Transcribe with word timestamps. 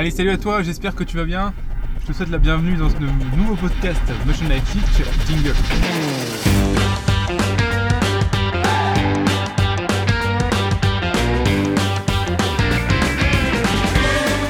Allez, 0.00 0.10
salut 0.10 0.30
à 0.30 0.38
toi, 0.38 0.62
j'espère 0.62 0.94
que 0.94 1.04
tu 1.04 1.18
vas 1.18 1.26
bien. 1.26 1.52
Je 2.00 2.06
te 2.06 2.16
souhaite 2.16 2.30
la 2.30 2.38
bienvenue 2.38 2.74
dans 2.74 2.88
ce 2.88 2.96
nouveau 3.36 3.54
podcast 3.54 4.00
Motion 4.24 4.48
Life 4.48 4.64
Teach 4.72 5.06
Jingle. 5.28 5.52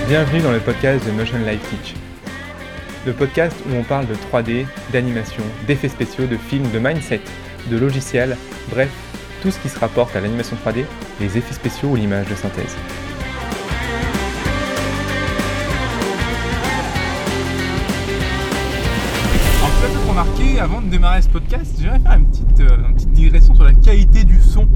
Bienvenue 0.07 0.41
dans 0.41 0.53
le 0.53 0.61
podcast 0.61 1.05
de 1.05 1.11
Motion 1.11 1.39
Life 1.39 1.69
Teach. 1.69 1.97
Le 3.05 3.13
podcast 3.13 3.57
où 3.69 3.75
on 3.75 3.83
parle 3.83 4.07
de 4.07 4.15
3D, 4.15 4.67
d'animation, 4.93 5.43
d'effets 5.67 5.89
spéciaux, 5.89 6.27
de 6.27 6.37
films, 6.37 6.71
de 6.71 6.79
mindset, 6.79 7.23
de 7.69 7.77
logiciels, 7.77 8.37
bref, 8.71 8.91
tout 9.43 9.51
ce 9.51 9.59
qui 9.59 9.69
se 9.69 9.81
rapporte 9.81 10.15
à 10.15 10.21
l'animation 10.21 10.57
3D, 10.65 10.85
les 11.19 11.37
effets 11.37 11.55
spéciaux 11.55 11.89
ou 11.89 11.97
l'image 11.97 12.29
de 12.29 12.37
synthèse. 12.37 12.77
Avant 20.61 20.83
de 20.83 20.89
démarrer 20.89 21.23
ce 21.23 21.29
podcast, 21.29 21.75
j'aimerais 21.81 22.01
faire 22.01 22.13
une 22.13 22.27
petite, 22.27 22.61
euh, 22.61 22.77
une 22.87 22.95
petite 22.95 23.13
digression 23.13 23.55
sur 23.55 23.65
la 23.65 23.73
qualité 23.73 24.25
du 24.25 24.39
son 24.43 24.69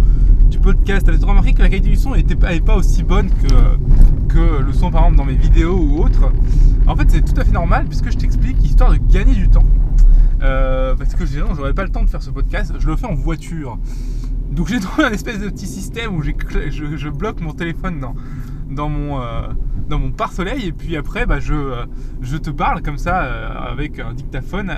du 0.50 0.58
podcast. 0.58 1.06
As 1.10 1.26
remarqué 1.26 1.52
que 1.52 1.60
la 1.60 1.68
qualité 1.68 1.90
du 1.90 1.96
son 1.96 2.14
n'était 2.14 2.36
pas, 2.36 2.74
aussi 2.74 3.02
bonne 3.02 3.28
que, 3.28 4.32
que 4.32 4.62
le 4.62 4.72
son, 4.72 4.90
par 4.90 5.02
exemple, 5.02 5.18
dans 5.18 5.26
mes 5.26 5.36
vidéos 5.36 5.76
ou 5.76 6.02
autres. 6.02 6.32
En 6.86 6.96
fait, 6.96 7.10
c'est 7.10 7.22
tout 7.22 7.38
à 7.38 7.44
fait 7.44 7.52
normal 7.52 7.84
puisque 7.86 8.10
je 8.10 8.16
t'explique, 8.16 8.64
histoire 8.64 8.92
de 8.92 8.96
gagner 8.96 9.34
du 9.34 9.50
temps. 9.50 9.64
Euh, 10.42 10.94
parce 10.96 11.14
que 11.14 11.26
sinon, 11.26 11.48
j'aurais 11.54 11.74
pas 11.74 11.84
le 11.84 11.90
temps 11.90 12.02
de 12.02 12.08
faire 12.08 12.22
ce 12.22 12.30
podcast. 12.30 12.72
Je 12.78 12.86
le 12.86 12.96
fais 12.96 13.06
en 13.06 13.14
voiture. 13.14 13.78
Donc 14.50 14.68
j'ai 14.68 14.80
trouvé 14.80 15.04
un 15.04 15.12
espèce 15.12 15.38
de 15.38 15.50
petit 15.50 15.66
système 15.66 16.16
où 16.16 16.22
je, 16.22 16.30
je, 16.70 17.08
bloque 17.10 17.42
mon 17.42 17.52
téléphone 17.52 18.00
dans, 18.00 18.14
dans 18.70 18.88
mon, 18.88 19.20
euh, 19.20 19.48
dans 19.88 20.00
pare-soleil 20.10 20.66
et 20.68 20.72
puis 20.72 20.96
après 20.96 21.26
bah, 21.26 21.38
je, 21.40 21.54
euh, 21.54 21.84
je 22.20 22.36
te 22.36 22.50
parle 22.50 22.82
comme 22.82 22.98
ça 22.98 23.24
euh, 23.24 23.48
avec 23.72 23.98
un 23.98 24.12
dictaphone 24.12 24.72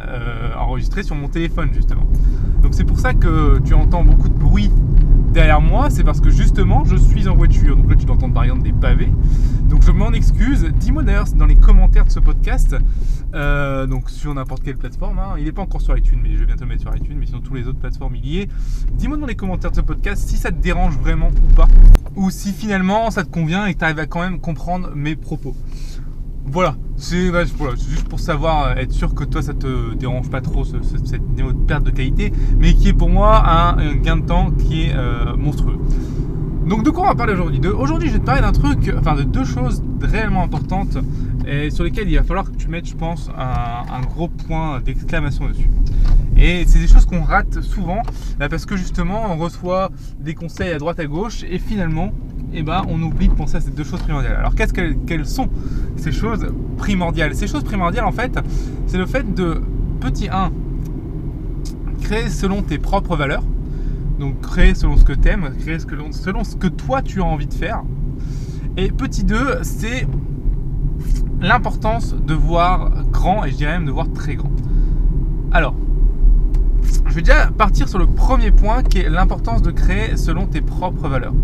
enregistré 0.58 1.02
sur 1.02 1.16
mon 1.16 1.28
téléphone 1.28 1.70
justement. 1.72 2.06
Donc 2.62 2.74
c'est 2.74 2.84
pour 2.84 2.98
ça 2.98 3.14
que 3.14 3.58
tu 3.64 3.74
entends 3.74 4.05
beaucoup 4.05 4.28
de 4.28 4.34
bruit 4.34 4.70
derrière 5.37 5.61
moi, 5.61 5.91
c'est 5.91 6.03
parce 6.03 6.23
que 6.23 6.31
justement 6.31 6.87
je 6.87 6.97
suis 6.97 7.29
en 7.29 7.37
voiture. 7.37 7.77
Donc 7.77 7.91
là 7.91 7.97
tu 7.97 8.06
dois 8.06 8.17
entendre 8.17 8.33
par 8.33 8.45
exemple 8.45 8.62
des 8.62 8.73
pavés. 8.73 9.12
Donc 9.69 9.83
je 9.83 9.92
m'en 9.92 10.12
excuse. 10.12 10.65
Dis-moi 10.81 11.03
d'ailleurs 11.03 11.27
dans 11.37 11.45
les 11.45 11.56
commentaires 11.56 12.06
de 12.06 12.11
ce 12.11 12.20
podcast, 12.20 12.75
euh, 13.34 13.87
donc 13.87 14.09
sur 14.09 14.33
n'importe 14.33 14.62
quelle 14.62 14.79
plateforme, 14.79 15.19
hein. 15.19 15.34
il 15.37 15.45
n'est 15.45 15.53
pas 15.53 15.61
encore 15.61 15.83
sur 15.83 15.95
iTunes, 15.95 16.20
mais 16.23 16.33
je 16.33 16.39
vais 16.39 16.47
bientôt 16.47 16.64
le 16.64 16.70
mettre 16.70 16.81
sur 16.81 16.97
iTunes, 16.97 17.19
mais 17.20 17.27
sinon 17.27 17.41
tous 17.41 17.53
les 17.53 17.69
autres 17.69 17.79
plateformes 17.79 18.17
il 18.17 18.27
y 18.27 18.39
est. 18.41 18.48
Dis-moi 18.95 19.19
dans 19.19 19.27
les 19.27 19.34
commentaires 19.34 19.73
de 19.73 19.77
ce 19.77 19.83
podcast 19.83 20.27
si 20.27 20.39
ça 20.39 20.51
te 20.51 20.59
dérange 20.59 20.97
vraiment 20.97 21.29
ou 21.29 21.55
pas, 21.55 21.69
ou 22.14 22.31
si 22.31 22.55
finalement 22.55 23.11
ça 23.11 23.23
te 23.23 23.31
convient 23.31 23.67
et 23.67 23.75
que 23.75 23.79
tu 23.79 23.84
arrives 23.84 23.98
à 23.98 24.07
quand 24.07 24.20
même 24.20 24.41
comprendre 24.41 24.92
mes 24.95 25.17
propos. 25.17 25.55
Voilà, 26.48 26.77
c'est 26.97 27.30
juste 27.91 28.08
pour 28.08 28.20
savoir, 28.20 28.69
euh, 28.69 28.75
être 28.77 28.92
sûr 28.92 29.14
que 29.14 29.25
toi 29.25 29.42
ça 29.42 29.52
te 29.52 29.94
dérange 29.94 30.30
pas 30.30 30.41
trop 30.41 30.64
cette 30.64 31.28
niveau 31.36 31.52
de 31.52 31.58
perte 31.58 31.84
de 31.84 31.91
qualité, 31.91 32.33
mais 32.58 32.72
qui 32.72 32.89
est 32.89 32.92
pour 32.92 33.11
moi 33.11 33.42
un, 33.47 33.94
gain 33.97 34.19
de 34.19 34.27
temps 34.27 34.50
qui 34.52 34.84
est 34.84 34.94
euh, 34.94 35.36
monstrueux. 35.36 35.78
Donc 36.67 36.84
de 36.84 36.91
quoi 36.91 37.05
on 37.05 37.08
va 37.08 37.14
parler 37.14 37.33
aujourd'hui? 37.34 37.61
Aujourd'hui 37.69 38.08
je 38.08 38.14
vais 38.14 38.20
te 38.20 38.24
parler 38.24 38.42
d'un 38.42 38.52
truc, 38.52 38.92
enfin 38.97 39.14
de 39.17 39.24
deux 39.24 39.44
choses 39.44 39.83
réellement 40.00 40.42
importantes 40.42 40.97
et 41.47 41.70
sur 41.70 41.84
lesquelles 41.84 42.08
il 42.08 42.16
va 42.16 42.25
falloir 42.25 42.50
que 42.50 42.56
tu 42.56 42.69
mettes, 42.69 42.86
je 42.86 42.97
pense, 42.97 43.30
un, 43.36 44.00
gros 44.02 44.28
point 44.28 44.80
d'exclamation 44.80 45.48
dessus. 45.48 45.70
Et 46.36 46.64
c'est 46.66 46.78
des 46.78 46.89
choses 46.89 47.06
qu'on 47.06 47.22
rate 47.22 47.61
souvent 47.62 48.02
bah, 48.39 48.48
parce 48.48 48.66
que 48.66 48.77
justement 48.77 49.33
on 49.33 49.36
reçoit 49.36 49.91
des 50.20 50.34
conseils 50.34 50.70
à 50.70 50.78
droite 50.78 51.00
à 51.00 51.06
gauche 51.06 51.44
et 51.48 51.58
finalement 51.58 52.12
eh 52.52 52.62
ben, 52.62 52.83
on 52.89 53.02
oublie 53.02 53.28
de 53.28 53.33
penser 53.33 53.56
à 53.56 53.61
ces 53.61 53.70
deux 53.70 53.84
choses 53.84 54.00
primordiales. 54.00 54.36
Alors 54.36 54.55
qu'est-ce 54.55 54.72
quelles 54.72 55.27
sont 55.27 55.48
ces 55.97 56.12
choses 56.12 56.47
primordiales? 56.77 57.34
Ces 57.34 57.47
choses 57.47 57.64
primordiales 57.64 58.05
en 58.05 58.12
fait, 58.12 58.39
c'est 58.86 58.98
le 58.98 59.06
fait 59.06 59.34
de, 59.34 59.62
petit 60.00 60.28
1, 60.28 60.52
créer 62.02 62.28
selon 62.28 62.62
tes 62.62 62.78
propres 62.78 63.17
valeurs. 63.17 63.42
Donc 64.18 64.40
créer 64.40 64.74
selon 64.74 64.96
ce 64.96 65.05
que 65.05 65.13
tu 65.13 65.28
aimes, 65.28 65.55
créer 65.58 65.78
selon 65.78 66.45
ce 66.45 66.57
que 66.57 66.68
toi 66.68 67.02
tu 67.02 67.20
as 67.20 67.24
envie 67.24 67.46
de 67.46 67.55
faire. 67.55 67.83
Et 68.77 68.90
petit 68.90 69.24
2, 69.24 69.61
c'est 69.63 70.07
l'importance 71.41 72.14
de 72.14 72.35
voir 72.35 72.91
grand 73.13 73.45
et 73.45 73.51
je 73.51 73.57
dirais 73.57 73.73
même 73.73 73.86
de 73.86 73.91
voir 73.91 74.11
très 74.13 74.36
grand. 74.36 74.51
Alors, 75.52 75.74
je 77.07 77.14
vais 77.14 77.23
déjà 77.23 77.47
partir 77.47 77.89
sur 77.89 77.98
le 77.98 78.07
premier 78.07 78.51
point 78.51 78.83
qui 78.83 78.98
est 78.98 79.08
l'importance 79.08 79.63
de 79.63 79.70
créer 79.70 80.17
selon 80.17 80.46
tes 80.46 80.61
propres 80.61 81.08
valeurs 81.08 81.35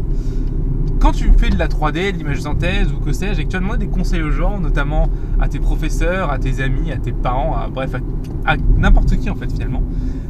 quand 1.03 1.11
tu 1.11 1.33
fais 1.37 1.51
de 1.51 1.59
la 1.59 1.67
3D, 1.67 2.13
de 2.13 2.19
l'image 2.19 2.43
synthèse 2.43 2.93
ou 2.93 3.01
que 3.01 3.13
sais-je, 3.13 3.41
et 3.41 3.45
que 3.45 3.51
tu 3.51 3.57
as 3.57 3.59
demandé 3.59 3.87
des 3.87 3.91
conseils 3.91 4.23
aux 4.23 4.31
gens, 4.31 4.61
notamment 4.61 5.09
à 5.41 5.49
tes 5.49 5.59
professeurs, 5.59 6.31
à 6.31 6.39
tes 6.39 6.63
amis, 6.63 6.93
à 6.93 6.97
tes 6.97 7.11
parents, 7.11 7.57
à, 7.57 7.67
bref, 7.67 7.97
à, 8.45 8.57
n'importe 8.57 9.17
qui 9.17 9.29
en 9.29 9.35
fait 9.35 9.51
finalement, 9.51 9.83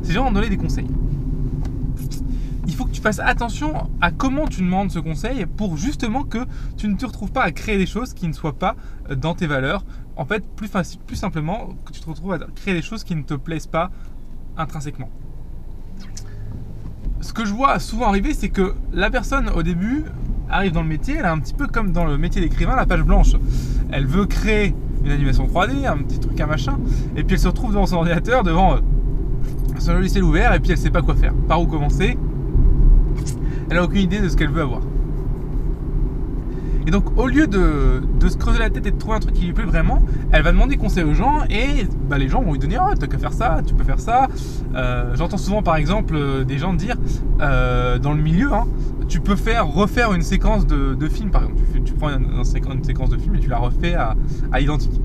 ces 0.03 0.15
gens 0.15 0.28
ont 0.28 0.33
donné 0.33 0.49
des 0.49 0.56
conseils. 0.56 0.89
Il 2.67 2.75
faut 2.75 2.84
que 2.84 2.93
tu 2.93 3.00
fasses 3.00 3.19
attention 3.19 3.91
à 4.00 4.11
comment 4.11 4.47
tu 4.47 4.61
demandes 4.61 4.91
ce 4.91 4.99
conseil 4.99 5.47
pour 5.47 5.77
justement 5.77 6.23
que 6.23 6.39
tu 6.77 6.89
ne 6.89 6.97
te 6.97 7.06
retrouves 7.06 7.33
pas 7.33 7.43
à 7.43 7.50
créer 7.50 7.77
des 7.77 7.87
choses 7.87 8.15
qui 8.15 8.28
ne 8.28 8.33
soient 8.33 8.59
pas 8.59 8.77
euh, 9.11 9.17
dans 9.17 9.34
tes 9.34 9.47
valeurs. 9.47 9.84
En 10.17 10.25
fait, 10.25 10.45
plus, 10.55 10.69
simplement, 11.17 11.71
que 11.84 11.93
tu 11.93 12.01
te 12.01 12.09
retrouves 12.09 12.34
à 12.34 12.39
créer 12.55 12.75
des 12.75 12.83
choses 12.83 13.03
qui 13.03 13.17
ne 13.17 13.22
te 13.22 13.34
plaisent 13.34 13.67
pas 13.67 13.91
intrinsèquement 14.56 15.09
ce 17.22 17.33
que 17.33 17.45
je 17.45 17.55
vois 17.55 17.78
souvent 17.78 18.09
arriver, 18.09 18.34
c'est 18.34 18.49
que 18.49 18.75
la 18.93 19.09
personne 19.09 19.49
au 19.49 19.62
début 19.62 20.05
arrive 20.51 20.72
dans 20.72 20.83
le 20.83 20.89
métier, 20.89 21.15
elle 21.19 21.25
a 21.25 21.33
un 21.33 21.39
petit 21.39 21.55
peu 21.55 21.67
comme 21.67 21.93
dans 21.93 22.05
le 22.05 22.19
métier 22.19 22.43
d'écrivain, 22.43 22.77
la 22.77 22.84
page 22.84 23.03
blanche. 23.03 23.37
Elle 23.91 24.06
veut 24.06 24.27
créer 24.27 24.75
une 25.05 25.11
animation 25.11 25.47
3D, 25.47 25.87
un 25.87 25.99
petit 25.99 26.19
truc, 26.19 26.39
un 26.41 26.47
machin, 26.47 26.78
et 27.17 27.22
puis 27.22 27.34
elle 27.34 27.41
se 27.41 27.49
retrouve 27.49 27.71
devant 27.71 27.87
son 27.87 27.97
ordinateur, 27.97 28.43
devant 28.43 28.75
euh, 28.75 28.81
son 29.78 29.95
logiciel 29.95 30.25
ouvert, 30.25 30.53
et 30.53 30.61
puis 30.61 30.72
elle 30.72 30.78
sait 30.78 30.91
pas 30.91 31.03
quoi 31.03 31.15
faire, 31.15 31.33
par 31.49 31.62
où 31.62 31.67
commencer? 31.67 32.19
Elle 33.72 33.78
a 33.78 33.84
aucune 33.84 34.03
idée 34.03 34.21
de 34.21 34.28
ce 34.28 34.37
qu'elle 34.37 34.50
veut 34.50 34.60
avoir. 34.60 34.83
Et 36.87 36.91
donc, 36.91 37.16
au 37.16 37.27
lieu 37.27 37.47
de, 37.47 38.03
se 38.28 38.37
creuser 38.37 38.59
la 38.59 38.69
tête 38.69 38.87
et 38.87 38.91
de 38.91 38.99
trouver 38.99 39.16
un 39.16 39.21
truc 39.21 39.33
qui 39.33 39.47
lui 39.47 39.55
plaît 39.55 39.65
vraiment, 39.65 40.03
elle 40.31 40.43
va 40.43 40.53
demander 40.53 40.77
conseil 40.77 41.05
aux 41.05 41.15
gens 41.15 41.44
et 41.49 41.87
bah, 42.06 42.19
les 42.19 42.28
gens 42.28 42.43
vont 42.43 42.53
lui 42.53 42.59
donner 42.59 42.77
Ah, 42.78 42.91
t'as 43.00 43.06
qu'à 43.06 43.16
faire 43.16 43.33
ça, 43.33 43.62
tu 43.66 43.72
peux 43.72 43.83
faire 43.83 43.99
ça. 43.99 44.28
Euh, 44.75 45.15
j'entends 45.15 45.38
souvent, 45.38 45.62
par 45.62 45.77
exemple, 45.77 46.15
euh, 46.15 46.44
des 46.44 46.59
gens 46.59 46.75
dire 46.75 46.97
euh, 47.41 47.99
dans 47.99 48.12
le 48.12 48.21
milieu, 48.21 48.53
hein, 48.53 48.66
tu 49.09 49.21
peux 49.21 49.37
faire 49.37 49.66
refaire 49.66 50.12
une 50.12 50.21
séquence 50.21 50.66
de, 50.66 51.09
film, 51.09 51.31
par 51.31 51.44
exemple. 51.44 51.62
Tu, 51.83 51.94
prends 51.94 52.10
une, 52.10 52.44
séquence 52.44 53.09
de 53.09 53.16
film 53.16 53.37
et 53.37 53.41
tu 53.41 53.49
la 53.49 53.56
refais 53.56 53.94
à, 53.94 54.16
à 54.53 54.60
l'identique. 54.60 55.00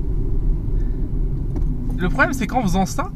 Le 1.96 2.10
problème, 2.10 2.34
c'est 2.34 2.46
qu'en 2.46 2.60
faisant 2.60 2.84
ça, 2.84 3.12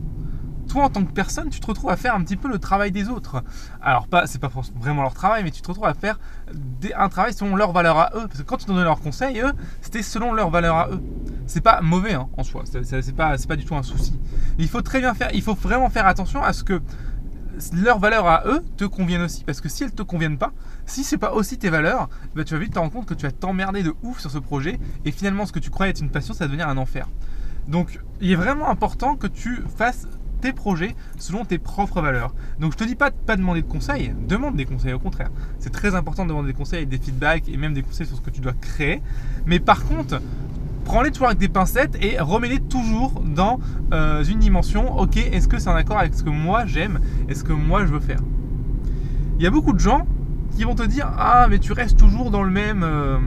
toi 0.73 0.85
en 0.85 0.89
tant 0.89 1.05
que 1.05 1.13
personne, 1.13 1.51
tu 1.51 1.61
te 1.61 1.67
retrouves 1.67 1.91
à 1.91 1.97
faire 1.97 2.15
un 2.15 2.23
petit 2.23 2.37
peu 2.37 2.49
le 2.49 2.59
travail 2.59 2.93
des 2.93 3.11
autres. 3.11 3.45
Alors 3.83 4.09
pas, 4.09 4.27
c'est 4.27 4.39
pas 4.39 4.51
vraiment 4.81 5.03
leur 5.03 5.13
travail, 5.13 5.45
mais 5.45 5.51
tu 5.51 5.61
te 5.61 5.69
retrouves 5.69 5.85
à 5.85 5.93
faire 5.93 6.19
un 6.97 7.09
travail 7.11 7.35
selon 7.35 7.57
leurs 7.57 7.73
valeurs 7.73 7.99
à 7.99 8.11
eux. 8.15 8.27
Parce 8.27 8.39
que 8.39 8.45
quand 8.45 8.57
tu 8.57 8.65
donnais 8.65 8.83
leurs 8.83 9.01
conseils, 9.01 9.39
eux, 9.41 9.53
c'était 9.83 10.03
selon 10.03 10.33
leurs 10.33 10.49
valeurs 10.49 10.77
à 10.77 10.89
eux. 10.89 11.03
C'est 11.47 11.61
pas 11.61 11.83
mauvais 11.83 12.15
hein, 12.15 12.29
en 12.39 12.43
soi, 12.43 12.65
c'est 12.65 13.15
pas, 13.15 13.37
pas 13.37 13.57
du 13.57 13.67
tout 13.67 13.75
un 13.75 13.83
souci. 13.83 14.19
il 14.59 14.69
faut 14.69 14.81
très 14.81 15.01
bien 15.01 15.13
faire, 15.13 15.29
il 15.35 15.43
faut 15.43 15.55
vraiment 15.55 15.91
faire 15.91 16.07
attention 16.07 16.43
à 16.43 16.55
ce 16.55 16.65
que 16.65 16.81
leurs 17.75 17.99
valeurs 17.99 18.27
à 18.27 18.45
eux 18.47 18.63
te 18.79 18.87
conviennent 18.87 19.23
aussi. 19.23 19.45
Parce 19.45 19.61
que 19.61 19.69
si 19.69 19.85
elles 19.85 19.93
te 19.93 20.03
conviennent 20.03 20.39
pas, 20.39 20.53
si 20.87 21.05
c'est 21.05 21.19
pas 21.19 21.33
aussi 21.33 21.59
tes 21.59 21.69
valeurs, 21.69 22.09
bah, 22.35 22.45
tu 22.45 22.55
vas 22.55 22.61
vite 22.61 22.73
te 22.73 22.79
rendre 22.79 22.93
compte 22.93 23.07
que 23.07 23.15
tu 23.15 23.27
vas 23.27 23.33
t'emmerder 23.33 23.83
de 23.83 23.95
ouf 24.03 24.21
sur 24.21 24.31
ce 24.31 24.39
projet. 24.39 24.81
Et 25.05 25.13
finalement, 25.13 25.45
ce 25.45 25.53
que 25.53 25.59
tu 25.59 25.69
croyais 25.69 25.91
être 25.91 26.01
une 26.01 26.11
passion, 26.11 26.33
ça 26.33 26.45
va 26.45 26.49
devenir 26.49 26.67
un 26.67 26.79
enfer. 26.79 27.07
Donc, 27.69 28.01
il 28.23 28.31
est 28.31 28.37
vraiment 28.37 28.71
important 28.71 29.17
que 29.17 29.27
tu 29.27 29.63
fasses 29.77 30.07
tes 30.43 30.53
projets 30.53 30.95
selon 31.19 31.45
tes 31.47 31.59
propres 31.59 32.03
valeurs. 32.03 32.35
Donc 32.61 32.73
je 32.73 32.77
te 32.77 32.85
dis 32.85 32.97
pas 32.97 33.09
de 33.11 33.15
pas 33.15 33.37
demander 33.37 33.63
de 33.63 33.67
conseils, 33.67 34.15
demande 34.29 34.57
des 34.57 34.67
conseils 34.67 34.93
au 34.93 34.99
contraire. 34.99 35.31
C'est 35.59 35.73
très 35.73 35.95
important 35.95 36.25
de 36.25 36.29
demander 36.29 36.53
des 36.53 36.59
conseils, 36.59 36.85
des 36.85 36.99
feedbacks 36.99 37.49
et 37.49 37.57
même 37.57 37.73
des 37.73 37.83
conseils 37.83 38.07
sur 38.07 38.17
ce 38.17 38.21
que 38.21 38.31
tu 38.31 38.41
dois 38.41 38.53
créer. 38.53 39.01
Mais 39.47 39.61
par 39.61 39.85
contre, 39.85 40.21
prends-les 40.85 41.11
toujours 41.11 41.29
avec 41.29 41.39
des 41.39 41.49
pincettes 41.49 41.97
et 42.03 42.19
remets-les 42.19 42.61
toujours 42.61 43.23
dans 43.25 43.61
euh, 43.93 44.25
une 44.25 44.41
dimension. 44.41 44.99
Ok, 44.99 45.17
est-ce 45.17 45.49
que 45.49 45.59
c'est 45.59 45.71
en 45.71 45.75
accord 45.75 45.99
avec 45.99 46.15
ce 46.15 46.23
que 46.23 46.31
moi 46.31 46.67
j'aime 46.67 47.01
est 47.29 47.35
ce 47.35 47.45
que 47.45 47.53
moi 47.53 47.87
je 47.87 47.93
veux 47.93 48.01
faire? 48.01 48.21
Il 49.39 49.45
y 49.45 49.47
a 49.47 49.51
beaucoup 49.51 49.73
de 49.73 49.81
gens 49.81 50.07
qui 50.57 50.65
vont 50.65 50.75
te 50.75 50.83
dire 50.83 51.11
Ah, 51.17 51.47
mais 51.49 51.59
tu 51.59 51.73
restes 51.73 51.97
toujours 51.97 52.31
dans 52.31 52.43
le 52.43 52.51
même. 52.51 52.83
Euh, 52.83 53.19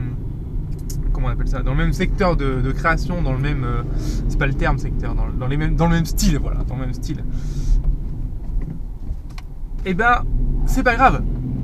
comment 1.16 1.28
on 1.28 1.30
appelle 1.30 1.48
ça, 1.48 1.62
dans 1.62 1.70
le 1.72 1.78
même 1.78 1.94
secteur 1.94 2.36
de, 2.36 2.70
création, 2.72 3.22
dans 3.22 3.32
le 3.32 3.38
même, 3.38 3.64
euh, 3.64 3.82
c'est 4.28 4.38
pas 4.38 4.46
le 4.46 4.52
terme 4.52 4.78
secteur, 4.78 5.14
dans, 5.14 5.46
les 5.46 5.56
mêmes, 5.56 5.74
dans 5.74 5.86
le 5.86 5.94
même 5.94 6.04
style, 6.04 6.38
voilà, 6.38 6.58
dans 6.68 6.74
le 6.74 6.82
même 6.82 6.92
style. 6.92 7.24
Et 9.86 9.90
eh 9.90 9.94
ben, 9.94 10.24
c'est 10.66 10.82
pas 10.82 10.94
grave. 10.94 11.22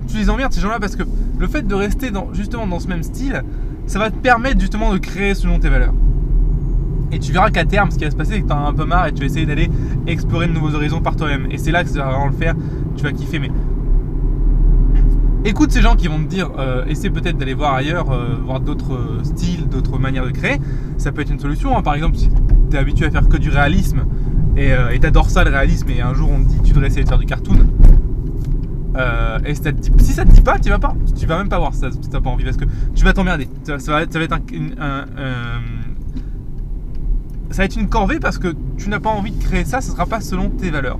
Tu 0.08 0.16
les 0.16 0.31
emmerdes 0.31 0.52
ces 0.52 0.60
gens-là 0.60 0.81
parce 0.81 0.96
que 0.96 1.02
le 1.38 1.46
fait 1.49 1.66
de 1.66 1.75
rester 1.75 2.10
justement 2.32 2.66
dans 2.66 2.81
ce 2.81 2.88
même 2.88 3.02
style, 3.02 3.43
ça 3.87 3.99
va 3.99 4.10
te 4.10 4.16
permettre 4.16 4.58
justement 4.58 4.93
de 4.93 4.99
créer 4.99 5.34
selon 5.34 5.58
tes 5.58 5.69
valeurs. 5.69 5.93
Et 7.10 7.19
tu 7.19 7.32
verras 7.32 7.50
qu'à 7.50 7.66
terme, 7.66 7.90
ce 7.90 7.99
qui 7.99 8.04
va 8.04 8.10
se 8.10 8.16
passer, 8.16 8.34
c'est 8.34 8.40
que 8.40 8.46
tu 8.46 8.52
en 8.52 8.64
as 8.64 8.69
un 8.69 8.72
peu 8.72 8.87
marre 8.87 9.08
et 9.08 9.12
tu 9.12 9.20
vas 9.20 9.26
essayer 9.26 9.44
d'aller 9.44 9.69
explorer 10.06 10.46
de 10.46 10.52
nouveaux 10.52 10.75
horizons 10.75 11.02
par 11.02 11.14
toi-même. 11.16 11.46
Et 11.50 11.58
c'est 11.58 11.72
là 11.72 11.84
que 11.84 11.90
ça 11.90 11.99
va 11.99 12.10
vraiment 12.10 12.28
le 12.28 12.32
faire, 12.32 12.54
tu 12.96 13.02
vas 13.02 13.12
kiffer. 13.12 13.38
Mais 13.38 13.50
écoute 15.44 15.71
ces 15.73 15.83
gens 15.83 15.97
qui 15.97 16.09
vont 16.09 16.19
te 16.19 16.29
dire, 16.29 16.50
euh, 16.59 16.85
essaie 16.87 17.11
peut-être 17.11 17.37
d'aller 17.39 17.55
voir 17.55 17.75
ailleurs, 17.75 18.11
euh, 18.11 18.37
voir 18.44 18.61
d'autres 18.61 18.94
euh, 18.94 19.25
styles, 19.25 19.69
d'autres 19.69 19.99
manières 19.99 20.25
de 20.27 20.31
créer. 20.31 20.59
Ça 20.99 21.12
peut 21.12 21.23
être 21.23 21.31
une 21.31 21.41
solution. 21.41 21.77
hein. 21.77 21.83
Par 21.83 21.94
exemple, 21.94 22.17
si 22.17 22.29
tu 22.71 22.77
es 22.77 22.79
habitué 22.79 23.06
à 23.06 23.11
faire 23.11 23.29
que 23.29 23.37
du 23.37 23.50
réalisme 23.50 24.03
et 24.56 24.99
t'adores 25.00 25.31
ça 25.31 25.44
le 25.44 25.50
réalisme, 25.50 25.89
et 25.91 26.03
un 26.03 26.12
jour 26.12 26.31
on 26.31 26.43
te 26.43 26.49
dit 26.49 26.61
tu 26.62 26.73
devrais 26.75 26.89
essayer 26.89 27.05
de 27.05 27.09
faire 27.09 27.19
du 27.19 27.25
cartoon. 27.27 27.56
et 29.47 29.55
si 29.55 29.62
ça, 29.62 29.73
te 29.73 30.31
dit, 30.31 30.41
pas, 30.43 30.59
tu 30.59 30.69
vas 30.69 30.79
pas. 30.79 30.94
Tu 31.19 31.27
vas 31.27 31.39
même 31.39 31.49
pas 31.49 31.59
voir 31.59 31.75
ça- 31.75 31.91
si 31.91 31.99
t'as 32.11 32.21
pas 32.21 32.29
envie 32.31 32.45
parce 32.45 32.59
que 32.59 32.67
tu 32.95 33.03
vas 33.05 33.12
t'emmerder. 33.15 33.49
Ça, 33.65 33.77
va, 33.93 34.03
être 34.03 34.12
ça 34.12 34.19
va 37.59 37.65
être 37.65 37.77
une 37.77 37.88
corvée 37.88 38.19
parce 38.21 38.38
que 38.38 38.55
tu 38.77 38.88
n'as 38.91 39.00
pas 39.00 39.11
envie 39.11 39.31
de 39.33 39.43
créer 39.43 39.65
ça, 39.65 39.81
ce 39.81 39.91
sera 39.91 40.06
pas 40.06 40.21
selon 40.21 40.49
tes 40.50 40.71
valeurs. 40.71 40.99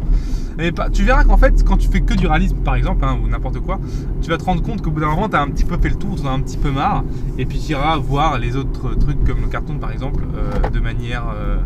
Tu 0.93 1.05
verras 1.05 1.25
qu'en 1.25 1.37
fait, 1.37 1.65
quand 1.65 1.77
tu 1.77 1.89
fais 1.89 2.01
que 2.01 2.15
du 2.15 2.27
réalisme, 2.27 2.59
par 2.59 2.75
exemple, 2.75 3.05
hein, 3.05 3.19
ou 3.23 3.29
n'importe 3.29 3.61
quoi, 3.61 3.81
tu 4.21 4.31
vas 4.31 4.39
te 4.39 4.45
rendre 4.45 4.63
compte 4.63 4.83
qu'au 4.83 4.91
bout 4.91 5.01
d'un 5.01 5.11
moment, 5.11 5.29
tu 5.29 5.37
as 5.37 5.41
un 5.41 5.49
petit 5.49 5.65
peu 5.65 5.79
fait 5.79 5.89
le 5.89 5.97
tour, 5.97 6.21
tu 6.21 6.27
as 6.27 6.31
un 6.31 6.41
petit 6.41 6.59
peu 6.59 6.71
marre, 6.71 7.05
et 7.39 7.47
puis 7.47 7.59
tu 7.59 7.73
iras 7.73 7.97
voir 7.97 8.39
les 8.39 8.57
autres 8.57 8.95
trucs 8.95 9.25
comme 9.25 9.41
le 9.41 9.49
cartoon, 9.49 9.79
par 9.79 9.93
exemple, 9.93 10.25
euh, 10.35 10.69
de 10.71 10.81
manière 10.81 11.25
euh, 11.35 11.59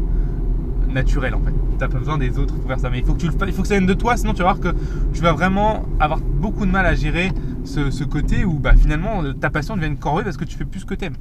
naturelle, 0.89 1.35
en 1.35 1.41
fait. 1.41 1.53
Tu 1.53 1.79
n'as 1.81 1.89
pas 1.89 1.99
besoin 1.99 2.17
des 2.17 2.39
autres 2.39 2.55
pour 2.55 2.69
faire 2.69 2.81
ça, 2.81 2.89
mais 2.91 3.01
il 3.01 3.05
faut 3.05 3.15
que, 3.15 3.21
tu 3.21 3.27
le 3.27 3.35
il 3.47 3.53
faut 3.53 3.63
que 3.63 3.69
ça 3.69 3.75
vienne 3.75 3.87
de 3.87 3.95
toi, 3.95 4.17
sinon 4.17 4.33
tu 4.33 4.39
vas 4.39 4.55
voir 4.55 4.61
que 4.61 4.75
tu 5.13 5.21
vas 5.21 5.33
vraiment 5.33 5.85
avoir 6.01 6.21
beaucoup 6.21 6.65
de 6.65 6.71
mal 6.71 6.87
à 6.87 6.95
gérer 6.95 7.33
ce, 7.65 8.05
côté 8.05 8.45
où 8.45 8.55
bah, 8.55 8.75
finalement 8.77 9.23
ta 9.39 9.51
passion 9.51 9.77
devient 9.77 9.89
une 9.89 9.99
corvée 9.99 10.23
parce 10.23 10.37
que 10.37 10.45
tu 10.45 10.57
fais 10.57 10.65
plus 10.65 10.81
ce 10.81 10.87
que 10.87 10.95
t'aimes. 10.95 11.17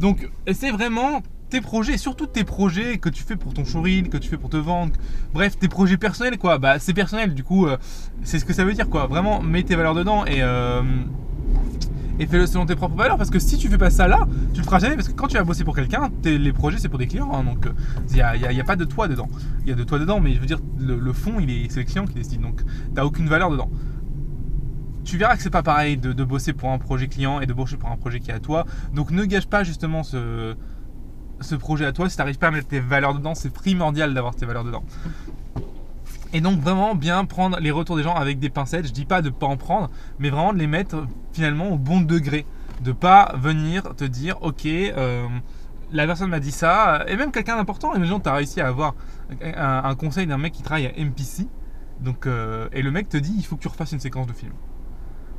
Donc, 0.00 0.28
essaie 0.46 0.70
vraiment 0.70 1.22
tes 1.48 1.60
projets, 1.60 1.94
et 1.94 1.98
surtout 1.98 2.26
tes 2.26 2.44
projets 2.44 2.98
que 2.98 3.08
tu 3.08 3.22
fais 3.22 3.36
pour 3.36 3.54
ton 3.54 3.64
showreel, 3.64 4.08
que 4.08 4.16
tu 4.18 4.28
fais 4.28 4.36
pour 4.36 4.50
te 4.50 4.56
vendre, 4.56 4.92
bref, 5.32 5.58
tes 5.58 5.68
projets 5.68 5.96
personnels, 5.96 6.38
quoi. 6.38 6.58
Bah, 6.58 6.78
c'est 6.78 6.94
personnel, 6.94 7.34
du 7.34 7.44
coup, 7.44 7.66
euh, 7.66 7.76
c'est 8.22 8.38
ce 8.38 8.44
que 8.44 8.52
ça 8.52 8.64
veut 8.64 8.74
dire, 8.74 8.88
quoi. 8.88 9.06
Vraiment, 9.06 9.40
mets 9.42 9.62
tes 9.62 9.76
valeurs 9.76 9.94
dedans 9.94 10.24
et, 10.24 10.42
euh, 10.42 10.82
et 12.18 12.26
fais-le 12.26 12.46
selon 12.46 12.66
tes 12.66 12.74
propres 12.76 12.96
valeurs. 12.96 13.16
Parce 13.18 13.30
que 13.30 13.38
si 13.38 13.58
tu 13.58 13.68
fais 13.68 13.78
pas 13.78 13.90
ça 13.90 14.08
là, 14.08 14.26
tu 14.54 14.60
le 14.60 14.64
feras 14.64 14.78
jamais. 14.78 14.96
Parce 14.96 15.08
que 15.08 15.12
quand 15.12 15.28
tu 15.28 15.36
vas 15.36 15.44
bosser 15.44 15.64
pour 15.64 15.76
quelqu'un, 15.76 16.10
les 16.24 16.52
projets, 16.52 16.78
c'est 16.78 16.88
pour 16.88 16.98
des 16.98 17.06
clients. 17.06 17.30
hein, 17.32 17.44
donc, 17.44 17.68
il 18.10 18.14
n'y 18.14 18.20
a, 18.22 18.30
a- 18.32 18.64
pas 18.64 18.76
de 18.76 18.84
toi 18.84 19.06
dedans. 19.06 19.28
Il 19.62 19.68
y 19.68 19.72
a 19.72 19.74
de 19.76 19.84
toi 19.84 19.98
dedans, 19.98 20.18
mais 20.20 20.34
je 20.34 20.40
veux 20.40 20.46
dire, 20.46 20.60
le, 20.78 20.98
le 20.98 21.12
fond, 21.12 21.34
il 21.40 21.50
est, 21.50 21.70
c'est 21.70 21.80
le 21.80 21.86
client 21.86 22.06
qui 22.06 22.14
décide. 22.14 22.40
Donc, 22.40 22.62
t'as 22.94 23.04
aucune 23.04 23.28
valeur 23.28 23.50
dedans 23.50 23.70
tu 25.04 25.18
verras 25.18 25.36
que 25.36 25.42
c'est 25.44 25.50
pas 25.50 25.62
pareil 25.62 25.96
de, 25.96 26.12
de 26.12 26.24
bosser 26.24 26.52
pour 26.52 26.70
un 26.70 26.78
projet 26.78 27.06
client 27.06 27.40
et 27.40 27.46
de 27.46 27.52
bosser 27.52 27.76
pour 27.76 27.88
un 27.90 27.96
projet 27.96 28.18
qui 28.18 28.32
est 28.32 28.34
à 28.34 28.40
toi. 28.40 28.66
Donc 28.92 29.12
ne 29.12 29.24
gâche 29.24 29.46
pas 29.46 29.62
justement 29.62 30.02
ce, 30.02 30.56
ce 31.40 31.54
projet 31.54 31.86
à 31.86 31.92
toi. 31.92 32.08
Si 32.08 32.16
tu 32.16 32.22
n'arrives 32.22 32.38
pas 32.38 32.48
à 32.48 32.50
mettre 32.50 32.68
tes 32.68 32.80
valeurs 32.80 33.14
dedans, 33.14 33.34
c'est 33.34 33.50
primordial 33.50 34.14
d'avoir 34.14 34.34
tes 34.34 34.46
valeurs 34.46 34.64
dedans. 34.64 34.84
Et 36.32 36.40
donc 36.40 36.60
vraiment 36.60 36.94
bien 36.94 37.24
prendre 37.24 37.58
les 37.60 37.70
retours 37.70 37.96
des 37.96 38.02
gens 38.02 38.14
avec 38.14 38.38
des 38.38 38.50
pincettes. 38.50 38.86
Je 38.86 38.92
dis 38.92 39.04
pas 39.04 39.22
de 39.22 39.30
pas 39.30 39.46
en 39.46 39.56
prendre, 39.56 39.90
mais 40.18 40.30
vraiment 40.30 40.52
de 40.52 40.58
les 40.58 40.66
mettre 40.66 41.06
finalement 41.32 41.70
au 41.70 41.78
bon 41.78 42.00
degré. 42.00 42.46
De 42.82 42.92
pas 42.92 43.34
venir 43.38 43.94
te 43.96 44.04
dire 44.04 44.36
ok 44.42 44.66
euh, 44.66 45.26
la 45.92 46.06
personne 46.06 46.30
m'a 46.30 46.40
dit 46.40 46.52
ça, 46.52 47.04
et 47.06 47.16
même 47.16 47.30
quelqu'un 47.30 47.56
d'important, 47.56 47.94
imagine 47.94 48.20
tu 48.20 48.28
as 48.28 48.34
réussi 48.34 48.60
à 48.60 48.68
avoir 48.68 48.94
un, 49.40 49.94
conseil 49.94 50.26
d'un 50.26 50.38
mec 50.38 50.52
qui 50.52 50.62
travaille 50.62 50.86
à 50.86 50.92
MPC, 50.92 51.46
donc, 52.00 52.26
euh, 52.26 52.68
et 52.72 52.82
le 52.82 52.90
mec 52.90 53.08
te 53.08 53.16
dit 53.16 53.34
il 53.36 53.44
faut 53.44 53.56
que 53.56 53.62
tu 53.62 53.68
refasses 53.68 53.92
une 53.92 54.00
séquence 54.00 54.26
de 54.26 54.32
film. 54.32 54.52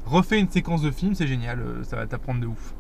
Refais 0.05 0.39
une 0.39 0.49
séquence 0.49 0.81
de 0.81 0.91
film, 0.91 1.15
c'est 1.15 1.27
génial, 1.27 1.59
euh, 1.59 1.83
ça 1.83 1.97
va 1.97 2.07
t'apprendre 2.07 2.39
de 2.39 2.47
ouf. 2.47 2.75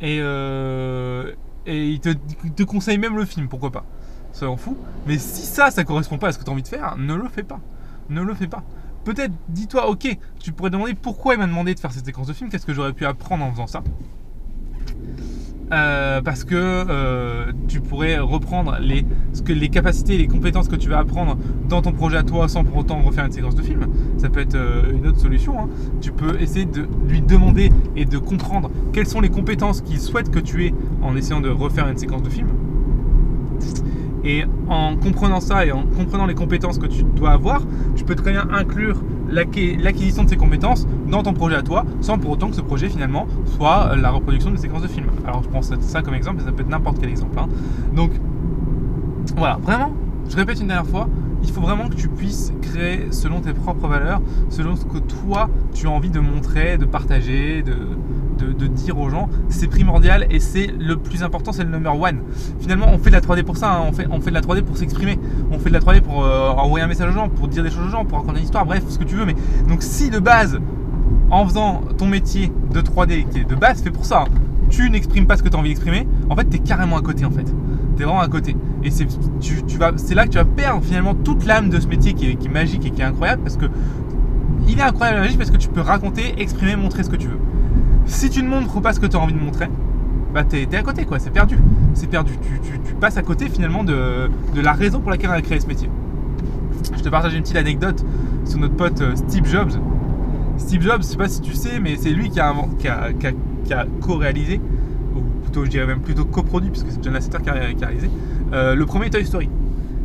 Et, 0.00 0.18
euh, 0.20 1.32
et 1.68 1.90
il 1.90 2.00
te, 2.00 2.08
il 2.44 2.52
te 2.52 2.62
conseille 2.62 2.98
même 2.98 3.16
le 3.16 3.26
film, 3.26 3.46
pourquoi 3.48 3.70
pas. 3.70 3.84
Ça 4.32 4.48
en 4.48 4.56
fout. 4.56 4.76
Mais 5.06 5.18
si 5.18 5.42
ça, 5.42 5.70
ça 5.70 5.84
correspond 5.84 6.18
pas 6.18 6.28
à 6.28 6.32
ce 6.32 6.38
que 6.38 6.44
tu 6.44 6.50
as 6.50 6.52
envie 6.52 6.62
de 6.62 6.68
faire, 6.68 6.96
ne 6.96 7.14
le 7.14 7.28
fais 7.28 7.42
pas. 7.42 7.60
Ne 8.08 8.22
le 8.22 8.34
fais 8.34 8.46
pas. 8.46 8.62
Peut-être, 9.04 9.32
dis-toi, 9.48 9.88
ok, 9.88 10.18
tu 10.40 10.52
pourrais 10.52 10.70
demander 10.70 10.94
pourquoi 10.94 11.34
il 11.34 11.40
m'a 11.40 11.46
demandé 11.46 11.74
de 11.74 11.80
faire 11.80 11.92
cette 11.92 12.06
séquence 12.06 12.26
de 12.26 12.32
film, 12.32 12.50
qu'est-ce 12.50 12.66
que 12.66 12.72
j'aurais 12.72 12.94
pu 12.94 13.04
apprendre 13.04 13.44
en 13.44 13.52
faisant 13.52 13.66
ça. 13.66 13.82
Euh, 15.70 16.22
parce 16.22 16.44
que 16.44 16.54
euh, 16.54 17.52
tu 17.66 17.80
pourrais 17.80 18.18
reprendre 18.18 18.78
les, 18.80 19.04
ce 19.34 19.42
que, 19.42 19.52
les 19.52 19.68
capacités 19.68 20.14
et 20.14 20.18
les 20.18 20.26
compétences 20.26 20.66
que 20.66 20.76
tu 20.76 20.88
vas 20.88 20.98
apprendre 20.98 21.36
dans 21.68 21.82
ton 21.82 21.92
projet 21.92 22.16
à 22.16 22.22
toi 22.22 22.48
sans 22.48 22.64
pour 22.64 22.78
autant 22.78 23.02
refaire 23.02 23.26
une 23.26 23.32
séquence 23.32 23.54
de 23.54 23.62
film. 23.62 23.86
Ça 24.16 24.30
peut 24.30 24.40
être 24.40 24.54
euh, 24.54 24.92
une 24.94 25.06
autre 25.06 25.18
solution. 25.20 25.58
hein. 25.60 25.68
Tu 26.00 26.10
peux 26.12 26.40
essayer 26.40 26.64
de 26.64 26.88
lui 27.06 27.20
demander 27.20 27.70
et 27.96 28.06
de 28.06 28.16
comprendre 28.18 28.70
quelles 28.94 29.06
sont 29.06 29.20
les 29.20 29.28
compétences 29.28 29.82
qu'il 29.82 30.00
souhaite 30.00 30.30
que 30.30 30.38
tu 30.38 30.64
aies 30.66 30.74
en 31.02 31.14
essayant 31.16 31.40
de 31.40 31.50
refaire 31.50 31.86
une 31.88 31.98
séquence 31.98 32.22
de 32.22 32.30
film. 32.30 32.48
Et 34.24 34.44
en 34.68 34.96
comprenant 34.96 35.40
ça 35.40 35.64
et 35.64 35.70
en 35.72 35.82
comprenant 35.82 36.26
les 36.26 36.34
compétences 36.34 36.78
que 36.78 36.86
tu 36.86 37.02
dois 37.04 37.30
avoir, 37.30 37.62
tu 37.94 38.04
peux 38.04 38.16
très 38.16 38.32
bien 38.32 38.48
inclure 38.52 39.00
l'acqui- 39.30 39.76
l'acquisition 39.76 40.24
de 40.24 40.28
ces 40.28 40.36
compétences 40.36 40.86
dans 41.08 41.22
ton 41.22 41.32
projet 41.32 41.54
à 41.54 41.62
toi, 41.62 41.84
sans 42.00 42.18
pour 42.18 42.30
autant 42.32 42.48
que 42.48 42.56
ce 42.56 42.60
projet 42.60 42.88
finalement 42.88 43.26
soit 43.46 43.94
la 43.96 44.10
reproduction 44.10 44.50
d'une 44.50 44.58
séquence 44.58 44.82
de 44.82 44.88
film. 44.88 45.06
Alors 45.24 45.42
je 45.44 45.48
prends 45.48 45.62
ça- 45.62 45.76
ça 45.80 46.02
comme 46.02 46.14
exemple, 46.14 46.38
mais 46.38 46.44
ça 46.44 46.52
peut 46.52 46.62
être 46.62 46.68
n'importe 46.68 46.98
quel 46.98 47.10
exemple. 47.10 47.38
hein. 47.38 47.46
Donc 47.94 48.10
voilà, 49.36 49.56
vraiment, 49.62 49.92
je 50.28 50.36
répète 50.36 50.60
une 50.60 50.66
dernière 50.68 50.86
fois, 50.86 51.08
il 51.42 51.50
faut 51.50 51.60
vraiment 51.60 51.88
que 51.88 51.94
tu 51.94 52.08
puisses 52.08 52.52
créer 52.60 53.06
selon 53.12 53.40
tes 53.40 53.52
propres 53.52 53.86
valeurs, 53.86 54.20
selon 54.48 54.74
ce 54.74 54.84
que 54.84 54.98
toi 54.98 55.48
tu 55.72 55.86
as 55.86 55.90
envie 55.90 56.10
de 56.10 56.18
montrer, 56.20 56.76
de 56.76 56.84
partager, 56.86 57.62
de, 57.62 57.74
de, 58.38 58.66
dire 58.66 58.98
aux 58.98 59.10
gens. 59.10 59.28
C'est 59.48 59.68
primordial 59.68 60.26
et 60.30 60.40
c'est 60.40 60.66
le 60.78 60.96
plus 60.96 61.22
important, 61.22 61.52
c'est 61.52 61.64
le 61.64 61.70
number 61.70 61.98
one. 61.98 62.20
Finalement, 62.60 62.86
on 62.92 62.98
fait 62.98 63.10
de 63.10 63.16
la 63.16 63.20
3D 63.20 63.42
pour 63.42 63.56
ça, 63.56 63.72
hein. 63.72 63.86
on, 63.88 63.92
fait, 63.92 64.30
de 64.30 64.34
la 64.34 64.40
3D 64.40 64.62
pour 64.62 64.76
s'exprimer, 64.76 65.18
on 65.50 65.58
fait 65.58 65.70
de 65.70 65.74
la 65.74 65.80
3D 65.80 66.00
pour 66.00 66.24
euh, 66.24 66.50
envoyer 66.50 66.84
un 66.84 66.88
message 66.88 67.10
aux 67.10 67.14
gens, 67.14 67.28
pour 67.28 67.48
dire 67.48 67.62
des 67.62 67.70
choses 67.70 67.86
aux 67.86 67.90
gens, 67.90 68.04
pour 68.04 68.18
raconter 68.18 68.38
une 68.38 68.44
histoire, 68.44 68.66
bref, 68.66 68.84
ce 68.88 68.98
que 68.98 69.04
tu 69.04 69.16
veux. 69.16 69.24
Mais 69.24 69.36
donc 69.68 69.82
si 69.82 70.10
de 70.10 70.18
base, 70.18 70.58
en 71.30 71.46
faisant 71.46 71.82
ton 71.96 72.06
métier 72.06 72.52
de 72.72 72.80
3D, 72.80 73.28
qui 73.28 73.40
est 73.40 73.44
de 73.44 73.54
base 73.54 73.82
fait 73.82 73.90
pour 73.90 74.04
ça, 74.04 74.22
hein, 74.22 74.38
tu 74.70 74.90
n'exprimes 74.90 75.26
pas 75.26 75.36
ce 75.36 75.42
que 75.42 75.48
tu 75.48 75.56
as 75.56 75.58
envie 75.58 75.70
d'exprimer, 75.70 76.06
en 76.28 76.36
fait, 76.36 76.48
tu 76.48 76.56
es 76.56 76.60
carrément 76.60 76.96
à 76.96 77.02
côté 77.02 77.24
en 77.24 77.30
fait. 77.30 77.44
Tu 77.96 78.02
es 78.02 78.04
vraiment 78.04 78.20
à 78.20 78.28
côté. 78.28 78.56
Et 78.84 78.90
c'est 78.90 79.06
tu, 79.40 79.62
tu 79.64 79.78
vas- 79.78 79.92
là 80.14 80.24
que 80.24 80.30
tu 80.30 80.38
vas 80.38 80.44
perdre 80.44 80.82
finalement 80.82 81.14
toute 81.14 81.46
l'âme 81.46 81.68
de 81.70 81.80
ce 81.80 81.86
métier 81.86 82.14
qui 82.14 82.26
est, 82.30 82.48
magique 82.48 82.86
et 82.86 82.90
qui 82.90 83.00
est 83.00 83.04
incroyable 83.04 83.42
parce 83.42 83.56
que 83.56 83.66
il 84.68 84.78
est 84.78 84.82
incroyable 84.82 85.18
et 85.18 85.20
magique 85.22 85.38
parce 85.38 85.50
que 85.50 85.56
tu 85.56 85.68
peux 85.68 85.80
raconter, 85.80 86.34
exprimer, 86.38 86.76
montrer 86.76 87.02
ce 87.02 87.10
que 87.10 87.16
tu 87.16 87.28
veux. 87.28 87.38
Si 88.08 88.30
tu 88.30 88.42
ne 88.42 88.48
montres 88.48 88.80
pas 88.80 88.92
ce 88.92 89.00
que 89.00 89.06
tu 89.06 89.16
as 89.16 89.20
envie 89.20 89.34
de 89.34 89.38
montrer, 89.38 89.68
bah 90.34 90.42
t'es 90.42 90.62
es 90.62 90.76
à 90.76 90.82
côté 90.82 91.04
quoi, 91.04 91.18
c'est 91.18 91.30
perdu. 91.30 91.58
C'est 91.94 92.08
perdu. 92.08 92.32
Tu, 92.62 92.94
passes 92.94 93.16
à 93.16 93.22
côté 93.22 93.48
finalement 93.48 93.84
de, 93.84 94.28
la 94.56 94.72
raison 94.72 95.00
pour 95.00 95.10
laquelle 95.10 95.30
on 95.30 95.34
a 95.34 95.42
créé 95.42 95.60
ce 95.60 95.66
métier. 95.66 95.88
Je 96.96 97.02
te 97.02 97.08
partage 97.08 97.34
une 97.34 97.42
petite 97.42 97.56
anecdote 97.56 98.04
sur 98.44 98.58
notre 98.58 98.74
pote 98.74 99.00
euh, 99.02 99.14
Steve 99.14 99.46
Jobs. 99.46 99.72
Steve 100.56 100.82
Jobs, 100.82 101.02
je 101.02 101.06
sais 101.06 101.16
pas 101.16 101.28
si 101.28 101.40
tu 101.40 101.54
sais, 101.54 101.78
mais 101.78 101.96
c'est 101.96 102.10
lui 102.10 102.30
qui 102.30 102.40
a, 102.40 102.54
co-réalisé, 104.00 104.60
ou 105.14 105.20
plutôt 105.42 105.64
je 105.64 105.70
dirais 105.70 105.86
même 105.86 106.00
plutôt 106.00 106.24
coproduit, 106.24 106.70
puisque 106.70 106.90
c'est 106.90 107.04
John 107.04 107.12
Lasseter 107.12 107.38
qui 107.42 107.50
a, 107.50 107.52
réalisé, 107.52 108.10
euh, 108.52 108.74
le 108.74 108.86
premier 108.86 109.10
Toy 109.10 109.24
Story. 109.24 109.48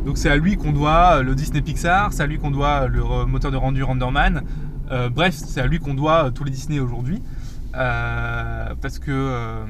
Donc 0.04 0.18
c'est 0.18 0.28
à 0.28 0.36
lui 0.36 0.56
qu'on 0.56 0.72
doit 0.72 1.22
le 1.22 1.34
Disney 1.34 1.62
Pixar, 1.62 2.12
c'est 2.12 2.22
à 2.22 2.26
lui 2.26 2.38
qu'on 2.38 2.50
doit 2.50 2.86
le 2.86 3.02
moteur 3.26 3.50
de 3.50 3.56
rendu 3.56 3.82
Renderman. 3.82 4.42
Euh, 4.92 5.08
bref, 5.08 5.34
c'est 5.34 5.60
à 5.60 5.66
lui 5.66 5.78
qu'on 5.78 5.94
doit 5.94 6.30
tous 6.32 6.44
les 6.44 6.50
Disney 6.50 6.78
aujourd'hui. 6.78 7.22
Euh, 7.76 8.74
parce 8.80 8.98
que 8.98 9.10
euh, 9.10 9.64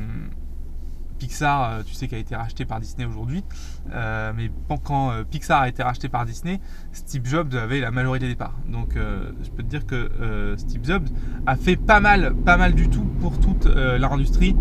Pixar, 1.18 1.62
euh, 1.70 1.82
tu 1.87 1.94
sais, 1.94 2.06
qui 2.08 2.14
a 2.14 2.18
été 2.18 2.34
racheté 2.37 2.64
par 2.64 2.80
Disney 2.80 3.06
aujourd'hui. 3.06 3.44
Mais 3.87 4.50
quand- 4.84 5.12
Pixar 5.30 5.62
a 5.62 5.68
été 5.68 5.82
racheté 5.82 6.08
par 6.08 6.25
Disney, 6.26 6.61
Steve 6.92 7.25
Jobs 7.25 7.54
avait 7.54 7.80
la 7.80 7.90
majorité 7.90 8.28
des 8.28 8.34
parts. 8.34 8.58
Donc 8.68 8.94
je 8.96 9.50
peux 9.50 9.62
te 9.62 9.68
dire 9.68 9.87
que 9.87 10.54
Steve 10.56 10.84
Jobs 10.84 11.08
a 11.46 11.56
fait 11.56 11.76
pas 11.76 12.00
mal, 12.00 12.34
pas 12.34 12.56
mal 12.56 12.75
du 12.75 12.88
tout 12.88 13.04
pour 13.20 13.38
toute 13.38 13.66
l'industrie 13.66 14.56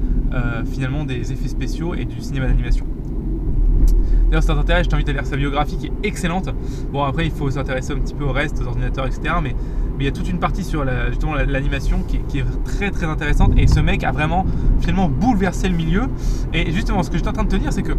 finalement 0.71 1.03
des 1.05 1.31
effets 1.31 1.47
spéciaux 1.47 1.95
et 1.95 2.05
du 2.05 2.21
cinéma 2.21 2.47
d'animation. 2.47 2.85
D'ailleurs, 4.27 4.41
si 4.41 4.47
ça 4.47 4.55
t'intéresse, 4.55 4.85
je 4.85 4.89
t'invite 4.89 5.09
à 5.09 5.13
lire 5.13 5.25
sa 5.25 5.35
biographie 5.37 5.77
qui 5.77 5.87
est 5.87 5.93
excellente. 6.03 6.49
Bon, 6.91 7.03
après, 7.03 7.25
il 7.25 7.31
faut 7.31 7.49
s'intéresser 7.51 7.93
un 7.93 7.99
petit 7.99 8.15
peu 8.15 8.23
au 8.23 8.31
reste, 8.31 8.59
aux 8.61 8.65
ordinateurs, 8.67 9.05
etc. 9.05 9.35
Mais, 9.43 9.55
mais 9.97 10.03
il 10.03 10.05
y 10.05 10.09
a 10.09 10.11
toute 10.11 10.29
une 10.29 10.39
partie 10.39 10.63
sur 10.63 10.83
justement 11.09 11.33
la- 11.35 11.45
l'animation 11.45 11.99
qui, 12.07 12.17
est- 12.39 12.43
très 12.65 12.89
très 12.91 13.05
intéressante. 13.05 13.51
Et 13.57 13.67
ce 13.67 13.79
mec 13.79 14.03
a 14.03 14.11
vraiment 14.11 14.45
finalement 14.79 15.09
bouleversé 15.09 15.69
le 15.69 15.75
milieu. 15.75 16.03
Et 16.53 16.71
justement, 16.71 17.03
ce 17.03 17.09
que 17.09 17.17
j'étais 17.17 17.29
en 17.29 17.33
train 17.33 17.43
de 17.43 17.49
te 17.49 17.55
dire, 17.55 17.71
c'est 17.73 17.83
que 17.83 17.93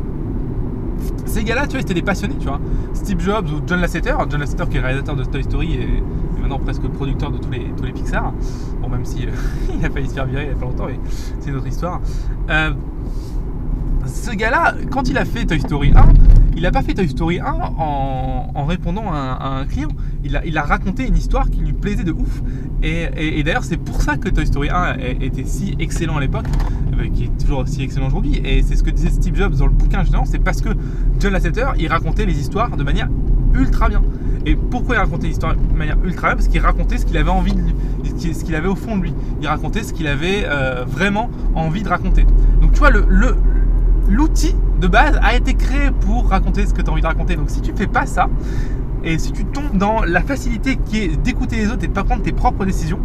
ces 1.27 1.45
gars-là, 1.45 1.63
tu 1.67 1.73
vois, 1.73 1.81
c'était 1.81 1.95
des 1.95 2.03
passionnés, 2.03 2.37
tu 2.39 2.47
vois. 2.47 2.61
Steve 2.95 3.21
Jobs 3.21 3.49
ou 3.51 3.61
John 3.67 3.81
Lasseter, 3.81 4.15
John 4.31 4.41
Lasseter 4.41 4.65
qui 4.71 4.77
est 4.77 4.81
réalisateur 4.81 5.17
de 5.17 5.25
Toy 5.25 5.43
Story 5.43 5.75
et, 5.75 5.83
et 5.83 6.41
maintenant 6.41 6.59
presque 6.59 6.83
producteur 6.89 7.31
de 7.31 7.39
tous 7.39 7.51
les, 7.51 7.67
tous 7.77 7.85
les 7.85 7.93
Pixar. 7.93 8.33
Bon, 8.81 8.89
même 8.89 9.05
si 9.05 9.27
euh, 9.27 9.31
il 9.79 9.85
a 9.85 9.91
failli 9.91 10.09
se 10.09 10.15
faire 10.15 10.27
virer 10.27 10.45
il 10.45 10.49
y 10.49 10.53
a 10.53 10.55
pas 10.55 10.67
longtemps, 10.67 10.87
mais 10.87 10.99
c'est 11.41 11.51
une 11.51 11.57
autre 11.57 11.67
histoire. 11.67 12.01
Euh, 12.51 12.71
ce 14.07 14.31
gars-là, 14.33 14.75
quand 14.91 15.09
il 15.09 15.19
a 15.19 15.25
fait 15.25 15.45
Toy 15.47 15.61
Story 15.61 15.93
1, 15.95 16.03
il 16.57 16.63
n'a 16.63 16.71
pas 16.71 16.83
fait 16.83 16.95
Toy 16.95 17.09
Story 17.09 17.41
1 17.41 17.45
en, 17.47 18.65
répondant 18.67 19.13
à 19.13 19.59
un, 19.61 19.67
client. 19.67 19.89
Il 20.25 20.37
a, 20.37 20.63
a 20.63 20.67
raconté 20.67 21.07
une 21.07 21.17
histoire 21.17 21.51
qui 21.51 21.61
lui 21.61 21.73
plaisait 21.73 22.05
de 22.05 22.13
ouf. 22.13 22.43
Et, 22.83 23.43
d'ailleurs, 23.43 23.65
c'est 23.65 23.77
pour 23.77 24.01
ça 24.03 24.17
que 24.17 24.29
Toy 24.29 24.47
Story 24.47 24.71
1 24.71 24.75
a- 24.75 24.97
était 24.99 25.45
si 25.45 25.75
excellent 25.79 26.17
à 26.17 26.21
l'époque, 26.21 26.47
euh, 26.99 27.09
qui 27.13 27.25
est 27.25 27.39
toujours 27.41 27.61
aussi 27.61 27.83
excellent 27.83 28.07
aujourd'hui. 28.07 28.41
Et 28.45 28.63
c'est 28.63 28.77
ce 28.77 28.83
que 28.83 28.91
disait 28.91 29.11
Steve 29.11 29.37
Jobs 29.37 29.55
dans 29.55 29.67
le 29.67 29.73
bouquin, 29.73 30.03
justement, 30.03 30.25
c'est 30.25 30.39
parce 30.39 30.61
que 30.61 30.71
John 31.19 31.33
Lasseter, 31.33 31.67
il 31.79 31.89
racontait 31.89 32.27
les 32.27 32.39
histoires 32.39 32.77
de 32.77 32.83
manière 32.83 33.09
ultra 33.55 33.89
bien. 33.89 34.03
Et 34.47 34.57
pourquoi 34.57 34.97
il 34.97 34.99
racontait 34.99 35.29
l'histoire 35.29 35.55
de 35.57 35.77
manière 35.77 35.97
ultra 36.05 36.31
Parce 36.35 36.49
qu'il 36.49 36.61
racontait 36.61 36.99
ce 36.99 37.07
qu'il 37.07 37.17
avait 37.17 37.31
envie 37.31 37.55
de 37.55 37.61
lui, 37.61 37.75
ce 38.35 38.45
qu'il 38.45 38.55
avait 38.55 38.69
au 38.69 38.77
fond 38.77 38.97
de 38.97 39.03
lui. 39.03 39.15
Il 39.41 39.49
racontait 39.49 39.83
ce 39.83 39.93
qu'il 39.93 40.07
avait 40.07 40.45
euh, 40.45 40.85
vraiment 40.87 41.31
envie 41.55 41.83
de 41.83 41.89
raconter. 41.89 42.27
Donc 42.61 42.73
tu 42.73 42.79
vois, 42.79 42.91
l'outil 44.09 44.55
de 44.81 44.87
base 44.87 45.19
a 45.23 45.35
été 45.35 45.55
créé 45.55 45.91
pour 46.01 46.29
raconter 46.29 46.67
ce 46.67 46.75
que 46.75 46.83
tu 46.83 46.89
as 46.89 46.93
envie 46.93 47.03
de 47.03 47.07
raconter. 47.07 47.37
Donc 47.37 47.51
si 47.51 47.61
tu 47.61 47.73
fais 47.75 47.87
pas 47.87 48.07
ça, 48.07 48.29
et 49.03 49.19
si 49.19 49.33
tu 49.33 49.45
tombes 49.45 49.77
dans 49.77 50.03
la 50.03 50.23
facilité 50.23 50.77
qui 50.77 50.99
est 50.99 51.17
d'écouter 51.23 51.57
les 51.57 51.69
autres 51.69 51.85
et 51.85 51.89
de 51.89 51.93
pas 51.93 52.05
prendre 52.05 52.23
tes 52.23 52.33
propres 52.33 52.65
décisions, 52.65 53.01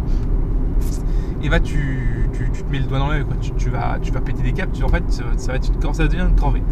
et 1.42 1.48
bah 1.48 1.60
tu, 1.60 2.19
tu, 2.52 2.62
te 2.62 2.70
mets 2.70 2.78
le 2.78 2.84
doigt 2.84 2.98
dans 2.98 3.08
l'œil. 3.08 3.24
Tu, 3.58 3.70
vas, 3.70 3.98
tu 4.00 4.10
vas 4.12 4.20
péter 4.20 4.42
des 4.42 4.52
câbles, 4.52 4.72
tu, 4.72 4.82
en 4.82 4.88
fait, 4.88 5.02
ça 5.10 5.22
va, 5.24 5.56
être, 5.56 5.66
ça 5.82 6.02
va 6.02 6.08
devenir 6.08 6.26
une 6.26 6.36
corvée. 6.36 6.62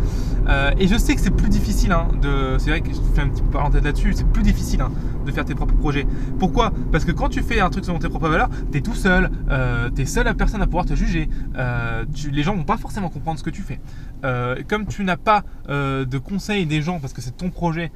Euh, 0.48 0.70
et 0.78 0.88
je 0.88 0.96
sais 0.96 1.14
que 1.14 1.20
c'est 1.20 1.30
plus 1.30 1.48
difficile, 1.48 1.92
hein, 1.92 2.08
de, 2.20 2.56
c'est 2.58 2.70
vrai 2.70 2.80
que 2.80 2.90
je 2.90 3.00
fais 3.14 3.22
un 3.22 3.28
petit 3.28 3.42
parenthèse 3.42 3.82
là-dessus, 3.82 4.12
c'est 4.14 4.26
plus 4.26 4.42
difficile 4.42 4.80
hein, 4.80 4.90
de 5.26 5.32
faire 5.32 5.44
tes 5.44 5.54
propres 5.54 5.74
projets. 5.74 6.06
Pourquoi? 6.38 6.72
Parce 6.92 7.04
que 7.04 7.12
quand 7.12 7.28
tu 7.28 7.42
fais 7.42 7.60
un 7.60 7.70
truc 7.70 7.84
selon 7.84 7.98
tes 7.98 8.08
propres 8.08 8.28
valeurs, 8.28 8.48
t'es 8.72 8.80
tout 8.80 8.94
seul, 8.94 9.30
euh, 9.50 9.90
t'es 9.90 10.06
seul 10.06 10.26
à 10.26 10.34
personne 10.34 10.62
à 10.62 10.66
pouvoir 10.66 10.86
te 10.86 10.94
juger. 10.94 11.28
Euh, 11.56 12.04
les 12.30 12.42
gens 12.42 12.54
vont 12.54 12.64
pas 12.64 12.78
forcément 12.78 13.08
comprendre 13.08 13.38
ce 13.38 13.44
que 13.44 13.50
tu 13.50 13.62
fais. 13.62 13.80
Euh, 14.24 14.62
comme 14.68 14.86
tu 14.86 15.04
n'as 15.04 15.16
pas 15.16 15.44
de 15.68 16.18
conseils 16.18 16.66
des 16.66 16.82
gens 16.82 16.98
parce 17.00 17.12
que 17.12 17.20
c'est 17.20 17.36
ton 17.36 17.50
projet, 17.50 17.92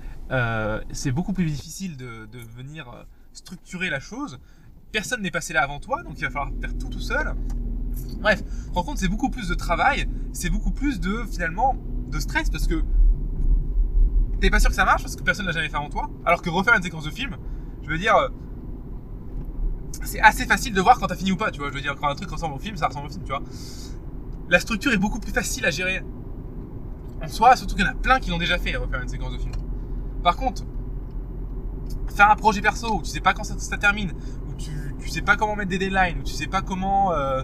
c'est 0.93 1.13
beaucoup 1.13 1.33
plus 1.33 1.47
difficile 1.47 1.97
de 1.97 2.39
venir 2.57 2.87
structurer 3.33 3.91
la 3.91 4.01
chose 4.01 4.39
personne 4.93 5.23
n'est 5.23 5.31
passé 5.31 5.53
là 5.53 5.63
avant 5.63 5.81
toi, 5.81 6.03
donc 6.03 6.15
il 6.19 6.25
va 6.25 6.31
falloir 6.31 6.51
faire 6.61 6.77
tout 6.79 6.89
tout 6.89 7.01
seul. 7.01 7.35
Bref, 8.21 8.43
rends 8.73 8.85
compte, 8.85 8.99
c'est 8.99 9.09
beaucoup 9.09 9.31
plus 9.31 9.49
de 9.49 9.55
travail, 9.55 10.07
c'est 10.33 10.51
beaucoup 10.51 10.71
plus 10.71 11.01
de 11.01 11.25
finalement 11.31 11.77
de 12.11 12.21
stress 12.21 12.51
parce 12.51 12.67
que 12.67 12.85
t'es 14.41 14.51
pas 14.51 14.61
sûr 14.61 14.71
que 14.71 14.77
ça 14.77 14.85
marche 14.85 15.03
parce 15.03 15.17
que 15.17 15.23
personne 15.23 15.47
l'a 15.47 15.53
jamais 15.53 15.69
fait 15.69 15.77
avant 15.77 15.89
toi. 15.89 16.11
Alors 16.25 16.43
que 16.43 16.51
refaire 16.51 16.77
une 16.77 16.83
séquence 16.83 17.05
de 17.05 17.11
film, 17.11 17.37
je 17.83 17.89
veux 17.89 17.99
dire, 17.99 18.15
c'est 20.05 20.21
assez 20.21 20.47
facile 20.47 20.75
de 20.75 20.81
voir 20.81 20.99
quand 20.99 21.07
t'as 21.07 21.17
fini 21.17 21.33
ou 21.33 21.37
pas, 21.37 21.51
tu 21.51 21.59
vois. 21.59 21.71
Je 21.71 21.75
veux 21.75 21.81
dire, 21.81 21.97
quand 21.97 22.09
un 22.09 22.15
truc 22.15 22.31
ressemble 22.31 22.55
au 22.55 22.59
film, 22.59 22.77
ça 22.77 22.89
ressemble 22.89 23.07
au 23.07 23.11
film, 23.11 23.23
tu 23.25 23.31
vois. 23.31 23.43
La 24.49 24.61
structure 24.61 24.93
est 24.93 24.99
beaucoup 24.99 25.21
plus 25.21 25.33
facile 25.33 25.65
à 25.65 25.71
gérer 25.71 26.03
en 27.23 27.29
soi, 27.29 27.57
surtout 27.57 27.75
qu'il 27.75 27.85
y 27.85 27.89
en 27.89 27.93
a 27.93 27.95
plein 27.95 28.19
qui 28.19 28.31
l'ont 28.31 28.39
déjà 28.39 28.59
fait, 28.59 28.77
refaire 28.77 29.01
une 29.01 29.09
séquence 29.09 29.33
de 29.33 29.39
film. 29.39 29.53
Par 30.23 30.37
contre, 30.37 30.65
faire 32.15 32.31
un 32.31 32.37
projet 32.37 32.61
perso 32.61 32.97
où 32.97 33.03
tu 33.03 33.11
sais 33.11 33.21
pas 33.21 33.33
quand 33.33 33.45
ça 33.45 33.79
termine, 33.79 34.13
tu 35.03 35.09
sais 35.09 35.23
pas 35.23 35.37
comment 35.37 35.57
mettre 35.57 35.71
des 35.71 35.79
deadlines, 35.79 36.21
ou 36.21 36.23
tu 36.23 36.33
sais 36.33 36.47
pas 36.47 36.63
comment 36.63 37.13
euh, 37.13 37.43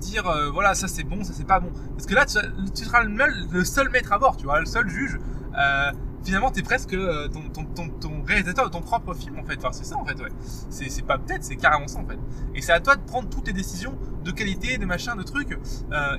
dire 0.00 0.26
euh, 0.28 0.50
voilà 0.50 0.74
ça 0.74 0.88
c'est 0.88 1.04
bon, 1.04 1.24
ça 1.24 1.32
c'est 1.32 1.46
pas 1.46 1.60
bon. 1.60 1.70
Parce 1.92 2.06
que 2.06 2.14
là 2.14 2.26
tu, 2.26 2.84
seras 2.84 3.02
le, 3.02 3.64
seul 3.64 3.90
maître 3.90 4.12
à 4.12 4.18
bord, 4.18 4.36
tu 4.36 4.44
vois, 4.44 4.60
le 4.60 4.66
seul 4.66 4.88
juge. 4.88 5.18
Euh, 5.58 5.92
finalement 6.24 6.50
t'es 6.50 6.62
presque 6.62 6.94
ton, 7.32 7.64
ton, 7.74 7.88
ton, 7.88 8.22
réalisateur 8.24 8.66
de 8.66 8.70
ton 8.70 8.82
propre 8.82 9.14
film 9.14 9.38
en 9.38 9.44
fait. 9.44 9.56
Enfin 9.58 9.72
c'est 9.72 9.84
ça 9.84 9.96
en 9.96 10.04
fait 10.04 10.20
ouais. 10.20 10.30
C'est 10.70 11.06
pas 11.06 11.18
peut-être, 11.18 11.42
c'est 11.44 11.56
carrément 11.56 11.88
ça 11.88 12.00
en 12.00 12.06
fait. 12.06 12.18
Et 12.54 12.60
c'est 12.60 12.72
à 12.72 12.80
toi 12.80 12.96
de 12.96 13.02
prendre 13.02 13.28
toutes 13.28 13.44
tes 13.44 13.52
décisions 13.52 13.96
de 14.24 14.30
qualité, 14.30 14.78
de 14.78 14.84
machin, 14.84 15.16
de 15.16 15.22
trucs. 15.22 15.56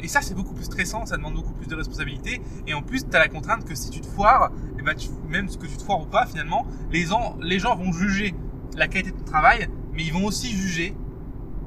et 0.02 0.08
ça 0.08 0.22
c'est 0.22 0.34
beaucoup 0.34 0.54
plus 0.54 0.66
stressant, 0.66 1.06
ça 1.06 1.18
demande 1.18 1.36
beaucoup 1.36 1.54
plus 1.54 1.68
de 1.68 1.76
responsabilité. 1.76 2.42
Et 2.66 2.74
en 2.74 2.82
plus 2.82 3.08
t'as 3.08 3.20
la 3.20 3.28
contrainte 3.28 3.66
que 3.66 3.76
si 3.76 3.90
tu 3.90 4.02
te 4.02 4.08
foires, 4.08 4.52
et 4.78 4.80
eh 4.80 4.82
ben, 4.82 4.96
même 5.28 5.48
ce 5.50 5.58
que 5.58 5.68
tu 5.68 5.78
te 5.78 5.84
foires 5.84 6.02
ou 6.02 6.06
pas 6.06 6.26
finalement, 6.26 6.66
les 6.92 7.06
gens, 7.06 7.38
les 7.42 7.60
gens 7.60 7.76
vont 7.76 7.92
juger 7.92 8.34
la 8.76 8.88
qualité 8.88 9.12
de 9.12 9.18
ton 9.18 9.26
travail 9.26 9.68
mais 10.00 10.06
ils 10.06 10.14
vont 10.14 10.24
aussi 10.24 10.50
juger 10.50 10.96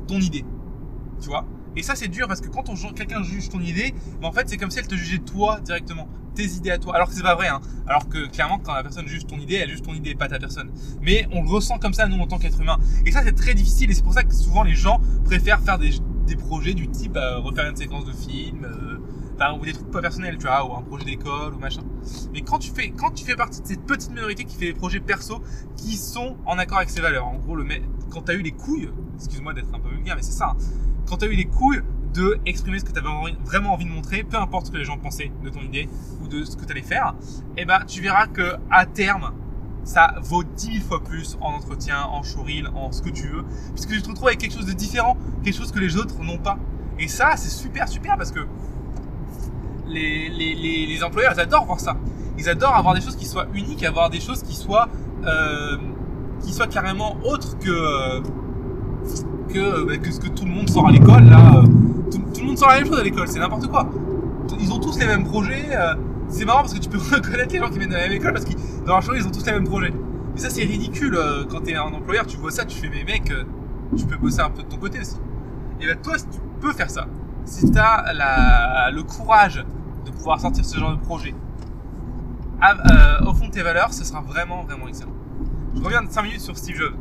ton 0.08 0.18
idée. 0.18 0.42
Tu 1.20 1.28
vois? 1.28 1.44
Et 1.76 1.82
ça, 1.82 1.94
c'est 1.94 2.08
dur 2.08 2.26
parce 2.28 2.40
que 2.40 2.48
quand 2.48 2.64
quelqu'un 2.94 3.22
juge 3.22 3.50
ton 3.50 3.60
idée, 3.60 3.92
ben, 4.22 4.28
en 4.28 4.32
fait, 4.32 4.48
c'est 4.48 4.56
comme 4.56 4.70
si 4.70 4.78
elle 4.78 4.88
te 4.88 4.94
jugeait 4.94 5.18
toi 5.18 5.60
directement, 5.60 6.08
tes 6.34 6.46
idées 6.46 6.70
à 6.70 6.78
toi. 6.78 6.94
Alors 6.94 7.08
que 7.08 7.14
c'est 7.14 7.22
pas 7.22 7.34
vrai, 7.34 7.48
hein. 7.48 7.60
Alors 7.86 8.08
que 8.08 8.26
clairement, 8.28 8.58
quand 8.58 8.72
la 8.72 8.82
personne 8.82 9.06
juge 9.06 9.26
ton 9.26 9.36
idée, 9.36 9.56
elle 9.56 9.68
juge 9.68 9.82
ton 9.82 9.92
idée, 9.92 10.14
pas 10.14 10.28
ta 10.28 10.38
personne. 10.38 10.70
Mais 11.02 11.28
on 11.30 11.42
le 11.42 11.50
ressent 11.50 11.78
comme 11.78 11.92
ça, 11.92 12.08
nous, 12.08 12.16
en 12.16 12.26
tant 12.26 12.38
qu'être 12.38 12.58
humain. 12.58 12.78
Et 13.04 13.12
ça, 13.12 13.20
c'est 13.22 13.34
très 13.34 13.52
difficile 13.52 13.90
et 13.90 13.94
c'est 13.94 14.02
pour 14.02 14.14
ça 14.14 14.22
que 14.22 14.34
souvent 14.34 14.62
les 14.62 14.74
gens 14.74 14.98
préfèrent 15.26 15.60
faire 15.60 15.78
des, 15.78 15.92
projets 16.38 16.72
du 16.72 16.88
type 16.88 17.18
euh, 17.18 17.38
refaire 17.38 17.68
une 17.68 17.76
séquence 17.76 18.06
de 18.06 18.12
film, 18.12 18.64
euh, 18.64 18.96
ou 19.50 19.64
des 19.64 19.72
trucs 19.72 19.90
pas 19.90 20.00
personnels, 20.00 20.37
tu 20.38 20.46
vois, 20.46 20.64
ou 20.64 20.76
un 20.76 20.82
projet 20.82 21.04
d'école 21.04 21.54
ou 21.54 21.58
machin. 21.58 21.82
Mais 22.32 22.42
quand 22.42 22.58
tu 22.58 22.70
fais, 22.70 22.90
quand 22.90 23.11
tu 23.11 23.25
fais 23.25 23.37
partie 23.37 23.61
de 23.61 23.66
cette 23.66 23.84
petite 23.84 24.11
minorité 24.11 24.44
qui 24.44 24.56
fait 24.56 24.66
des 24.66 24.75
projets 24.75 25.00
perso 25.00 25.42
qui 25.76 25.96
sont 25.96 26.37
en 26.46 26.58
accord 26.58 26.78
avec 26.78 26.90
ses 26.90 27.00
valeurs, 27.00 27.26
en 27.26 27.37
gros, 27.37 27.56
le 27.56 27.64
mec, 27.64 27.82
quand 28.11 28.22
t'as 28.22 28.34
eu 28.34 28.42
les 28.42 28.52
couilles, 28.52 28.90
excuse-moi 29.16 29.54
d'être 29.54 29.75
un 29.75 29.80
peu 29.80 29.88
vulgaire, 29.88 30.16
mais 30.16 30.22
c'est 30.22 30.32
ça, 30.32 30.50
hein, 30.50 30.56
quand 31.06 31.18
t'as 31.18 31.26
eu 31.26 31.34
les 31.34 31.46
couilles 31.46 31.82
de 32.14 32.38
exprimer 32.44 32.78
ce 32.78 32.84
que 32.84 32.92
tu 32.92 32.99
avais 32.99 33.08
vraiment 33.44 33.72
envie 33.72 33.87
de 33.87 33.90
montrer, 33.90 34.22
peu 34.22 34.37
importe 34.37 34.66
ce 34.66 34.70
que 34.70 34.76
les 34.76 34.84
gens 34.84 34.99
pensaient 34.99 35.32
de 35.42 35.49
ton 35.49 35.61
idée 35.61 35.88
ou 36.22 36.28
de 36.28 36.44
ce 36.44 36.56
que 36.56 36.64
tu 36.64 36.72
allais 36.72 36.82
faire, 36.82 37.14
eh 37.56 37.64
ben 37.64 37.80
tu 37.87 38.02
verras 38.02 38.26
que 38.26 38.56
à 38.70 38.87
terme, 38.87 39.32
ça 39.84 40.14
vaut 40.22 40.44
10 40.44 40.66
000 40.66 40.78
fois 40.87 41.02
plus 41.02 41.37
en 41.40 41.54
entretien, 41.54 42.02
en 42.04 42.22
showreel, 42.22 42.68
en 42.75 42.92
ce 42.92 43.02
que 43.02 43.11
tu 43.11 43.28
veux, 43.28 43.44
puisque 43.75 43.90
tu 43.90 44.02
te 44.02 44.08
retrouves 44.08 44.28
avec 44.28 44.40
quelque 44.40 44.54
chose 44.54 44.66
de 44.66 44.72
différent, 44.72 45.16
quelque 45.42 45.56
chose 45.56 45.72
que 45.72 45.80
les 45.80 45.96
autres 45.96 46.22
n'ont 46.22 46.38
pas. 46.38 46.58
Et 46.99 47.08
ça, 47.08 47.37
c'est 47.37 47.50
super, 47.50 47.88
super, 47.88 48.16
parce 48.16 48.30
que 48.30 48.46
les, 49.92 51.00
employeurs, 51.04 51.32
ils 51.37 51.40
adorent 51.40 51.66
voir 51.66 51.80
ça. 51.80 51.96
Ils 52.38 52.49
adorent 52.49 52.76
avoir 52.76 52.94
des 52.94 53.00
choses 53.00 53.16
qui 53.16 53.26
soient 53.26 53.46
uniques, 53.54 53.84
avoir 53.84 54.11
des 54.11 54.20
choses 54.20 54.42
qui 54.42 54.54
soient, 54.54 54.88
euh, 55.26 55.76
qui 56.42 56.52
soient 56.52 56.66
carrément 56.66 57.16
autres 57.25 57.58
que, 57.58 57.70
euh, 57.70 58.20
que, 59.52 59.87
bah, 59.87 59.96
que, 59.99 60.11
ce 60.11 60.20
que 60.20 60.28
tout 60.28 60.44
le 60.44 60.50
monde 60.50 60.68
sort 60.68 60.88
à 60.88 60.92
l'école. 60.92 61.25
Là, 61.25 61.62
tout, 62.11 62.40
le 62.40 62.46
monde 62.46 62.58
sort 62.58 62.68
la 62.68 62.76
même 62.76 62.87
chose 62.87 62.99
à 62.99 63.04
l'école, 63.04 63.28
c'est 63.28 63.38
n'importe 63.38 63.68
quoi. 63.68 63.88
Ils 64.61 64.72
ont 64.72 64.78
tous 64.78 64.99
les 64.99 65.06
mêmes 65.06 65.25
projets. 65.25 65.68
Euh, 65.72 65.94
c'est 66.28 66.44
marrant 66.44 66.61
parce 66.61 66.75
que 66.75 66.78
tu 66.78 66.88
peux 66.88 66.99
reconnaître 67.14 67.52
les 67.52 67.58
gens 67.58 67.68
qui 67.68 67.78
viennent 67.78 67.90
de 67.90 67.94
la 67.94 68.08
même 68.08 68.12
école 68.12 68.32
parce 68.32 68.44
que 68.44 68.54
dans 68.87 68.99
leur 68.99 69.16
ils 69.16 69.26
ont 69.26 69.30
tous 69.30 69.44
les 69.44 69.52
mêmes 69.52 69.68
projets. 69.68 69.92
Mais 70.34 70.40
ça, 70.40 70.49
c'est 70.49 70.64
ridicule 70.64 71.18
quand 71.50 71.61
t'es 71.61 71.75
un 71.75 71.82
employeur, 71.82 72.26
tu 72.26 72.38
vois 72.38 72.50
ça, 72.50 72.64
tu 72.64 72.78
fais, 72.78 72.88
mais 72.88 73.04
mec, 73.04 73.30
tu 73.96 74.06
peux 74.06 74.16
bosser 74.16 74.40
un 74.40 74.49
peu 74.49 74.62
de 74.62 74.68
ton 74.68 74.78
côté 74.78 74.99
aussi. 75.00 75.16
Et 75.78 75.87
ben 75.87 75.99
toi, 76.02 76.14
tu 76.16 76.40
peux 76.61 76.72
faire 76.72 76.88
ça, 76.88 77.06
si 77.44 77.70
tu 77.70 77.78
as 77.78 78.90
le 78.90 79.02
courage 79.02 79.62
pouvoir 80.22 80.40
sortir 80.40 80.64
ce 80.64 80.78
genre 80.78 80.96
de 80.96 81.00
projet 81.00 81.34
euh, 82.64 83.24
au 83.26 83.34
fond 83.34 83.48
de 83.48 83.50
tes 83.50 83.62
valeurs, 83.62 83.92
ce 83.92 84.04
sera 84.04 84.20
vraiment, 84.20 84.62
vraiment 84.62 84.86
excellent. 84.86 85.16
Je 85.74 85.82
reviens 85.82 86.00
de 86.00 86.10
5 86.10 86.22
minutes 86.22 86.40
sur 86.40 86.56
Steve 86.56 86.76
Jobs, 86.76 86.94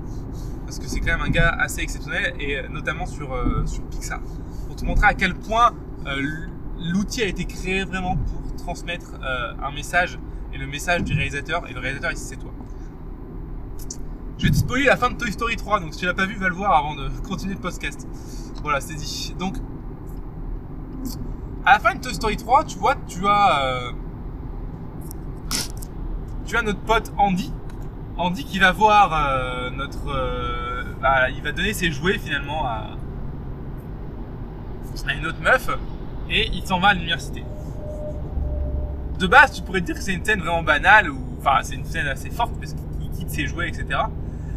parce 0.65 0.79
que 0.79 0.87
c'est 0.87 0.99
quand 1.01 1.11
même 1.17 1.21
un 1.21 1.29
gars 1.29 1.49
assez 1.49 1.81
exceptionnel, 1.81 2.33
et 2.39 2.57
euh, 2.57 2.67
notamment 2.69 3.05
sur, 3.05 3.31
euh, 3.31 3.63
sur 3.67 3.83
Pixar, 3.83 4.21
pour 4.65 4.75
te 4.75 4.83
montrer 4.85 5.05
à 5.05 5.13
quel 5.13 5.35
point 5.35 5.73
l'outil 6.79 7.21
a 7.21 7.27
été 7.27 7.45
créé 7.45 7.83
vraiment 7.83 8.15
pour 8.15 8.55
transmettre 8.55 9.11
un 9.21 9.71
message, 9.71 10.17
et 10.51 10.57
le 10.57 10.65
message 10.65 11.03
du 11.03 11.13
réalisateur, 11.13 11.69
et 11.69 11.73
le 11.73 11.79
réalisateur 11.79 12.11
ici 12.11 12.25
c'est 12.25 12.37
toi. 12.37 12.51
Je 14.39 14.45
vais 14.45 14.49
te 14.49 14.57
spoiler 14.57 14.85
la 14.85 14.97
fin 14.97 15.11
de 15.11 15.15
Toy 15.15 15.31
Story 15.31 15.57
3, 15.57 15.79
donc 15.79 15.93
si 15.93 15.99
tu 15.99 16.07
l'as 16.07 16.15
pas 16.15 16.25
vu, 16.25 16.37
va 16.37 16.49
le 16.49 16.55
voir 16.55 16.75
avant 16.75 16.95
de 16.95 17.07
continuer 17.27 17.53
le 17.53 17.59
podcast. 17.59 18.07
Voilà, 18.63 18.81
c'est 18.81 18.95
dit. 18.95 19.35
Donc, 19.37 19.57
à 21.65 21.73
la 21.73 21.79
fin 21.79 21.95
de 21.95 22.01
Toy 22.01 22.13
Story 22.13 22.37
3, 22.37 22.63
tu 22.65 22.77
vois, 22.77 22.95
tu 23.07 23.27
as, 23.27 23.63
euh, 23.63 23.91
tu 26.45 26.57
as 26.57 26.61
notre 26.61 26.79
pote 26.79 27.11
Andy. 27.17 27.53
Andy 28.17 28.43
qui 28.45 28.59
va 28.59 28.71
voir 28.71 29.13
euh, 29.13 29.69
notre, 29.71 30.09
euh, 30.09 30.83
bah, 31.01 31.29
il 31.29 31.41
va 31.41 31.51
donner 31.51 31.73
ses 31.73 31.91
jouets 31.91 32.17
finalement 32.17 32.65
à, 32.65 32.97
à 35.07 35.13
une 35.13 35.25
autre 35.25 35.41
meuf 35.41 35.69
et 36.29 36.49
il 36.51 36.65
s'en 36.65 36.79
va 36.79 36.89
à 36.89 36.93
l'université. 36.93 37.43
De 39.19 39.27
base, 39.27 39.51
tu 39.51 39.61
pourrais 39.61 39.81
te 39.81 39.85
dire 39.85 39.95
que 39.95 40.01
c'est 40.01 40.13
une 40.13 40.25
scène 40.25 40.39
vraiment 40.39 40.63
banale 40.63 41.11
ou, 41.11 41.19
enfin, 41.39 41.59
c'est 41.61 41.75
une 41.75 41.85
scène 41.85 42.07
assez 42.07 42.31
forte 42.31 42.53
parce 42.59 42.73
qu'il 42.73 43.09
quitte 43.11 43.29
ses 43.29 43.45
jouets, 43.45 43.69
etc. 43.69 43.99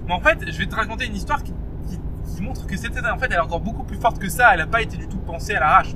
Mais 0.06 0.12
en 0.12 0.20
fait, 0.20 0.38
je 0.50 0.58
vais 0.58 0.66
te 0.66 0.74
raconter 0.74 1.06
une 1.06 1.16
histoire 1.16 1.42
qui, 1.42 1.52
qui 2.34 2.42
montre 2.42 2.66
que 2.66 2.76
cette 2.76 2.94
scène, 2.94 3.06
en 3.06 3.18
fait, 3.18 3.26
elle 3.26 3.34
est 3.34 3.40
encore 3.40 3.60
beaucoup 3.60 3.84
plus 3.84 3.98
forte 3.98 4.18
que 4.18 4.28
ça. 4.30 4.52
Elle 4.52 4.60
n'a 4.60 4.66
pas 4.66 4.80
été 4.80 4.96
du 4.96 5.06
tout 5.06 5.18
pensée 5.18 5.54
à 5.54 5.60
l'arrache 5.60 5.94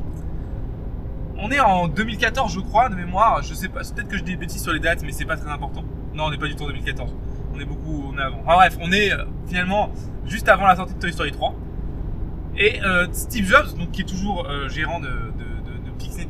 on 1.38 1.50
est 1.50 1.60
en 1.60 1.88
2014, 1.88 2.52
je 2.52 2.60
crois, 2.60 2.88
de 2.88 2.94
mémoire. 2.94 3.42
Je 3.42 3.54
sais 3.54 3.68
pas, 3.68 3.80
peut-être 3.80 4.08
que 4.08 4.16
je 4.16 4.24
dis 4.24 4.32
des 4.32 4.36
bêtises 4.36 4.62
sur 4.62 4.72
les 4.72 4.80
dates, 4.80 5.02
mais 5.02 5.12
c'est 5.12 5.24
pas 5.24 5.36
très 5.36 5.50
important. 5.50 5.84
Non, 6.14 6.24
on 6.24 6.30
n'est 6.30 6.38
pas 6.38 6.48
du 6.48 6.56
tout 6.56 6.64
en 6.64 6.68
2014. 6.68 7.14
On 7.54 7.60
est 7.60 7.64
beaucoup, 7.64 8.12
on 8.12 8.18
est 8.18 8.22
avant. 8.22 8.40
Enfin 8.44 8.54
bref, 8.54 8.78
on 8.80 8.92
est 8.92 9.12
euh, 9.12 9.24
finalement 9.46 9.90
juste 10.26 10.48
avant 10.48 10.66
la 10.66 10.76
sortie 10.76 10.94
de 10.94 10.98
Toy 10.98 11.12
Story 11.12 11.32
3. 11.32 11.54
Et 12.56 12.82
euh, 12.82 13.06
Steve 13.12 13.46
Jobs, 13.46 13.78
donc 13.78 13.92
qui 13.92 14.02
est 14.02 14.08
toujours 14.08 14.46
euh, 14.48 14.68
gérant 14.68 14.98
de, 14.98 15.06
de, 15.06 15.10
de, 15.10 15.90
Pixar, 15.96 16.26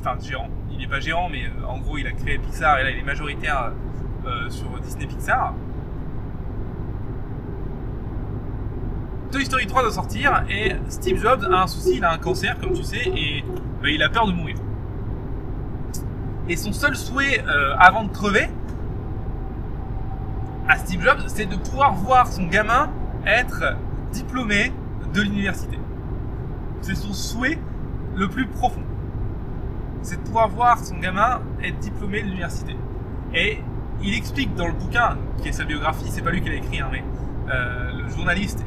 enfin 0.00 0.16
gérant, 0.22 0.48
il 0.70 0.78
n'est 0.78 0.86
pas 0.86 1.00
gérant, 1.00 1.28
mais 1.28 1.44
en 1.68 1.78
gros 1.78 1.98
il 1.98 2.06
a 2.06 2.12
créé 2.12 2.38
Pixar 2.38 2.78
et 2.78 2.84
là 2.84 2.90
il 2.90 2.98
est 2.98 3.04
majoritaire 3.04 3.72
sur 4.48 4.68
Disney 4.80 5.06
Pixar. 5.06 5.54
Toy 9.32 9.46
Story 9.46 9.66
3 9.66 9.80
doit 9.80 9.92
sortir 9.92 10.44
et 10.50 10.76
Steve 10.90 11.18
Jobs 11.18 11.42
a 11.50 11.62
un 11.62 11.66
souci, 11.66 11.96
il 11.96 12.04
a 12.04 12.12
un 12.12 12.18
cancer 12.18 12.54
comme 12.60 12.74
tu 12.74 12.82
sais 12.82 13.02
et 13.06 13.42
euh, 13.82 13.90
il 13.90 14.02
a 14.02 14.10
peur 14.10 14.26
de 14.26 14.32
mourir. 14.32 14.56
Et 16.50 16.56
son 16.56 16.74
seul 16.74 16.94
souhait 16.94 17.42
euh, 17.42 17.74
avant 17.78 18.04
de 18.04 18.10
crever 18.10 18.50
à 20.68 20.76
Steve 20.76 21.02
Jobs, 21.02 21.22
c'est 21.28 21.46
de 21.46 21.56
pouvoir 21.56 21.94
voir 21.94 22.26
son 22.26 22.44
gamin 22.44 22.90
être 23.24 23.74
diplômé 24.12 24.70
de 25.14 25.22
l'université. 25.22 25.78
C'est 26.82 26.94
son 26.94 27.14
souhait 27.14 27.58
le 28.14 28.28
plus 28.28 28.46
profond. 28.46 28.82
C'est 30.02 30.16
de 30.16 30.26
pouvoir 30.26 30.48
voir 30.50 30.78
son 30.78 30.98
gamin 30.98 31.40
être 31.62 31.78
diplômé 31.78 32.20
de 32.20 32.26
l'université. 32.26 32.76
Et 33.32 33.60
il 34.02 34.14
explique 34.14 34.54
dans 34.56 34.66
le 34.66 34.74
bouquin, 34.74 35.16
qui 35.40 35.48
est 35.48 35.52
sa 35.52 35.64
biographie, 35.64 36.10
c'est 36.10 36.20
pas 36.20 36.32
lui 36.32 36.42
qui 36.42 36.50
l'a 36.50 36.56
écrit, 36.56 36.80
hein, 36.80 36.88
mais 36.92 37.02
euh, 37.50 37.92
le 37.92 38.08
journaliste 38.10 38.62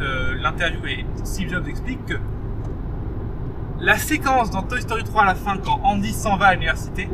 euh, 0.00 0.34
l'interview 0.40 0.86
et 0.86 1.06
Steve 1.24 1.50
Jobs 1.50 1.66
explique 1.68 2.04
que 2.06 2.14
la 3.80 3.96
séquence 3.96 4.50
dans 4.50 4.62
Toy 4.62 4.80
Story 4.80 5.04
3 5.04 5.22
à 5.22 5.26
la 5.26 5.34
fin, 5.34 5.56
quand 5.56 5.80
Andy 5.84 6.12
s'en 6.12 6.36
va 6.36 6.46
à 6.46 6.54
l'université, 6.54 7.08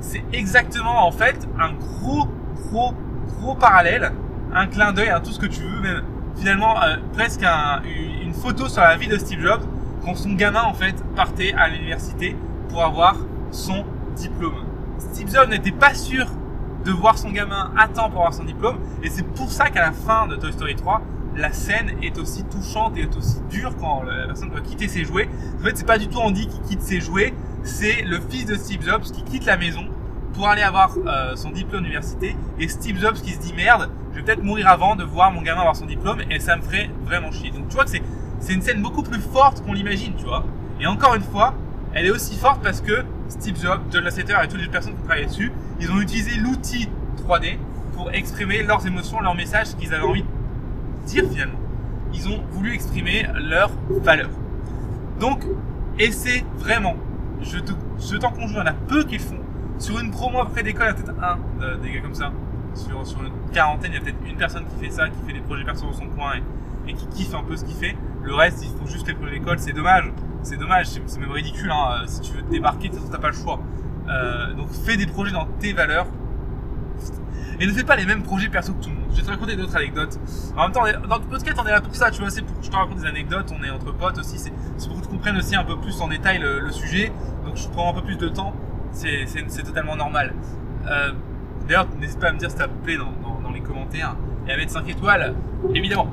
c'est 0.00 0.22
exactement 0.32 1.06
en 1.06 1.12
fait 1.12 1.48
un 1.58 1.72
gros, 1.72 2.28
gros, 2.70 2.94
gros 3.38 3.54
parallèle, 3.54 4.12
un 4.52 4.66
clin 4.66 4.92
d'œil, 4.92 5.10
à 5.10 5.20
tout 5.20 5.30
ce 5.30 5.38
que 5.38 5.46
tu 5.46 5.62
veux, 5.62 5.80
même 5.80 6.02
finalement 6.36 6.80
euh, 6.82 6.96
presque 7.12 7.44
une 8.24 8.32
photo 8.32 8.68
sur 8.68 8.82
la 8.82 8.96
vie 8.96 9.08
de 9.08 9.18
Steve 9.18 9.40
Jobs 9.40 9.62
quand 10.04 10.14
son 10.14 10.32
gamin 10.34 10.62
en 10.62 10.74
fait 10.74 10.94
partait 11.14 11.52
à 11.54 11.68
l'université 11.68 12.36
pour 12.68 12.82
avoir 12.82 13.16
son 13.50 13.84
diplôme. 14.16 14.64
Steve 14.98 15.32
Jobs 15.32 15.48
n'était 15.48 15.72
pas 15.72 15.94
sûr 15.94 16.26
de 16.84 16.92
voir 16.92 17.18
son 17.18 17.30
gamin 17.30 17.70
à 17.76 17.88
temps 17.88 18.08
pour 18.08 18.20
avoir 18.20 18.34
son 18.34 18.44
diplôme 18.44 18.78
et 19.02 19.10
c'est 19.10 19.24
pour 19.24 19.50
ça 19.50 19.68
qu'à 19.70 19.82
la 19.82 19.92
fin 19.92 20.26
de 20.26 20.36
Toy 20.36 20.52
Story 20.52 20.76
3 20.76 21.02
la 21.38 21.52
scène 21.52 21.92
est 22.02 22.18
aussi 22.18 22.44
touchante 22.44 22.96
et 22.96 23.02
est 23.02 23.16
aussi 23.16 23.40
dure 23.48 23.76
quand 23.78 24.02
la 24.02 24.26
personne 24.26 24.50
doit 24.50 24.60
quitter 24.60 24.88
ses 24.88 25.04
jouets. 25.04 25.28
En 25.60 25.64
fait, 25.64 25.76
c'est 25.76 25.86
pas 25.86 25.98
du 25.98 26.08
tout 26.08 26.18
Andy 26.18 26.48
qui 26.48 26.60
quitte 26.60 26.82
ses 26.82 27.00
jouets, 27.00 27.32
c'est 27.62 28.02
le 28.02 28.18
fils 28.20 28.44
de 28.44 28.56
Steve 28.56 28.84
Jobs 28.84 29.02
qui 29.02 29.22
quitte 29.22 29.46
la 29.46 29.56
maison 29.56 29.86
pour 30.34 30.48
aller 30.48 30.62
avoir 30.62 30.96
euh, 31.06 31.36
son 31.36 31.50
diplôme 31.50 31.82
d'université 31.82 32.36
et 32.58 32.68
Steve 32.68 33.00
Jobs 33.00 33.14
qui 33.14 33.32
se 33.32 33.40
dit 33.40 33.52
merde, 33.54 33.90
je 34.12 34.18
vais 34.18 34.24
peut-être 34.24 34.42
mourir 34.42 34.68
avant 34.68 34.96
de 34.96 35.04
voir 35.04 35.30
mon 35.32 35.42
gamin 35.42 35.60
avoir 35.60 35.76
son 35.76 35.86
diplôme 35.86 36.20
et 36.30 36.40
ça 36.40 36.56
me 36.56 36.62
ferait 36.62 36.90
vraiment 37.04 37.30
chier. 37.30 37.50
Donc 37.50 37.68
tu 37.68 37.74
vois 37.74 37.84
que 37.84 37.90
c'est 37.90 38.02
c'est 38.40 38.54
une 38.54 38.62
scène 38.62 38.82
beaucoup 38.82 39.02
plus 39.02 39.20
forte 39.20 39.64
qu'on 39.64 39.72
l'imagine, 39.72 40.14
tu 40.16 40.24
vois. 40.24 40.44
Et 40.80 40.86
encore 40.86 41.16
une 41.16 41.22
fois, 41.22 41.54
elle 41.92 42.06
est 42.06 42.10
aussi 42.10 42.36
forte 42.36 42.62
parce 42.62 42.80
que 42.80 43.04
Steve 43.28 43.60
Jobs, 43.60 43.80
John 43.90 44.04
Lasseter 44.04 44.36
et 44.44 44.48
toutes 44.48 44.60
les 44.60 44.68
personnes 44.68 44.94
qui 44.94 45.02
travaillent 45.02 45.26
dessus, 45.26 45.52
ils 45.80 45.90
ont 45.90 46.00
utilisé 46.00 46.36
l'outil 46.36 46.88
3D 47.26 47.58
pour 47.94 48.12
exprimer 48.12 48.62
leurs 48.62 48.86
émotions, 48.86 49.20
leurs 49.20 49.34
messages 49.34 49.74
qu'ils 49.76 49.92
avaient 49.92 50.06
envie 50.06 50.24
finalement. 51.08 51.58
Ils 52.12 52.28
ont 52.28 52.42
voulu 52.50 52.74
exprimer 52.74 53.26
leurs 53.34 53.72
valeurs. 54.02 54.30
Donc, 55.20 55.44
c'est 56.10 56.44
vraiment, 56.56 56.96
je 57.42 58.16
t'en 58.16 58.30
conjure, 58.30 58.62
il 58.62 58.66
y 58.66 58.68
en 58.68 58.72
a 58.72 58.72
peu 58.72 59.04
qui 59.04 59.18
font. 59.18 59.38
Sur 59.78 59.98
une 60.00 60.10
promo 60.10 60.40
après 60.40 60.62
d'école, 60.62 60.86
il 60.86 60.88
y 60.88 60.90
a 60.90 60.94
peut-être 60.94 61.22
un 61.22 61.38
euh, 61.62 61.76
des 61.78 61.92
gars 61.92 62.00
comme 62.00 62.14
ça. 62.14 62.32
Sur, 62.74 63.00
une 63.00 63.52
quarantaine, 63.52 63.92
il 63.92 63.94
y 63.94 63.98
a 63.98 64.00
peut-être 64.00 64.18
une 64.28 64.36
personne 64.36 64.64
qui 64.66 64.84
fait 64.84 64.90
ça, 64.90 65.08
qui 65.08 65.26
fait 65.26 65.32
des 65.32 65.40
projets 65.40 65.64
perso 65.64 65.86
dans 65.86 65.92
son 65.92 66.06
coin 66.06 66.32
et, 66.86 66.94
qui 66.94 67.06
kiffe 67.08 67.34
un 67.34 67.42
peu 67.42 67.56
ce 67.56 67.64
qu'il 67.64 67.74
fait. 67.74 67.96
Le 68.22 68.34
reste, 68.34 68.64
ils 68.64 68.76
font 68.76 68.86
juste 68.86 69.06
les 69.08 69.14
projets 69.14 69.38
d'école, 69.38 69.58
c'est 69.58 69.72
dommage. 69.72 70.12
C'est 70.42 70.56
dommage, 70.56 70.86
c'est 70.86 71.18
même 71.18 71.30
ridicule. 71.30 71.70
Hein. 71.70 72.02
Si 72.06 72.20
tu 72.20 72.32
veux 72.32 72.42
te 72.42 72.50
débarquer, 72.50 72.90
t'as 73.10 73.18
pas 73.18 73.28
le 73.28 73.34
choix. 73.34 73.60
Euh, 74.08 74.54
donc 74.54 74.70
fais 74.70 74.96
des 74.96 75.06
projets 75.06 75.32
dans 75.32 75.46
tes 75.58 75.72
valeurs. 75.72 76.06
Et 77.60 77.66
ne 77.66 77.72
fais 77.72 77.84
pas 77.84 77.96
les 77.96 78.06
mêmes 78.06 78.22
projets 78.22 78.48
perso 78.48 78.72
que 78.74 78.84
tout 78.84 78.90
le 78.90 78.96
monde. 78.96 79.04
Je 79.10 79.16
vais 79.16 79.22
te 79.22 79.30
raconter 79.30 79.56
d'autres 79.56 79.76
anecdotes. 79.76 80.18
En 80.56 80.64
même 80.64 80.72
temps, 80.72 80.84
dans 81.08 81.18
le 81.18 81.24
podcast, 81.24 81.58
on 81.60 81.66
est 81.66 81.70
là 81.70 81.80
pour 81.80 81.94
ça, 81.94 82.10
tu 82.10 82.20
vois. 82.20 82.30
C'est 82.30 82.42
pour 82.42 82.58
que 82.58 82.64
je 82.64 82.70
te 82.70 82.76
raconte 82.76 82.98
des 82.98 83.06
anecdotes. 83.06 83.52
On 83.58 83.62
est 83.64 83.70
entre 83.70 83.92
potes 83.92 84.18
aussi. 84.18 84.38
C'est 84.38 84.88
pour 84.88 84.98
que 84.98 85.02
tu 85.02 85.08
comprennes 85.08 85.36
aussi 85.36 85.56
un 85.56 85.64
peu 85.64 85.76
plus 85.76 86.00
en 86.00 86.08
détail 86.08 86.38
le, 86.38 86.70
sujet. 86.70 87.12
Donc 87.44 87.56
je 87.56 87.68
prends 87.68 87.90
un 87.90 87.94
peu 87.94 88.02
plus 88.02 88.16
de 88.16 88.28
temps. 88.28 88.54
C'est 88.92 89.62
totalement 89.64 89.96
normal. 89.96 90.34
Euh, 90.86 91.12
D'ailleurs, 91.68 91.86
n'hésite 92.00 92.18
pas 92.18 92.28
à 92.28 92.32
me 92.32 92.38
dire 92.38 92.50
si 92.50 92.56
ça 92.56 92.64
te 92.64 92.84
plaît 92.84 92.96
dans, 92.96 93.12
dans, 93.42 93.50
les 93.50 93.60
commentaires 93.60 94.16
et 94.46 94.52
à 94.52 94.56
mettre 94.56 94.72
5 94.72 94.88
étoiles, 94.88 95.34
évidemment. 95.74 96.10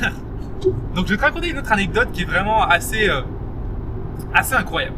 Donc 0.94 1.06
je 1.06 1.12
vais 1.12 1.16
te 1.16 1.22
raconter 1.22 1.50
une 1.50 1.58
autre 1.58 1.72
anecdote 1.72 2.08
qui 2.12 2.22
est 2.22 2.24
vraiment 2.24 2.62
assez, 2.64 3.08
euh, 3.08 3.22
assez 4.34 4.54
incroyable. 4.54 4.96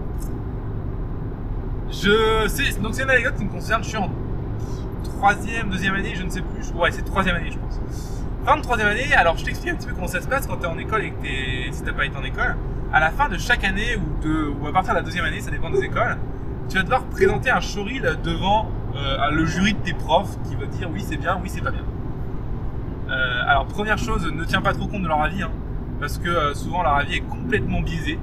Je 1.90 2.46
sais, 2.48 2.78
donc 2.80 2.94
c'est 2.94 3.02
une 3.02 3.10
anecdote 3.10 3.36
qui 3.36 3.44
me 3.44 3.50
concerne. 3.50 3.82
Je 3.82 3.88
suis 3.88 3.96
en 3.96 4.10
troisième, 5.18 5.68
deuxième 5.68 5.94
année, 5.94 6.14
je 6.14 6.22
ne 6.22 6.30
sais 6.30 6.40
plus. 6.40 6.72
Ouais, 6.72 6.90
c'est 6.92 7.02
troisième 7.02 7.36
année, 7.36 7.50
je 7.50 7.58
pense. 7.58 7.80
Fin 8.46 8.56
de 8.56 8.62
troisième 8.62 8.88
année. 8.88 9.12
Alors, 9.14 9.36
je 9.36 9.44
t'explique 9.44 9.74
un 9.74 9.76
petit 9.76 9.88
peu 9.88 9.94
comment 9.94 10.06
ça 10.06 10.20
se 10.20 10.28
passe 10.28 10.46
quand 10.46 10.56
tu 10.56 10.62
es 10.62 10.66
en 10.66 10.78
école 10.78 11.04
et 11.04 11.10
que 11.10 11.22
t'es, 11.22 11.72
si 11.72 11.82
t'as 11.82 11.92
pas 11.92 12.06
été 12.06 12.16
en 12.16 12.22
école. 12.22 12.56
À 12.92 13.00
la 13.00 13.10
fin 13.10 13.28
de 13.28 13.36
chaque 13.36 13.64
année 13.64 13.98
ou 14.24 14.66
à 14.66 14.72
partir 14.72 14.94
de 14.94 14.98
la 14.98 15.04
deuxième 15.04 15.24
année, 15.24 15.40
ça 15.40 15.50
dépend 15.50 15.70
des 15.70 15.82
écoles. 15.82 16.16
Tu 16.68 16.76
vas 16.76 16.82
devoir 16.82 17.02
présenter 17.04 17.50
un 17.50 17.60
showreel 17.60 18.18
devant 18.22 18.70
euh, 18.94 19.30
le 19.30 19.44
jury 19.44 19.74
de 19.74 19.78
tes 19.78 19.92
profs 19.92 20.38
qui 20.48 20.54
va 20.54 20.66
dire 20.66 20.88
oui 20.92 21.02
c'est 21.06 21.16
bien, 21.16 21.38
oui 21.42 21.48
c'est 21.52 21.62
pas 21.62 21.70
bien. 21.70 21.84
Euh, 23.10 23.42
alors 23.46 23.66
première 23.66 23.98
chose, 23.98 24.30
ne 24.30 24.44
tiens 24.44 24.62
pas 24.62 24.72
trop 24.72 24.86
compte 24.86 25.02
de 25.02 25.08
leur 25.08 25.20
avis, 25.22 25.42
hein, 25.42 25.50
parce 25.98 26.18
que 26.18 26.28
euh, 26.28 26.54
souvent 26.54 26.82
leur 26.82 26.94
avis 26.94 27.16
est 27.16 27.20
complètement 27.20 27.80
biaisé 27.80 28.18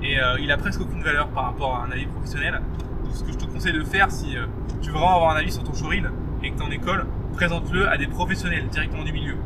et 0.00 0.16
il 0.40 0.52
a 0.52 0.56
presque 0.56 0.80
aucune 0.80 1.02
valeur 1.02 1.26
par 1.28 1.44
rapport 1.44 1.74
à 1.74 1.86
un 1.86 1.90
avis 1.90 2.06
professionnel. 2.06 2.60
Donc 3.04 3.14
ce 3.14 3.24
que 3.24 3.32
je 3.32 3.36
te 3.36 3.44
conseille 3.46 3.72
de 3.72 3.82
faire 3.82 4.12
si 4.12 4.36
tu 4.80 4.90
veux 4.90 4.94
vraiment 4.94 5.16
avoir 5.16 5.36
un 5.36 5.40
avis 5.40 5.50
sur 5.50 5.64
ton 5.64 5.74
showreel 5.74 6.08
et 6.42 6.50
que 6.50 6.56
tu 6.56 6.62
en 6.62 6.70
école, 6.70 7.06
présente-le 7.34 7.88
à 7.88 7.96
des 7.96 8.06
professionnels 8.06 8.68
directement 8.68 9.04
du 9.04 9.12
milieu. 9.12 9.36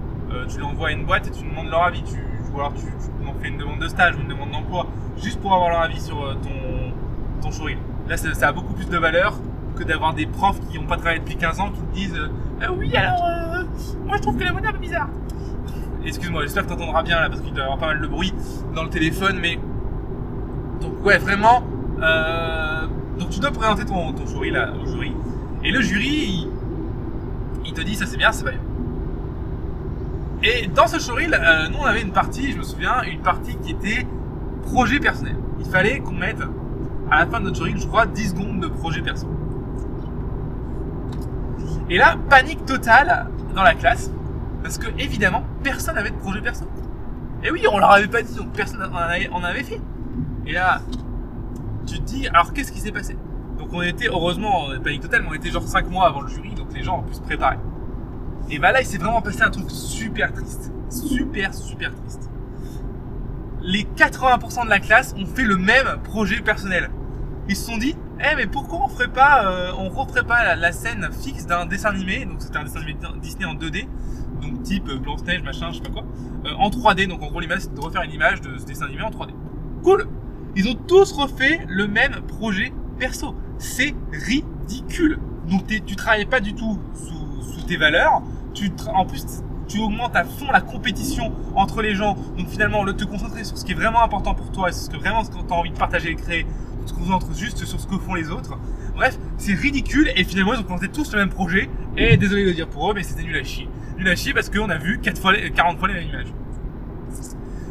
tu 0.48 0.58
l'envoies 0.58 0.88
à 0.88 0.92
une 0.92 1.04
boîte 1.04 1.26
et 1.28 1.30
tu 1.30 1.44
demandes 1.44 1.68
leur 1.70 1.82
avis, 1.82 2.02
tu, 2.02 2.16
ou 2.52 2.58
alors 2.58 2.72
tu, 2.74 2.82
tu 2.82 3.42
fais 3.42 3.48
une 3.48 3.58
demande 3.58 3.80
de 3.80 3.88
stage 3.88 4.16
ou 4.16 4.20
une 4.20 4.28
demande 4.28 4.50
d'emploi 4.50 4.86
juste 5.22 5.40
pour 5.40 5.52
avoir 5.52 5.70
leur 5.70 5.80
avis 5.80 6.00
sur 6.00 6.16
ton, 6.42 6.92
ton 7.42 7.50
showreel. 7.50 7.78
Là 8.08 8.16
ça, 8.16 8.48
a 8.48 8.52
beaucoup 8.52 8.74
plus 8.74 8.88
de 8.88 8.98
valeur 8.98 9.38
que 9.76 9.84
d'avoir 9.84 10.14
des 10.14 10.26
profs 10.26 10.60
qui 10.68 10.78
n'ont 10.78 10.86
pas 10.86 10.96
travaillé 10.96 11.20
depuis 11.20 11.36
15 11.36 11.60
ans 11.60 11.70
qui 11.70 11.80
te 11.80 11.94
disent 11.94 12.20
oui 12.76 12.94
alors 12.94 13.22
moi 14.06 14.16
je 14.16 14.22
trouve 14.22 14.36
que 14.36 14.44
la 14.44 14.52
monnaie 14.52 14.66
est 14.66 14.70
un 14.70 14.72
peu 14.72 14.78
bizarre. 14.78 15.08
Excuse-moi, 16.04 16.42
j'espère 16.42 16.64
que 16.64 16.68
tu 16.68 16.74
entendras 16.74 17.02
bien 17.02 17.20
là 17.20 17.28
parce 17.28 17.40
qu'il 17.40 17.52
doit 17.52 17.60
y 17.60 17.64
avoir 17.64 17.78
pas 17.78 17.86
mal 17.88 18.00
de 18.00 18.06
bruit 18.06 18.32
dans 18.74 18.82
le 18.82 18.90
téléphone, 18.90 19.38
mais. 19.40 19.58
Donc, 20.80 21.04
ouais, 21.04 21.18
vraiment. 21.18 21.62
Euh... 22.02 22.86
Donc, 23.18 23.30
tu 23.30 23.40
dois 23.40 23.52
présenter 23.52 23.84
ton, 23.84 24.12
ton 24.12 24.24
au 24.24 24.26
jury. 24.26 24.52
Et 25.64 25.70
le 25.70 25.80
jury, 25.80 26.08
il, 26.08 26.48
te 27.72 27.80
dit 27.80 27.94
ça 27.94 28.06
c'est 28.06 28.16
bien, 28.16 28.32
c'est 28.32 28.44
pas 28.44 28.50
bien. 28.50 28.60
Et 30.44 30.66
dans 30.66 30.86
ce 30.86 30.98
jury, 30.98 31.26
euh, 31.32 31.68
nous 31.68 31.78
on 31.78 31.84
avait 31.84 32.02
une 32.02 32.12
partie, 32.12 32.52
je 32.52 32.58
me 32.58 32.62
souviens, 32.62 33.02
une 33.02 33.20
partie 33.20 33.56
qui 33.56 33.72
était 33.72 34.06
projet 34.62 34.98
personnel. 34.98 35.36
Il 35.60 35.66
fallait 35.66 36.00
qu'on 36.00 36.14
mette 36.14 36.40
à 37.10 37.20
la 37.20 37.26
fin 37.26 37.40
de 37.40 37.44
notre 37.44 37.56
jury, 37.56 37.74
je 37.78 37.86
crois, 37.86 38.06
10 38.06 38.30
secondes 38.30 38.60
de 38.60 38.68
projet 38.68 39.02
perso. 39.02 39.28
Et 41.90 41.98
là, 41.98 42.16
panique 42.30 42.64
totale 42.64 43.28
dans 43.54 43.62
la 43.62 43.74
classe, 43.74 44.10
parce 44.62 44.78
que 44.78 44.88
évidemment, 44.98 45.44
personne 45.62 45.94
n'avait 45.94 46.10
de 46.10 46.16
projet 46.16 46.40
perso. 46.40 46.64
Et 47.44 47.50
oui, 47.50 47.64
on 47.70 47.78
leur 47.78 47.90
avait 47.90 48.08
pas 48.08 48.22
dit, 48.22 48.34
donc 48.34 48.52
personne 48.52 48.78
n'en 48.80 48.96
avait, 48.96 49.28
avait, 49.28 49.62
fait. 49.62 49.80
Et 50.46 50.52
là, 50.52 50.80
tu 51.86 51.98
te 51.98 52.04
dis, 52.04 52.28
alors 52.28 52.52
qu'est-ce 52.52 52.72
qui 52.72 52.80
s'est 52.80 52.92
passé? 52.92 53.16
Donc 53.72 53.80
on 53.80 53.82
était, 53.82 54.08
heureusement, 54.08 54.66
panique 54.84 55.00
totale, 55.00 55.22
mais 55.22 55.28
on 55.30 55.34
était 55.34 55.50
genre 55.50 55.66
5 55.66 55.88
mois 55.88 56.06
avant 56.06 56.20
le 56.20 56.28
jury, 56.28 56.54
donc 56.54 56.74
les 56.74 56.82
gens 56.82 56.98
ont 56.98 57.02
pu 57.02 57.14
se 57.14 57.22
préparer. 57.22 57.56
Et 58.50 58.58
bah 58.58 58.70
là, 58.70 58.82
il 58.82 58.86
s'est 58.86 58.98
vraiment 58.98 59.22
passé 59.22 59.40
un 59.40 59.48
truc 59.48 59.70
super 59.70 60.30
triste. 60.34 60.70
Super, 60.90 61.54
super 61.54 61.94
triste. 61.94 62.30
Les 63.62 63.84
80% 63.84 64.64
de 64.64 64.68
la 64.68 64.78
classe 64.78 65.14
ont 65.16 65.24
fait 65.24 65.44
le 65.44 65.56
même 65.56 65.86
projet 66.04 66.42
personnel. 66.42 66.90
Ils 67.48 67.56
se 67.56 67.64
sont 67.64 67.78
dit, 67.78 67.96
eh 68.20 68.36
mais 68.36 68.46
pourquoi 68.46 68.80
on 68.84 68.88
ferait 68.88 69.08
pas, 69.08 69.46
euh, 69.46 69.72
on 69.78 69.88
referait 69.88 70.24
pas 70.24 70.54
la, 70.54 70.72
scène 70.72 71.08
fixe 71.10 71.46
d'un 71.46 71.64
dessin 71.64 71.90
animé, 71.90 72.26
donc 72.26 72.42
c'était 72.42 72.58
un 72.58 72.64
dessin 72.64 72.80
animé 72.80 72.98
Disney 73.22 73.46
en 73.46 73.54
2D, 73.54 73.86
donc 74.42 74.62
type 74.64 74.86
euh, 74.90 74.98
Blanche-Neige, 74.98 75.42
machin, 75.42 75.70
je 75.70 75.76
sais 75.76 75.82
pas 75.82 75.90
quoi, 75.90 76.04
euh, 76.44 76.54
en 76.58 76.68
3D, 76.68 77.08
donc 77.08 77.22
en 77.22 77.28
gros 77.28 77.40
l'image 77.40 77.60
c'est 77.60 77.74
de 77.74 77.80
refaire 77.80 78.02
une 78.02 78.12
image 78.12 78.42
de 78.42 78.58
ce 78.58 78.66
dessin 78.66 78.84
animé 78.84 79.02
en 79.02 79.10
3D. 79.10 79.30
Cool 79.82 80.06
Ils 80.56 80.68
ont 80.68 80.74
tous 80.74 81.12
refait 81.12 81.64
le 81.68 81.88
même 81.88 82.20
projet 82.28 82.72
perso. 82.98 83.34
C'est 83.62 83.94
ridicule 84.12 85.20
Donc 85.48 85.66
tu 85.86 85.94
travailles 85.94 86.26
pas 86.26 86.40
du 86.40 86.52
tout 86.52 86.80
sous, 86.94 87.62
tes 87.62 87.76
valeurs, 87.76 88.22
tu 88.54 88.72
en 88.92 89.06
plus 89.06 89.24
tu 89.68 89.78
augmentes 89.78 90.16
à 90.16 90.24
fond 90.24 90.50
la 90.52 90.60
compétition 90.60 91.32
entre 91.54 91.80
les 91.80 91.94
gens. 91.94 92.16
Donc 92.36 92.48
finalement, 92.48 92.82
le 92.82 92.92
te 92.92 93.04
concentrer 93.04 93.44
sur 93.44 93.56
ce 93.56 93.64
qui 93.64 93.70
est 93.70 93.76
vraiment 93.76 94.02
important 94.02 94.34
pour 94.34 94.50
toi 94.50 94.68
et 94.68 94.72
ce 94.72 94.90
que 94.90 94.96
vraiment 94.96 95.22
tu 95.22 95.30
as 95.48 95.56
envie 95.56 95.70
de 95.70 95.78
partager 95.78 96.10
et 96.10 96.16
créer, 96.16 96.44
se 96.84 96.92
concentre 96.92 97.32
juste 97.34 97.64
sur 97.64 97.80
ce 97.80 97.86
que 97.86 97.96
font 97.98 98.14
les 98.14 98.30
autres. 98.30 98.58
Bref, 98.96 99.16
c'est 99.38 99.54
ridicule 99.54 100.10
et 100.16 100.24
finalement 100.24 100.54
ils 100.54 100.60
ont 100.60 100.64
commencé 100.64 100.88
tous 100.88 101.12
le 101.12 101.20
même 101.20 101.30
projet 101.30 101.70
et 101.96 102.16
désolé 102.16 102.42
de 102.42 102.48
le 102.48 102.54
dire 102.54 102.68
pour 102.68 102.90
eux 102.90 102.94
mais 102.94 103.04
c'était 103.04 103.22
nul 103.22 103.36
à 103.36 103.44
chier. 103.44 103.68
Nul 103.96 104.08
à 104.08 104.16
chier 104.16 104.34
parce 104.34 104.50
qu'on 104.50 104.68
a 104.70 104.76
vu 104.76 104.98
4 104.98 105.20
fois, 105.22 105.34
40 105.36 105.78
fois 105.78 105.86
les 105.86 105.94
mêmes 105.94 106.08
images. 106.08 106.34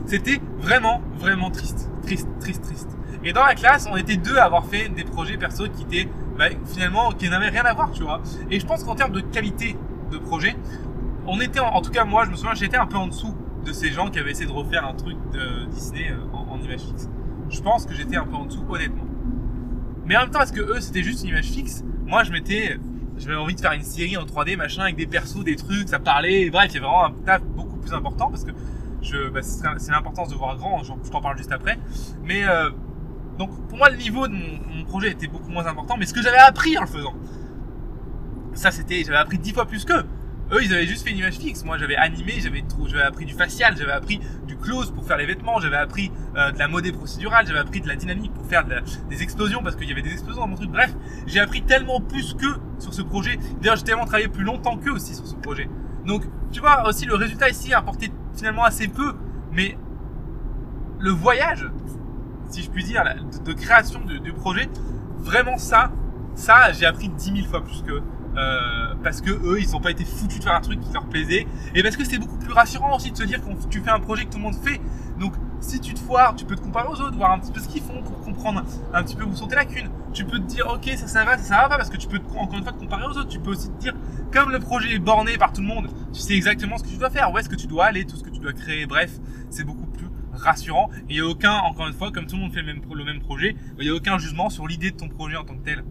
C'était 0.06 0.40
vraiment, 0.62 1.02
vraiment 1.20 1.52
triste. 1.52 1.90
Triste, 2.04 2.30
triste, 2.40 2.64
triste. 2.64 2.98
Et 3.24 3.34
dans 3.34 3.44
la 3.44 3.56
classe, 3.56 3.88
on 3.92 3.98
était 3.98 4.18
deux 4.18 4.38
à 4.38 4.46
avoir 4.46 4.66
fait 4.66 4.90
des 4.90 5.04
projets 5.04 5.38
perso 5.38 5.66
qui 5.68 5.84
étaient 5.84 6.10
bah, 6.38 6.46
finalement 6.66 7.12
qui 7.12 7.30
n'avaient 7.30 7.50
rien 7.50 7.64
à 7.66 7.74
voir, 7.74 7.92
tu 7.92 8.04
vois. 8.04 8.22
Et 8.50 8.60
je 8.60 8.66
pense 8.66 8.84
qu'en 8.84 8.96
termes 8.96 9.12
de 9.12 9.22
qualité 9.22 9.78
de 10.12 10.18
projet, 10.18 10.56
on 11.28 11.40
était 11.40 11.60
en, 11.60 11.82
tout 11.82 11.92
cas 11.92 12.04
moi, 12.04 12.26
je 12.26 12.32
me 12.32 12.36
souviens, 12.36 12.56
j'étais 12.56 12.78
un 12.78 12.88
peu 12.88 12.98
en 12.98 13.08
dessous 13.08 13.36
de 13.64 13.72
ces 13.74 13.92
gens 13.92 14.10
qui 14.10 14.20
avaient 14.20 14.32
essayé 14.32 14.48
de 14.48 14.52
refaire 14.52 14.86
un 14.86 14.96
truc 14.96 15.18
de 15.32 15.66
Disney 15.66 16.10
euh, 16.10 16.36
en, 16.36 16.56
en 16.56 16.60
image 16.60 16.82
fixe 16.82 17.08
je 17.52 17.62
pense 17.62 17.86
que 17.86 17.94
j'étais 17.94 18.16
un 18.16 18.26
peu 18.26 18.36
en 18.36 18.46
dessous, 18.46 18.64
honnêtement. 18.70 19.06
Mais 20.06 20.16
en 20.18 20.22
même 20.22 20.32
temps, 20.32 20.40
parce 20.40 20.52
que 20.52 20.62
eux, 20.62 20.80
c'était 20.80 21.04
juste 21.04 21.24
une 21.24 21.30
image 21.30 21.46
fixe, 21.46 21.84
moi, 22.06 22.24
je 22.24 22.32
m'étais, 22.32 22.78
j'avais 23.18 23.36
envie 23.36 23.56
de 23.56 23.62
faire 23.62 23.74
une 23.74 23.84
série 23.84 24.18
en 24.18 24.24
3D, 24.24 24.58
machin, 24.58 24.84
avec 24.84 24.96
des 24.96 25.06
persos, 25.06 25.44
des 25.44 25.56
trucs, 25.56 25.90
ça 25.90 26.00
parlait, 26.00 26.50
bref, 26.50 26.68
il 26.70 26.76
y 26.76 26.78
avait 26.78 26.88
vraiment 26.88 27.06
un 27.06 27.12
taf 27.26 27.44
beaucoup 27.44 27.78
plus 27.78 27.94
important, 27.94 28.30
parce 28.30 28.44
que 28.44 28.52
je, 29.02 29.30
bah, 29.30 29.42
c'est 29.42 29.92
l'importance 29.92 30.30
de 30.30 30.36
voir 30.36 30.58
grand, 30.58 30.82
je 30.84 31.12
t'en 31.12 31.22
parle 31.22 31.38
juste 31.38 31.52
après. 31.52 31.78
Mais, 32.24 32.44
euh, 32.46 32.70
donc, 33.42 33.68
pour 33.70 33.78
moi, 33.80 33.90
le 33.90 33.98
niveau 33.98 34.28
de 34.28 34.34
mon, 34.34 34.84
projet 34.86 35.10
était 35.10 35.26
beaucoup 35.26 35.50
moins 35.50 35.66
important, 35.66 35.98
mais 35.98 36.06
ce 36.06 36.14
que 36.14 36.22
j'avais 36.22 36.38
appris 36.38 36.78
en 36.78 36.82
le 36.82 36.88
faisant, 36.88 37.16
ça 38.54 38.70
c'était, 38.70 39.04
j'avais 39.04 39.18
appris 39.18 39.40
dix 39.40 39.52
fois 39.52 39.66
plus 39.66 39.84
qu'eux. 39.84 40.04
Eux, 40.52 40.60
ils 40.62 40.72
avaient 40.72 40.86
juste 40.86 41.04
fait 41.04 41.10
une 41.10 41.18
image 41.18 41.38
fixe. 41.38 41.64
Moi, 41.64 41.80
j'avais 41.80 41.96
animé, 41.96 42.34
j'avais 42.40 43.02
appris 43.02 43.26
du 43.26 43.34
facial, 43.34 43.76
j'avais 43.76 43.94
appris 43.94 44.20
du 44.46 44.58
close 44.58 44.92
pour 44.92 45.08
faire 45.08 45.18
les 45.18 45.26
vêtements, 45.26 45.60
j'avais 45.60 45.78
appris 45.78 46.12
euh, 46.36 46.52
de 46.52 46.60
la 46.60 46.68
modée 46.68 46.92
procédurale, 46.92 47.48
j'avais 47.48 47.58
appris 47.58 47.82
de 47.82 47.88
la 47.88 47.96
dynamique 47.96 48.32
pour 48.32 48.46
faire 48.46 48.64
des 49.10 49.24
explosions 49.24 49.64
parce 49.64 49.76
qu'il 49.76 49.90
y 49.90 49.92
avait 49.92 50.04
des 50.04 50.12
explosions 50.12 50.42
dans 50.42 50.48
mon 50.48 50.56
truc. 50.56 50.70
Bref, 50.70 50.94
j'ai 51.26 51.40
appris 51.40 51.64
tellement 51.64 52.00
plus 52.00 52.36
qu'eux 52.36 52.58
sur 52.78 52.94
ce 52.94 53.02
projet. 53.02 53.40
D'ailleurs, 53.60 53.78
j'ai 53.78 53.84
tellement 53.84 54.06
travaillé 54.06 54.28
plus 54.28 54.44
longtemps 54.44 54.78
qu'eux 54.78 54.92
aussi 54.92 55.16
sur 55.16 55.26
ce 55.26 55.36
projet. 55.36 55.68
Donc, 56.06 56.26
tu 56.52 56.60
vois, 56.60 56.88
aussi 56.88 57.06
le 57.06 57.16
résultat 57.16 57.50
ici 57.50 57.74
a 57.74 57.80
apporté 57.80 58.12
finalement 58.36 58.66
assez 58.66 58.88
peu, 58.88 59.14
mais 59.52 59.78
le 61.00 61.10
voyage, 61.10 61.66
si 62.52 62.64
je 62.64 62.70
puis 62.70 62.84
dire, 62.84 63.04
de, 63.46 63.54
création 63.54 64.02
du 64.02 64.34
projet, 64.34 64.70
vraiment 65.18 65.58
ça, 65.58 65.92
ça, 66.36 66.72
j'ai 66.72 66.86
appris 66.86 67.10
dix 67.10 67.32
mille 67.32 67.48
fois 67.48 67.64
plus 67.64 67.84
que 67.84 68.02
euh, 68.38 68.94
parce 69.04 69.20
que 69.20 69.32
eux, 69.32 69.60
ils 69.60 69.76
ont 69.76 69.82
pas 69.82 69.92
été 69.92 70.06
foutus 70.06 70.40
de 70.40 70.44
faire 70.44 70.56
un 70.56 70.62
truc 70.62 70.80
qui 70.80 70.94
leur 70.94 71.06
plaisait, 71.06 71.48
et 71.76 71.84
parce 71.84 71.98
que 71.98 72.06
c'est 72.06 72.18
beaucoup 72.18 72.38
plus 72.38 72.54
rassurant 72.54 72.96
aussi 72.96 73.12
de 73.12 73.18
se 73.18 73.24
dire 73.24 73.42
que 73.42 73.68
tu 73.70 73.82
fais 73.82 73.90
un 73.90 74.00
projet 74.00 74.26
que 74.26 74.32
tout 74.32 74.38
le 74.38 74.44
monde 74.44 74.56
fait. 74.56 74.80
Donc, 75.20 75.34
si 75.60 75.80
tu 75.80 75.94
te 75.94 76.00
foires, 76.00 76.34
tu 76.36 76.46
peux 76.46 76.56
te 76.56 76.62
comparer 76.62 76.88
aux 76.88 77.00
autres, 77.02 77.16
voir 77.16 77.32
un 77.32 77.40
petit 77.40 77.52
peu 77.52 77.60
ce 77.60 77.68
qu'ils 77.68 77.84
font 77.84 78.02
pour 78.02 78.20
comprendre 78.22 78.64
un 78.94 79.04
petit 79.04 79.16
peu 79.16 79.26
où 79.26 79.36
sont 79.36 79.48
tes 79.48 79.56
lacunes. 79.56 79.90
Tu 80.14 80.26
peux 80.26 80.40
te 80.40 80.46
dire, 80.46 80.66
ok, 80.68 80.90
ça, 80.96 81.08
ça 81.08 81.24
va, 81.26 81.38
ça, 81.38 81.44
ça 81.44 81.56
va 81.58 81.70
pas, 81.70 81.78
parce 81.78 81.90
que 81.90 81.98
tu 81.98 82.08
peux 82.08 82.20
encore 82.36 82.58
une 82.58 82.64
fois 82.64 82.72
te 82.72 82.80
comparer 82.80 83.06
aux 83.06 83.18
autres. 83.18 83.28
Tu 83.28 83.40
peux 83.40 83.52
aussi 83.52 83.70
te 83.70 83.80
dire, 83.80 83.94
comme 84.32 84.50
le 84.50 84.60
projet 84.60 84.96
est 84.96 85.00
borné 85.00 85.38
par 85.38 85.52
tout 85.54 85.62
le 85.62 85.68
monde, 85.68 85.90
tu 86.14 86.22
sais 86.22 86.34
exactement 86.34 86.78
ce 86.78 86.84
que 86.84 86.90
tu 86.90 86.98
dois 86.98 87.10
faire, 87.10 87.32
où 87.32 87.38
est-ce 87.38 87.50
que 87.50 87.56
tu 87.56 87.68
dois 87.68 87.86
aller, 87.86 88.06
tout 88.06 88.16
ce 88.16 88.24
que 88.24 88.30
tu 88.30 88.40
dois 88.40 88.54
créer. 88.54 88.86
Bref, 88.86 89.12
c'est 89.50 89.66
beaucoup 89.66 89.86
plus 89.86 90.08
rassurant. 90.42 90.90
Et 91.10 91.14
il 91.14 91.16
n'y 91.16 91.22
a 91.22 91.28
aucun, 91.28 91.54
encore 91.54 91.88
une 91.88 91.94
fois, 91.94 92.12
comme 92.12 92.28
tout 92.28 92.36
le 92.36 92.42
monde 92.42 92.54
fait 92.54 92.62
le 92.62 92.74
même, 92.74 92.82
le 92.94 93.06
même 93.06 93.20
projet, 93.20 93.56
il 93.80 93.84
n'y 93.84 93.90
a 93.90 93.96
aucun 93.96 94.18
jugement 94.18 94.50
sur 94.50 94.68
l'idée 94.68 94.92
de 94.92 94.98
ton 94.98 95.08
projet 95.08 95.38
en 95.38 95.44
tant 95.44 95.56
que 95.56 95.64
tel. 95.64 95.84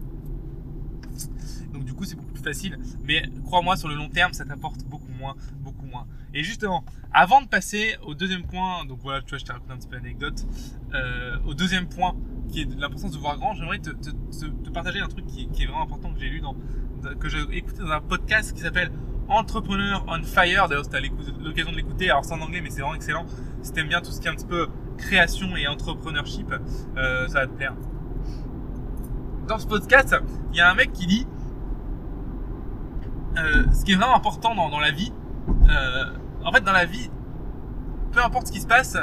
Donc 1.73 1.85
du 1.85 1.93
coup, 1.93 2.03
c'est 2.03 2.15
beaucoup 2.15 2.33
plus 2.33 2.43
facile. 2.43 2.77
Mais 3.05 3.23
crois-moi, 3.45 3.75
sur 3.77 3.87
le 3.87 3.95
long 3.95 4.09
terme, 4.09 4.33
ça 4.33 4.45
t'apporte 4.45 4.83
beaucoup 4.85 5.11
moins, 5.17 5.35
beaucoup 5.59 5.85
moins. 5.85 6.05
Et 6.33 6.43
justement, 6.43 6.83
avant 7.13 7.41
de 7.41 7.47
passer 7.47 7.95
au 8.05 8.13
deuxième 8.13 8.43
point, 8.43 8.85
donc 8.85 8.99
voilà, 9.01 9.21
tu 9.21 9.29
vois, 9.29 9.37
je 9.37 9.45
t'ai 9.45 9.51
raconté 9.51 9.73
un 9.73 9.77
petit 9.77 9.87
peu 9.87 9.95
l'anecdote. 9.95 10.45
Euh, 10.93 11.37
au 11.45 11.53
deuxième 11.53 11.87
point, 11.87 12.15
qui 12.49 12.61
est 12.61 12.79
l'importance 12.79 13.11
de 13.11 13.17
voir 13.17 13.37
grand, 13.37 13.53
j'aimerais 13.53 13.79
te, 13.79 13.89
te, 13.89 14.69
partager 14.69 14.99
un 14.99 15.07
truc 15.07 15.25
qui, 15.25 15.43
est 15.43 15.65
vraiment 15.65 15.83
important 15.83 16.13
que 16.13 16.19
j'ai 16.19 16.29
lu 16.29 16.41
dans, 16.41 16.55
que 17.19 17.29
j'ai 17.29 17.41
écouté 17.51 17.79
dans 17.79 17.91
un 17.91 18.01
podcast 18.01 18.53
qui 18.53 18.61
s'appelle 18.61 18.91
Entrepreneur 19.31 20.03
on 20.07 20.21
Fire. 20.23 20.67
D'ailleurs, 20.67 20.83
si 20.83 20.91
tu 20.91 21.31
l'occasion 21.41 21.71
de 21.71 21.77
l'écouter, 21.77 22.09
alors 22.09 22.25
c'est 22.25 22.33
en 22.33 22.41
anglais, 22.41 22.59
mais 22.61 22.69
c'est 22.69 22.81
vraiment 22.81 22.95
excellent. 22.95 23.25
Si 23.61 23.71
t'aimes 23.71 23.87
bien 23.87 24.01
tout 24.01 24.11
ce 24.11 24.19
qui 24.19 24.27
est 24.27 24.29
un 24.29 24.35
petit 24.35 24.45
peu 24.45 24.67
création 24.97 25.55
et 25.55 25.67
entrepreneurship, 25.67 26.53
euh, 26.97 27.27
ça 27.29 27.39
va 27.39 27.47
te 27.47 27.53
plaire. 27.53 27.73
Dans 29.47 29.57
ce 29.57 29.67
podcast, 29.67 30.15
il 30.51 30.57
y 30.57 30.61
a 30.61 30.69
un 30.69 30.75
mec 30.75 30.91
qui 30.91 31.07
dit 31.07 31.27
euh, 33.37 33.63
ce 33.73 33.85
qui 33.85 33.93
est 33.93 33.95
vraiment 33.95 34.15
important 34.15 34.53
dans, 34.53 34.79
la 34.79 34.91
vie, 34.91 35.13
euh, 35.69 36.05
en 36.43 36.51
fait, 36.51 36.61
dans 36.61 36.73
la 36.73 36.85
vie, 36.85 37.09
peu 38.11 38.21
importe 38.21 38.47
ce 38.47 38.51
qui 38.51 38.59
se 38.59 38.67
passe, 38.67 38.97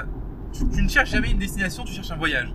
tu, 0.52 0.82
ne 0.82 0.88
cherches 0.88 1.10
jamais 1.10 1.30
une 1.30 1.38
destination, 1.38 1.84
tu 1.84 1.94
cherches 1.94 2.10
un 2.10 2.16
voyage. 2.16 2.52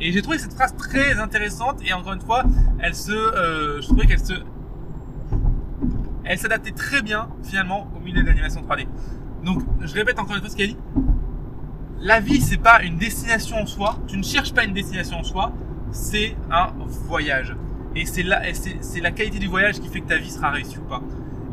Et 0.00 0.10
j'ai 0.10 0.22
trouvé 0.22 0.38
cette 0.38 0.54
phrase 0.54 0.74
très 0.76 1.20
intéressante 1.20 1.80
et 1.86 1.92
encore 1.92 2.14
une 2.14 2.20
fois, 2.20 2.42
elle 2.80 2.96
se, 2.96 3.12
je 3.12 3.86
trouvais 3.86 4.06
qu'elle 4.06 4.18
se, 4.18 4.34
elle 6.24 6.38
s'adaptait 6.38 6.72
très 6.72 7.02
bien 7.02 7.28
finalement 7.42 7.88
au 7.96 8.00
milieu 8.00 8.22
de 8.22 8.26
l'animation 8.28 8.62
3D. 8.62 8.86
Donc, 9.44 9.62
je 9.80 9.94
répète 9.94 10.18
encore 10.18 10.36
une 10.36 10.40
fois 10.40 10.50
ce 10.50 10.56
qu'elle 10.56 10.68
dit. 10.68 10.78
La 12.00 12.20
vie, 12.20 12.40
c'est 12.40 12.58
pas 12.58 12.82
une 12.82 12.96
destination 12.96 13.56
en 13.56 13.66
soi. 13.66 13.98
Tu 14.06 14.16
ne 14.16 14.22
cherches 14.22 14.52
pas 14.52 14.64
une 14.64 14.72
destination 14.72 15.18
en 15.18 15.22
soi. 15.22 15.52
C'est 15.90 16.36
un 16.50 16.72
voyage. 17.06 17.56
Et 17.94 18.06
c'est 18.06 18.22
la, 18.22 18.42
c'est 18.54 19.00
la 19.00 19.10
qualité 19.10 19.38
du 19.38 19.48
voyage 19.48 19.80
qui 19.80 19.88
fait 19.88 20.00
que 20.00 20.08
ta 20.08 20.16
vie 20.16 20.30
sera 20.30 20.50
réussie 20.50 20.78
ou 20.78 20.88
pas. 20.88 21.02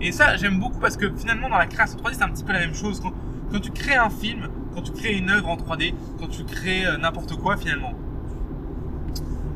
Et 0.02 0.12
ça, 0.12 0.38
j'aime 0.38 0.60
beaucoup 0.60 0.80
parce 0.80 0.96
que 0.96 1.12
finalement, 1.16 1.50
dans 1.50 1.58
la 1.58 1.68
création 1.68 1.98
3D, 2.00 2.14
c'est 2.14 2.24
un 2.24 2.30
petit 2.30 2.44
peu 2.44 2.54
la 2.54 2.60
même 2.60 2.74
chose. 2.74 3.00
Quand, 3.02 3.12
quand, 3.52 3.60
tu 3.60 3.72
crées 3.72 3.96
un 3.96 4.10
film, 4.10 4.48
quand 4.74 4.82
tu 4.82 4.92
crées 4.92 5.18
une 5.18 5.30
œuvre 5.30 5.50
en 5.50 5.58
3D, 5.58 5.94
quand 6.20 6.28
tu 6.28 6.44
crées 6.46 6.86
euh, 6.86 6.98
n'importe 6.98 7.36
quoi 7.36 7.58
finalement, 7.58 7.94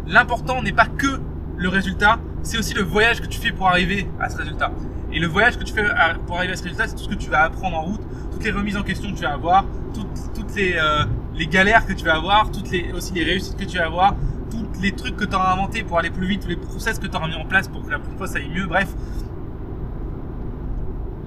l'important 0.05 0.61
n'est 0.61 0.73
pas 0.73 0.87
que 0.87 1.21
le 1.55 1.69
résultat, 1.69 2.19
c'est 2.41 2.57
aussi 2.57 2.73
le 2.73 2.83
voyage 2.83 3.21
que 3.21 3.27
tu 3.27 3.39
fais 3.39 3.51
pour 3.51 3.69
arriver 3.69 4.07
à 4.19 4.29
ce 4.29 4.37
résultat. 4.37 4.71
Et 5.13 5.19
le 5.19 5.27
voyage 5.27 5.57
que 5.57 5.63
tu 5.63 5.73
fais 5.73 5.85
pour 6.25 6.37
arriver 6.37 6.53
à 6.53 6.55
ce 6.55 6.63
résultat, 6.63 6.87
c'est 6.87 6.95
tout 6.95 7.03
ce 7.03 7.09
que 7.09 7.15
tu 7.15 7.29
vas 7.29 7.43
apprendre 7.43 7.77
en 7.77 7.83
route, 7.83 8.01
toutes 8.31 8.43
les 8.43 8.51
remises 8.51 8.77
en 8.77 8.81
question 8.81 9.11
que 9.11 9.15
tu 9.15 9.23
vas 9.23 9.33
avoir, 9.33 9.63
toutes, 9.93 10.33
toutes 10.33 10.55
les, 10.55 10.73
euh, 10.75 11.05
les 11.35 11.45
galères 11.45 11.85
que 11.85 11.93
tu 11.93 12.03
vas 12.03 12.15
avoir, 12.15 12.49
toutes 12.49 12.71
les, 12.71 12.91
aussi 12.91 13.13
les 13.13 13.23
réussites 13.23 13.55
que 13.55 13.65
tu 13.65 13.77
vas 13.77 13.85
avoir, 13.85 14.15
tous 14.49 14.81
les 14.81 14.91
trucs 14.91 15.15
que 15.15 15.25
tu 15.25 15.35
auras 15.35 15.53
inventés 15.53 15.83
pour 15.83 15.99
aller 15.99 16.09
plus 16.09 16.25
vite, 16.25 16.41
tous 16.41 16.49
les 16.49 16.55
process 16.55 16.97
que 16.97 17.05
tu 17.05 17.15
auras 17.15 17.27
mis 17.27 17.35
en 17.35 17.45
place 17.45 17.67
pour 17.67 17.85
que 17.85 17.91
la 17.91 17.99
prochaine 17.99 18.17
fois 18.17 18.27
ça 18.27 18.37
aille 18.37 18.49
mieux, 18.49 18.65
bref. 18.65 18.87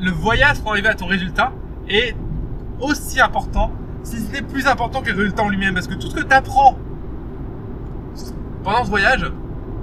Le 0.00 0.10
voyage 0.10 0.60
pour 0.60 0.72
arriver 0.72 0.88
à 0.88 0.94
ton 0.94 1.06
résultat 1.06 1.52
est 1.88 2.16
aussi 2.80 3.20
important, 3.20 3.70
si 4.02 4.18
ce 4.18 4.32
n'est 4.32 4.42
plus 4.42 4.66
important 4.66 5.00
que 5.00 5.10
le 5.10 5.16
résultat 5.16 5.44
en 5.44 5.48
lui-même, 5.48 5.74
parce 5.74 5.86
que 5.86 5.94
tout 5.94 6.08
ce 6.08 6.14
que 6.16 6.22
tu 6.22 6.34
apprends 6.34 6.76
pendant 8.64 8.84
ce 8.84 8.90
voyage, 8.90 9.30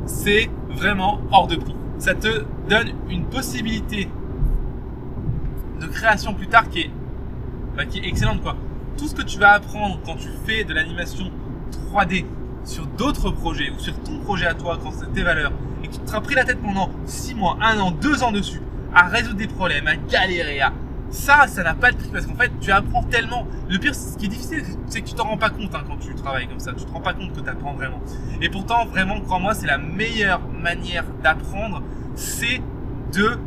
c'est 0.06 0.50
vraiment 0.70 1.22
hors 1.32 1.48
de 1.48 1.56
prix. 1.56 1.76
Ça 2.00 2.14
te 2.14 2.44
donne 2.70 2.94
une 3.10 3.26
possibilité 3.26 4.10
de 5.82 5.88
création 5.88 6.34
plus 6.34 6.48
tard 6.48 6.70
qui 6.70 6.82
est, 6.82 6.92
bah, 7.76 7.86
qui 7.86 8.00
est 8.00 8.08
excellente 8.08 8.42
quoi. 8.42 8.56
Tout 8.98 9.08
ce 9.08 9.16
que 9.16 9.22
tu 9.24 9.40
vas 9.40 9.52
apprendre 9.54 10.00
quand 10.06 10.16
tu 10.16 10.30
fais 10.46 10.64
de 10.64 10.74
l'animation 10.74 11.32
3D, 11.92 12.26
sur 12.64 12.86
d'autres 12.86 13.32
projets 13.32 13.70
ou 13.72 13.80
sur 13.80 13.98
ton 14.04 14.20
projet 14.20 14.46
à 14.46 14.54
toi, 14.54 14.80
quand 14.82 14.92
c'est 14.92 15.12
tes 15.14 15.24
valeurs, 15.24 15.52
et 15.84 15.88
que 15.88 15.94
tu 15.94 16.00
te 16.00 16.20
pris 16.20 16.36
la 16.36 16.46
tête 16.46 16.62
pendant 16.62 16.90
6 17.06 17.36
mois, 17.36 17.58
1 17.62 17.80
an, 17.80 17.92
2 17.92 18.24
ans 18.24 18.32
dessus, 18.32 18.62
à 18.94 19.08
résoudre 19.08 19.38
des 19.38 19.48
problèmes, 19.48 19.88
à 19.88 19.96
galérer, 19.96 20.62
à... 20.62 20.72
Ça, 21.10 21.46
ça 21.48 21.62
n'a 21.62 21.76
pas 21.76 21.92
de 21.92 21.98
prix 21.98 22.10
parce 22.12 22.26
qu'en 22.26 22.34
fait, 22.34 22.52
tu 22.60 22.72
apprends 22.72 23.04
tellement. 23.04 23.46
Le 23.70 23.78
pire, 23.78 23.94
ce 23.94 24.18
qui 24.18 24.26
est 24.26 24.30
difficile, 24.30 24.64
c'est 24.88 25.02
que 25.02 25.08
tu 25.08 25.14
t'en 25.14 25.26
rends 25.26 25.38
pas 25.38 25.52
compte 25.52 25.76
hein, 25.76 25.84
quand 25.88 25.98
tu 25.98 26.16
travailles 26.16 26.48
comme 26.48 26.60
ça. 26.60 26.74
Tu 26.74 26.86
te 26.86 26.92
rends 26.92 27.02
pas 27.02 27.14
compte 27.14 27.34
que 27.34 27.40
tu 27.40 27.48
apprends 27.48 27.74
vraiment. 27.74 28.02
Et 28.42 28.50
pourtant, 28.50 28.86
vraiment, 28.88 29.22
crois-moi, 29.22 29.54
c'est 29.54 29.68
la 29.68 29.78
meilleure 29.78 30.42
manière 30.60 31.06
d'apprendre, 31.22 31.84
c'est 32.16 32.62
de 33.14 33.38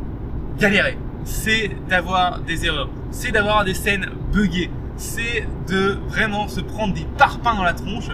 galérer. 0.57 0.97
C'est 1.23 1.71
d'avoir 1.89 2.39
des 2.39 2.65
erreurs. 2.65 2.89
C'est 3.11 3.31
d'avoir 3.31 3.65
des 3.65 3.73
scènes 3.73 4.07
buggées. 4.31 4.71
C'est 4.95 5.47
de 5.67 5.97
vraiment 6.07 6.47
se 6.47 6.61
prendre 6.61 6.93
des 6.93 7.05
parpaings 7.17 7.55
dans 7.55 7.63
la 7.63 7.73
tronche 7.73 8.09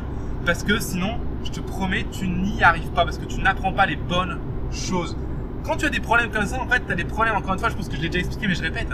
parce 0.46 0.64
que 0.64 0.80
sinon, 0.80 1.18
je 1.44 1.52
te 1.52 1.60
promets, 1.60 2.06
tu 2.12 2.28
n'y 2.28 2.64
arrives 2.64 2.90
pas 2.90 3.06
parce 3.06 3.18
que 3.18 3.26
tu 3.26 3.40
n'apprends 3.40 3.72
pas 3.72 3.86
les 3.86 3.96
bonnes 3.96 4.40
choses. 4.72 5.16
Quand 5.64 5.78
tu 5.78 5.86
as 5.86 5.90
des 5.90 6.02
problèmes 6.02 6.30
comme 6.32 6.46
ça, 6.46 6.62
en 6.62 6.68
fait, 6.68 6.86
tu 6.86 6.92
as 6.92 6.96
des 6.96 7.06
problèmes, 7.06 7.36
encore 7.36 7.54
une 7.54 7.60
fois, 7.60 7.70
je 7.70 7.76
pense 7.76 7.88
que 7.88 7.96
je 7.96 8.02
l'ai 8.02 8.10
déjà 8.10 8.20
expliqué, 8.20 8.48
mais 8.48 8.56
je 8.56 8.64
répète. 8.64 8.90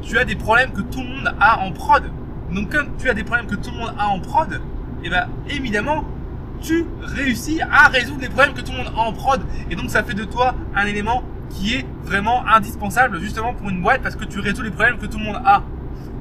Tu 0.00 0.16
as 0.16 0.24
des 0.24 0.36
problèmes 0.36 0.72
que 0.72 0.80
tout 0.80 1.00
le 1.00 1.08
monde 1.08 1.34
a 1.38 1.58
en 1.60 1.72
prod. 1.72 2.04
Donc, 2.54 2.70
comme 2.70 2.96
tu 2.96 3.10
as 3.10 3.14
des 3.14 3.24
problèmes 3.24 3.46
que 3.46 3.56
tout 3.56 3.70
le 3.70 3.76
monde 3.76 3.94
a 3.98 4.06
en 4.06 4.20
prod, 4.20 4.60
eh 5.04 5.10
ben, 5.10 5.28
évidemment, 5.50 6.04
tu 6.60 6.86
réussis 7.00 7.60
à 7.62 7.88
résoudre 7.88 8.20
les 8.20 8.28
problèmes 8.28 8.54
que 8.54 8.60
tout 8.60 8.72
le 8.72 8.78
monde 8.78 8.92
a 8.96 9.00
en 9.00 9.12
prod. 9.12 9.40
Et 9.70 9.76
donc, 9.76 9.90
ça 9.90 10.02
fait 10.02 10.14
de 10.14 10.24
toi 10.24 10.54
un 10.74 10.86
élément 10.86 11.22
qui 11.50 11.74
est 11.74 11.86
vraiment 12.04 12.46
indispensable, 12.46 13.20
justement, 13.20 13.54
pour 13.54 13.68
une 13.70 13.80
boîte 13.82 14.02
parce 14.02 14.16
que 14.16 14.24
tu 14.24 14.40
résous 14.40 14.62
les 14.62 14.70
problèmes 14.70 14.98
que 14.98 15.06
tout 15.06 15.18
le 15.18 15.24
monde 15.24 15.40
a. 15.44 15.62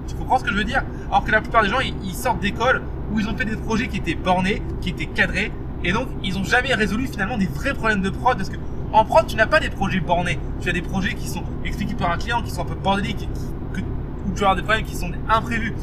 Tu 0.08 0.16
comprends 0.16 0.40
ce 0.40 0.44
que 0.44 0.52
je 0.52 0.56
veux 0.56 0.64
dire? 0.64 0.84
Alors 1.10 1.26
que 1.26 1.32
la 1.32 1.42
plupart 1.42 1.64
des 1.64 1.70
gens, 1.70 1.80
ils 1.82 2.14
sortent 2.14 2.40
d'école 2.40 2.82
où 3.12 3.20
ils 3.20 3.28
ont 3.28 3.36
fait 3.36 3.46
des 3.46 3.56
projets 3.56 3.88
qui 3.88 3.98
étaient 3.98 4.16
bornés, 4.16 4.62
qui 4.82 4.90
étaient 4.90 5.06
cadrés, 5.06 5.52
et 5.84 5.92
donc 5.92 6.08
ils 6.24 6.38
ont 6.38 6.44
jamais 6.44 6.74
résolu 6.74 7.08
finalement 7.08 7.38
des 7.38 7.46
vrais 7.46 7.74
problèmes 7.74 8.02
de 8.02 8.10
prod 8.10 8.36
parce 8.36 8.50
que 8.50 8.58
en 8.94 9.06
prod 9.06 9.28
tu 9.28 9.36
n'as 9.36 9.48
pas 9.48 9.60
des 9.60 9.70
projets 9.70 10.00
bornés, 10.00 10.40
tu 10.62 10.70
as 10.70 10.74
des 10.74 10.82
projets 10.82 11.14
qui 11.14 11.28
sont 11.28 11.44
expliqués 11.66 11.94
par 11.94 12.12
un 12.12 12.18
client, 12.18 12.42
qui 12.42 12.52
sont 12.52 12.62
un 12.62 12.66
peu 12.66 12.76
bordéliques, 12.76 13.30
que, 13.74 13.80
où 13.80 14.34
tu 14.36 14.46
as 14.46 14.56
des 14.56 14.62
problèmes 14.62 14.86
qui 14.86 14.96
sont 14.96 15.12
imprévus. 15.30 15.74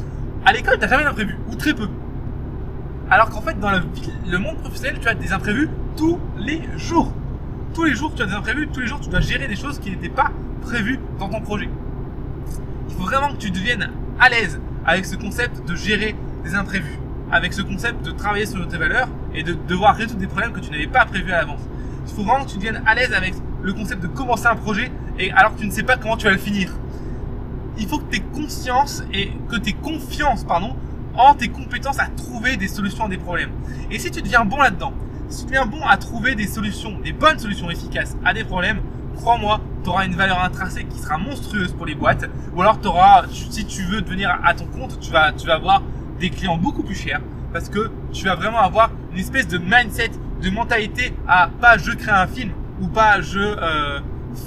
À 0.44 0.52
l'école 0.52 0.78
t'as 0.78 0.88
jamais 0.88 1.04
d'imprévus, 1.04 1.38
ou 1.50 1.54
très 1.54 1.74
peu. 1.74 1.88
Alors 3.14 3.30
qu'en 3.30 3.42
fait 3.42 3.60
dans 3.60 3.70
le, 3.70 4.38
monde 4.38 4.56
professionnel 4.56 4.98
tu 5.00 5.06
as 5.06 5.14
des 5.14 5.32
imprévus 5.32 5.70
tous 5.96 6.18
les 6.36 6.60
jours. 6.76 7.12
Tous 7.72 7.84
les 7.84 7.94
jours 7.94 8.12
tu 8.12 8.22
as 8.22 8.26
des 8.26 8.32
imprévus, 8.32 8.66
tous 8.66 8.80
les 8.80 8.88
jours 8.88 8.98
tu 8.98 9.08
dois 9.08 9.20
gérer 9.20 9.46
des 9.46 9.54
choses 9.54 9.78
qui 9.78 9.92
n'étaient 9.92 10.08
pas 10.08 10.32
prévues 10.62 10.98
dans 11.20 11.28
ton 11.28 11.40
projet. 11.40 11.68
Il 12.88 12.94
faut 12.96 13.04
vraiment 13.04 13.28
que 13.32 13.36
tu 13.36 13.52
deviennes 13.52 13.88
à 14.18 14.28
l'aise 14.30 14.58
avec 14.84 15.04
ce 15.04 15.14
concept 15.14 15.64
de 15.64 15.76
gérer 15.76 16.16
des 16.42 16.56
imprévus 16.56 16.98
avec 17.30 17.52
ce 17.52 17.62
concept 17.62 18.04
de 18.04 18.10
travailler 18.10 18.46
sur 18.46 18.66
tes 18.66 18.78
valeurs 18.78 19.06
et 19.32 19.44
de 19.44 19.52
devoir 19.52 19.94
résoudre 19.94 20.18
des 20.18 20.26
problèmes 20.26 20.52
que 20.52 20.58
tu 20.58 20.72
n'avais 20.72 20.88
pas 20.88 21.04
prévus 21.06 21.30
à 21.30 21.36
l'avance. 21.36 21.60
Il 22.08 22.14
faut 22.14 22.24
vraiment 22.24 22.44
que 22.44 22.50
tu 22.50 22.56
deviennes 22.56 22.82
à 22.84 22.96
l'aise 22.96 23.12
avec 23.12 23.34
le 23.62 23.72
concept 23.74 24.02
de 24.02 24.08
commencer 24.08 24.46
un 24.46 24.56
projet 24.56 24.90
et 25.20 25.30
alors 25.30 25.54
que 25.54 25.60
tu 25.60 25.66
ne 25.68 25.70
sais 25.70 25.84
pas 25.84 25.96
comment 25.96 26.16
tu 26.16 26.26
vas 26.26 26.32
le 26.32 26.38
finir. 26.38 26.72
Il 27.78 27.86
faut 27.86 27.98
que 27.98 28.10
tu 28.10 28.16
aies 28.16 28.24
conscience 28.34 29.04
et 29.12 29.30
que 29.48 29.54
tu 29.54 29.70
aies 29.70 29.76
confiance 29.80 30.42
pardon, 30.42 30.74
en 31.16 31.34
tes 31.34 31.48
compétences 31.48 31.98
à 31.98 32.06
trouver 32.06 32.56
des 32.56 32.68
solutions 32.68 33.06
à 33.06 33.08
des 33.08 33.18
problèmes. 33.18 33.50
Et 33.90 33.98
si 33.98 34.10
tu 34.10 34.22
deviens 34.22 34.44
bon 34.44 34.58
là-dedans, 34.58 34.92
si 35.28 35.40
tu 35.40 35.46
deviens 35.46 35.66
bon 35.66 35.84
à 35.86 35.96
trouver 35.96 36.34
des 36.34 36.46
solutions, 36.46 36.98
des 37.02 37.12
bonnes 37.12 37.38
solutions 37.38 37.70
efficaces 37.70 38.16
à 38.24 38.34
des 38.34 38.44
problèmes, 38.44 38.80
crois-moi, 39.16 39.60
tu 39.82 39.90
auras 39.90 40.06
une 40.06 40.14
valeur 40.14 40.42
intrinsèque 40.42 40.88
qui 40.88 40.98
sera 40.98 41.18
monstrueuse 41.18 41.72
pour 41.72 41.86
les 41.86 41.94
boîtes. 41.94 42.28
Ou 42.54 42.62
alors, 42.62 42.78
auras, 42.84 43.24
si 43.30 43.64
tu 43.64 43.82
veux 43.82 44.00
devenir 44.00 44.38
à 44.44 44.54
ton 44.54 44.66
compte, 44.66 44.98
tu 45.00 45.10
vas, 45.10 45.32
tu 45.32 45.46
vas 45.46 45.54
avoir 45.54 45.82
des 46.18 46.30
clients 46.30 46.56
beaucoup 46.56 46.82
plus 46.82 46.94
chers 46.94 47.20
parce 47.52 47.68
que 47.68 47.90
tu 48.12 48.24
vas 48.24 48.34
vraiment 48.34 48.58
avoir 48.58 48.90
une 49.12 49.18
espèce 49.18 49.46
de 49.46 49.58
mindset, 49.58 50.10
de 50.42 50.50
mentalité 50.50 51.14
à 51.28 51.48
pas 51.60 51.78
je 51.78 51.92
crée 51.92 52.10
un 52.10 52.26
film 52.26 52.50
ou 52.80 52.88
pas 52.88 53.20
je 53.20 53.38
euh, 53.38 54.00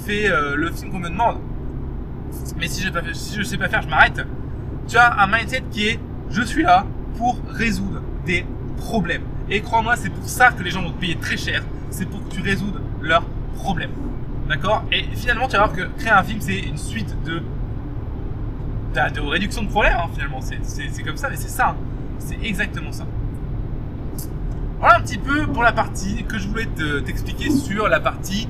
fais 0.04 0.30
euh, 0.30 0.54
le 0.54 0.70
film 0.70 0.92
qu'on 0.92 0.98
me 0.98 1.08
demande. 1.08 1.38
Mais 2.58 2.68
si 2.68 2.82
je 2.82 3.12
si 3.14 3.44
sais 3.44 3.56
pas 3.56 3.68
faire, 3.68 3.82
je 3.82 3.88
m'arrête. 3.88 4.20
Tu 4.86 4.98
as 4.98 5.20
un 5.20 5.26
mindset 5.26 5.62
qui 5.70 5.88
est 5.88 6.00
je 6.30 6.42
suis 6.42 6.62
là 6.62 6.86
pour 7.16 7.38
résoudre 7.48 8.00
des 8.26 8.44
problèmes. 8.76 9.22
Et 9.50 9.60
crois-moi, 9.60 9.96
c'est 9.96 10.10
pour 10.10 10.28
ça 10.28 10.50
que 10.50 10.62
les 10.62 10.70
gens 10.70 10.82
vont 10.82 10.92
te 10.92 11.00
payer 11.00 11.16
très 11.16 11.36
cher. 11.36 11.62
C'est 11.90 12.06
pour 12.06 12.22
que 12.22 12.34
tu 12.34 12.42
résoudes 12.42 12.80
leurs 13.00 13.24
problèmes. 13.54 13.92
D'accord? 14.48 14.84
Et 14.92 15.04
finalement, 15.14 15.46
tu 15.46 15.52
vas 15.52 15.66
voir 15.66 15.72
que 15.72 15.82
créer 15.98 16.12
un 16.12 16.22
film, 16.22 16.40
c'est 16.40 16.58
une 16.58 16.78
suite 16.78 17.14
de 17.24 17.42
de 19.14 19.20
réduction 19.20 19.62
de 19.62 19.68
problèmes, 19.68 19.96
hein, 19.96 20.08
finalement. 20.12 20.40
C'est 20.40 21.02
comme 21.02 21.16
ça, 21.16 21.28
mais 21.30 21.36
c'est 21.36 21.48
ça. 21.48 21.68
Hein. 21.68 21.76
C'est 22.18 22.42
exactement 22.42 22.90
ça. 22.90 23.06
Voilà 24.80 24.98
un 24.98 25.00
petit 25.00 25.18
peu 25.18 25.46
pour 25.46 25.62
la 25.62 25.72
partie 25.72 26.24
que 26.24 26.38
je 26.38 26.48
voulais 26.48 26.66
t'expliquer 27.04 27.50
sur 27.50 27.88
la 27.88 28.00
partie 28.00 28.48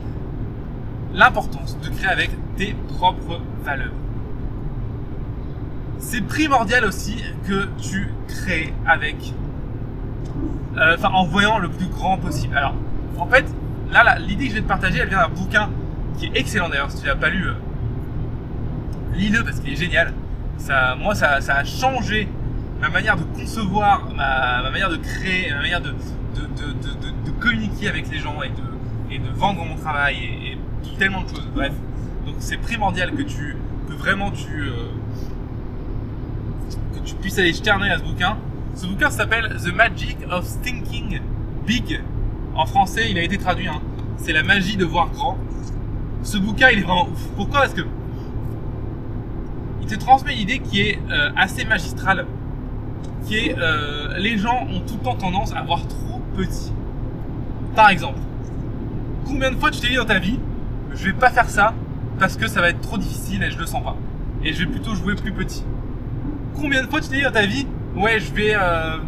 l'importance 1.14 1.78
de 1.80 1.88
créer 1.88 2.08
avec 2.10 2.30
tes 2.56 2.74
propres 2.96 3.40
valeurs. 3.64 3.92
C'est 5.98 6.20
primordial 6.22 6.84
aussi 6.84 7.22
que 7.46 7.68
tu 7.80 8.08
crées 8.28 8.72
avec, 8.86 9.16
euh, 10.76 10.94
enfin 10.96 11.10
en 11.10 11.24
voyant 11.24 11.58
le 11.58 11.68
plus 11.68 11.86
grand 11.86 12.18
possible. 12.18 12.56
Alors, 12.56 12.74
en 13.18 13.26
fait, 13.26 13.44
là, 13.90 14.18
l'idée 14.18 14.44
que 14.44 14.50
je 14.50 14.54
vais 14.56 14.62
te 14.62 14.68
partager, 14.68 14.98
elle 14.98 15.08
vient 15.08 15.18
d'un 15.18 15.28
bouquin 15.28 15.70
qui 16.18 16.26
est 16.26 16.36
excellent 16.36 16.68
d'ailleurs. 16.68 16.90
Si 16.90 17.00
tu 17.00 17.06
l'as 17.06 17.16
pas 17.16 17.30
lu, 17.30 17.46
euh, 17.46 17.54
lis-le 19.14 19.42
parce 19.42 19.60
qu'il 19.60 19.72
est 19.72 19.76
génial. 19.76 20.12
Ça, 20.56 20.96
moi, 20.96 21.14
ça, 21.14 21.40
ça, 21.40 21.56
a 21.56 21.64
changé 21.64 22.28
ma 22.80 22.88
manière 22.88 23.16
de 23.16 23.24
concevoir, 23.24 24.08
ma, 24.14 24.68
manière 24.70 24.90
de 24.90 24.96
créer, 24.96 25.50
ma 25.52 25.62
manière 25.62 25.80
de, 25.80 25.90
de, 25.90 26.46
de, 26.46 26.72
de, 26.72 27.30
communiquer 27.40 27.88
avec 27.88 28.10
les 28.10 28.18
gens 28.18 28.42
et 28.42 28.48
de, 28.48 29.14
et 29.14 29.18
de 29.18 29.30
vendre 29.36 29.64
mon 29.64 29.76
travail 29.76 30.16
et, 30.16 30.52
et 30.52 30.98
tellement 30.98 31.22
de 31.22 31.28
choses. 31.28 31.48
Bref, 31.54 31.72
donc 32.26 32.36
c'est 32.40 32.56
primordial 32.56 33.12
que 33.12 33.22
tu, 33.22 33.56
que 33.88 33.94
vraiment 33.94 34.30
tu, 34.30 34.62
euh, 34.62 34.88
tu 37.08 37.14
puisses 37.14 37.38
aller 37.38 37.52
jeter 37.52 37.70
un 37.70 37.80
à 37.80 37.98
ce 37.98 38.02
bouquin. 38.02 38.36
Ce 38.74 38.86
bouquin 38.86 39.10
s'appelle 39.10 39.56
The 39.64 39.74
Magic 39.74 40.18
of 40.30 40.46
Thinking 40.62 41.20
Big. 41.66 42.00
En 42.54 42.66
français, 42.66 43.10
il 43.10 43.18
a 43.18 43.22
été 43.22 43.38
traduit. 43.38 43.68
Hein. 43.68 43.80
C'est 44.18 44.32
la 44.32 44.42
magie 44.42 44.76
de 44.76 44.84
voir 44.84 45.08
grand. 45.10 45.38
Ce 46.22 46.36
bouquin, 46.36 46.68
il 46.70 46.80
est 46.80 46.82
vraiment 46.82 47.08
ouf. 47.08 47.28
Pourquoi? 47.36 47.60
Parce 47.60 47.74
que 47.74 47.82
il 49.80 49.86
te 49.86 49.94
transmet 49.94 50.34
une 50.34 50.40
idée 50.40 50.58
qui 50.58 50.82
est 50.82 50.98
euh, 51.10 51.30
assez 51.34 51.64
magistrale 51.64 52.26
qui 53.24 53.36
est 53.36 53.58
euh, 53.58 54.16
les 54.18 54.38
gens 54.38 54.66
ont 54.70 54.80
tout 54.80 54.94
le 54.94 55.02
temps 55.02 55.14
tendance 55.14 55.52
à 55.54 55.62
voir 55.62 55.86
trop 55.86 56.20
petit. 56.36 56.72
Par 57.74 57.90
exemple, 57.90 58.18
combien 59.26 59.50
de 59.50 59.56
fois 59.56 59.70
tu 59.70 59.80
t'es 59.80 59.88
dit 59.88 59.96
dans 59.96 60.04
ta 60.04 60.18
vie, 60.18 60.38
je 60.94 61.04
vais 61.04 61.12
pas 61.12 61.30
faire 61.30 61.48
ça 61.48 61.74
parce 62.18 62.36
que 62.36 62.48
ça 62.48 62.60
va 62.60 62.70
être 62.70 62.80
trop 62.80 62.98
difficile 62.98 63.42
et 63.42 63.50
je 63.50 63.58
le 63.58 63.66
sens 63.66 63.82
pas. 63.82 63.96
Et 64.44 64.52
je 64.52 64.60
vais 64.60 64.70
plutôt 64.70 64.94
jouer 64.94 65.14
plus 65.14 65.32
petit. 65.32 65.64
Combien 66.60 66.82
de 66.82 66.88
fois 66.88 67.00
tu 67.00 67.08
t'es 67.08 67.16
dit 67.16 67.22
dans 67.22 67.30
ta 67.30 67.46
vie, 67.46 67.66
ouais, 67.96 68.18
je 68.18 68.34
vais, 68.34 68.54
euh, 68.54 68.98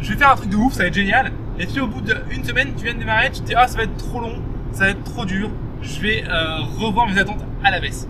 je 0.00 0.10
vais 0.10 0.16
faire 0.16 0.32
un 0.32 0.36
truc 0.36 0.48
de 0.48 0.56
ouf, 0.56 0.72
ça 0.72 0.84
va 0.84 0.88
être 0.88 0.94
génial. 0.94 1.32
Et 1.58 1.66
puis 1.66 1.80
au 1.80 1.86
bout 1.86 2.00
d'une 2.00 2.44
semaine, 2.44 2.72
tu 2.76 2.84
viens 2.84 2.94
de 2.94 2.98
démarrer, 2.98 3.30
tu 3.30 3.40
te 3.40 3.46
dis, 3.46 3.54
ah, 3.54 3.68
ça 3.68 3.76
va 3.76 3.82
être 3.82 3.96
trop 3.98 4.20
long, 4.20 4.40
ça 4.72 4.84
va 4.84 4.90
être 4.90 5.04
trop 5.04 5.26
dur, 5.26 5.50
je 5.82 6.00
vais 6.00 6.24
euh, 6.26 6.62
revoir 6.78 7.06
mes 7.06 7.18
attentes 7.18 7.44
à 7.62 7.70
la 7.70 7.80
baisse. 7.80 8.08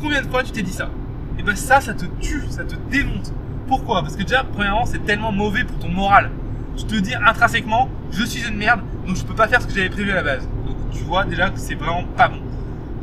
Combien 0.00 0.20
de 0.20 0.26
fois 0.26 0.42
tu 0.42 0.52
t'es 0.52 0.62
dit 0.62 0.72
ça? 0.72 0.90
Et 1.38 1.42
ben 1.42 1.56
ça, 1.56 1.80
ça 1.80 1.94
te 1.94 2.04
tue, 2.20 2.44
ça 2.50 2.64
te 2.64 2.74
démonte. 2.90 3.32
Pourquoi? 3.66 4.02
Parce 4.02 4.14
que 4.14 4.22
déjà, 4.22 4.44
premièrement, 4.44 4.84
c'est 4.84 5.04
tellement 5.04 5.32
mauvais 5.32 5.64
pour 5.64 5.78
ton 5.78 5.88
moral. 5.88 6.30
Tu 6.76 6.84
te 6.84 6.96
dis 6.96 7.14
intrinsèquement, 7.14 7.88
je 8.10 8.24
suis 8.24 8.46
une 8.46 8.56
merde, 8.56 8.80
donc 9.06 9.16
je 9.16 9.24
peux 9.24 9.34
pas 9.34 9.48
faire 9.48 9.62
ce 9.62 9.66
que 9.66 9.74
j'avais 9.74 9.88
prévu 9.88 10.10
à 10.10 10.16
la 10.16 10.22
base. 10.22 10.46
Donc 10.66 10.76
tu 10.92 11.02
vois 11.04 11.24
déjà 11.24 11.48
que 11.48 11.58
c'est 11.58 11.76
vraiment 11.76 12.04
pas 12.16 12.28
bon. 12.28 12.40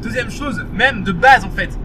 Deuxième 0.04 0.30
chose, 0.30 0.64
même 0.72 1.04
de 1.04 1.12
base 1.12 1.46
en 1.46 1.50
fait, 1.50 1.78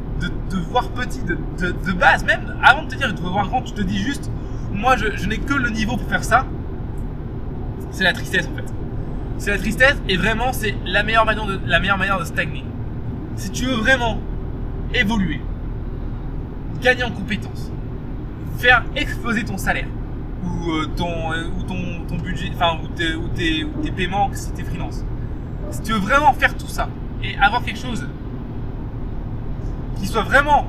petit, 0.85 1.23
de, 1.23 1.39
de, 1.59 1.73
de, 1.73 1.93
base, 1.93 2.25
même 2.25 2.55
avant 2.63 2.85
de 2.85 2.89
te 2.89 2.95
dire 2.97 3.09
je 3.09 3.15
dois 3.15 3.31
voir 3.31 3.49
grand, 3.49 3.63
tu 3.63 3.73
te 3.73 3.83
dis 3.83 3.99
juste, 3.99 4.31
moi 4.73 4.97
je, 4.97 5.17
je 5.17 5.29
n'ai 5.29 5.39
que 5.39 5.55
le 5.55 5.71
niveau 5.71 5.97
pour 5.97 6.09
faire 6.09 6.25
ça. 6.25 6.47
C'est 7.91 8.05
la 8.05 8.13
tristesse 8.13 8.49
en 8.53 8.57
fait. 8.57 8.73
C'est 9.39 9.51
la 9.51 9.59
tristesse 9.59 9.97
et 10.09 10.17
vraiment 10.17 10.53
c'est 10.53 10.75
la 10.85 11.03
meilleure 11.03 11.25
manière 11.25 11.47
de, 11.47 11.59
la 11.67 11.81
meilleure 11.81 11.99
manière 11.99 12.19
de 12.19 12.25
stagner. 12.25 12.65
Si 13.37 13.51
tu 13.51 13.67
veux 13.67 13.77
vraiment 13.77 14.19
évoluer, 14.95 15.41
gagner 16.81 17.05
en 17.05 17.11
compétences, 17.11 17.71
faire 18.59 18.85
exploser 18.95 19.45
ton 19.45 19.59
salaire 19.59 19.89
ou 20.45 20.71
euh, 20.71 20.87
ton 20.97 21.33
euh, 21.33 21.45
ou 21.59 21.63
ton, 21.63 22.05
ton 22.09 22.17
budget, 22.17 22.51
enfin 22.55 22.79
ou 22.83 22.89
tes, 22.89 23.15
ou 23.15 23.29
tes, 23.29 23.65
ou 23.65 23.83
tes 23.83 23.91
paiements 23.91 24.31
si 24.33 24.53
t'es 24.53 24.63
freelance. 24.63 25.05
Si 25.71 25.83
tu 25.83 25.93
veux 25.93 25.99
vraiment 25.99 26.33
faire 26.33 26.57
tout 26.57 26.69
ça 26.69 26.89
et 27.23 27.37
avoir 27.39 27.63
quelque 27.65 27.79
chose 27.79 28.07
qui 29.97 30.07
soit 30.07 30.23
vraiment 30.23 30.67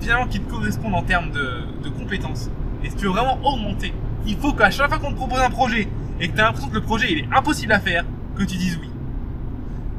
finalement 0.00 0.26
qui 0.26 0.40
te 0.40 0.50
corresponde 0.50 0.94
en 0.94 1.02
termes 1.02 1.30
de, 1.30 1.62
de 1.82 1.88
compétences 1.88 2.50
et 2.84 2.90
si 2.90 2.96
tu 2.96 3.04
veux 3.06 3.10
vraiment 3.10 3.38
augmenter, 3.44 3.92
il 4.26 4.36
faut 4.36 4.52
qu'à 4.52 4.70
chaque 4.70 4.88
fois 4.88 4.98
qu'on 4.98 5.10
te 5.10 5.16
propose 5.16 5.40
un 5.40 5.50
projet 5.50 5.88
et 6.20 6.28
que 6.28 6.34
tu 6.34 6.40
as 6.40 6.44
l'impression 6.44 6.68
que 6.68 6.74
le 6.74 6.82
projet 6.82 7.12
il 7.12 7.18
est 7.20 7.28
impossible 7.34 7.72
à 7.72 7.80
faire, 7.80 8.04
que 8.36 8.44
tu 8.44 8.56
dises 8.56 8.78
oui. 8.80 8.90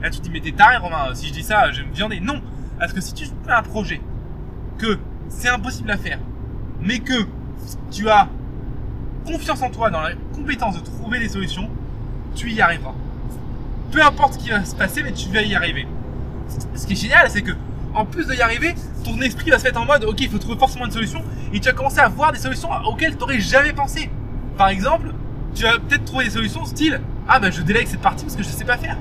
Là 0.02 0.10
tu 0.10 0.20
te 0.20 0.24
dis 0.24 0.30
mais 0.30 0.40
t'es 0.40 0.52
taré 0.52 0.78
Romain, 0.78 1.14
si 1.14 1.28
je 1.28 1.34
dis 1.34 1.44
ça 1.44 1.72
je 1.72 1.82
vais 1.82 1.88
me 1.88 1.94
viander. 1.94 2.20
Non, 2.20 2.42
parce 2.80 2.94
que 2.94 3.02
si 3.02 3.14
tu 3.14 3.26
fais 3.26 3.52
un 3.52 3.64
projet 3.64 4.02
que 4.78 4.98
c'est 5.30 5.50
impossible 5.50 5.92
à 5.92 5.98
faire, 5.98 6.20
mais 6.82 7.00
que 7.00 7.26
tu 7.92 8.10
as 8.10 8.30
confiance 9.26 9.62
en 9.62 9.70
toi 9.70 9.90
dans 9.90 10.02
la 10.02 10.12
compétence 10.34 10.82
de 10.82 10.86
trouver 10.86 11.20
des 11.20 11.30
solutions, 11.30 11.70
tu 12.36 12.52
y 12.52 12.62
arriveras. 12.62 12.94
Peu 13.92 14.02
importe 14.02 14.34
ce 14.34 14.40
qui 14.40 14.50
va 14.50 14.64
se 14.64 14.76
passer, 14.76 15.04
mais 15.04 15.12
tu 15.12 15.30
vas 15.30 15.42
y 15.42 15.56
arriver. 15.56 15.88
Ce 16.76 16.86
qui 16.86 16.94
est 16.94 16.96
génial, 16.96 17.30
c'est 17.30 17.42
que 17.42 17.52
en 17.98 18.06
plus 18.06 18.28
de 18.28 18.34
y 18.34 18.42
arriver, 18.42 18.76
ton 19.04 19.20
esprit 19.22 19.50
va 19.50 19.60
se 19.60 19.64
mettre 19.64 19.82
en 19.82 19.86
mode 19.86 20.04
ok, 20.04 20.22
il 20.22 20.30
faut 20.30 20.38
trouver 20.38 20.58
forcément 20.58 20.86
une 20.86 20.92
solution, 20.92 21.24
et 21.54 21.60
tu 21.60 21.68
vas 21.68 21.74
commencer 21.74 22.00
à 22.00 22.08
voir 22.08 22.32
des 22.32 22.40
solutions 22.40 22.70
auxquelles 22.86 23.14
tu 23.14 23.20
n'aurais 23.20 23.40
jamais 23.40 23.74
pensé. 23.74 24.10
Par 24.58 24.70
exemple, 24.70 25.14
tu 25.54 25.64
vas 25.64 25.80
peut-être 25.80 26.06
trouver 26.06 26.26
des 26.26 26.32
solutions 26.32 26.66
style 26.66 27.02
ah 27.28 27.40
ben 27.40 27.52
je 27.52 27.62
délègue 27.62 27.88
cette 27.88 28.02
partie 28.02 28.24
parce 28.24 28.38
que 28.38 28.44
je 28.44 28.48
ne 28.48 28.54
sais 28.54 28.64
pas 28.64 28.78
faire. 28.78 28.98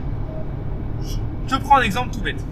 Je 1.46 1.54
te 1.54 1.60
prends 1.60 1.76
un 1.76 1.82
exemple 1.82 2.12
tout 2.12 2.20
bête. 2.20 2.42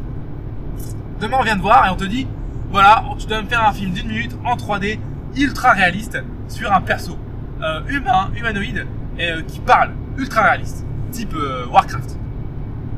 Demain 1.20 1.38
on 1.40 1.42
vient 1.42 1.56
de 1.56 1.62
voir 1.62 1.86
et 1.86 1.90
on 1.90 1.96
te 1.96 2.04
dit 2.04 2.28
voilà, 2.70 3.04
tu 3.18 3.26
dois 3.26 3.42
me 3.42 3.48
faire 3.48 3.66
un 3.66 3.72
film 3.72 3.92
d'une 3.92 4.08
minute 4.08 4.36
en 4.44 4.56
3D 4.56 4.98
ultra 5.36 5.72
réaliste 5.72 6.22
sur 6.48 6.72
un 6.72 6.80
perso 6.80 7.16
euh, 7.62 7.80
humain, 7.88 8.30
humanoïde, 8.36 8.86
euh, 9.20 9.42
qui 9.42 9.60
parle 9.60 9.92
ultra 10.18 10.42
réaliste, 10.42 10.84
type 11.12 11.34
euh, 11.34 11.66
Warcraft. 11.66 12.18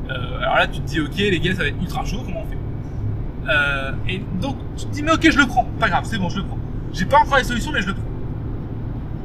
alors 0.09 0.55
là, 0.55 0.67
tu 0.67 0.81
te 0.81 0.87
dis, 0.87 0.99
ok, 0.99 1.15
les 1.17 1.39
gars, 1.39 1.53
ça 1.53 1.61
va 1.61 1.67
être 1.67 1.81
ultra 1.81 2.03
chaud, 2.05 2.21
comment 2.25 2.41
on 2.41 2.49
fait? 2.49 2.56
Et 4.07 4.21
donc, 4.41 4.57
tu 4.77 4.85
te 4.85 4.91
dis, 4.91 5.03
mais 5.03 5.11
ok, 5.11 5.29
je 5.29 5.37
le 5.37 5.45
prends, 5.45 5.65
pas 5.79 5.89
grave, 5.89 6.05
c'est 6.05 6.17
bon, 6.17 6.29
je 6.29 6.37
le 6.37 6.43
prends. 6.43 6.57
J'ai 6.93 7.05
pas 7.05 7.17
encore 7.17 7.37
les 7.37 7.43
solutions, 7.43 7.71
mais 7.71 7.81
je 7.81 7.87
le 7.87 7.93
prends. 7.93 8.03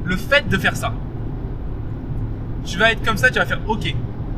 Le 0.05 0.17
fait 0.17 0.49
de 0.49 0.57
faire 0.59 0.77
ça, 0.77 0.93
tu 2.65 2.79
vas 2.79 2.93
être 2.93 3.05
comme 3.05 3.17
ça, 3.17 3.31
tu 3.31 3.39
vas 3.39 3.47
faire, 3.47 3.61
ok, 3.67 3.95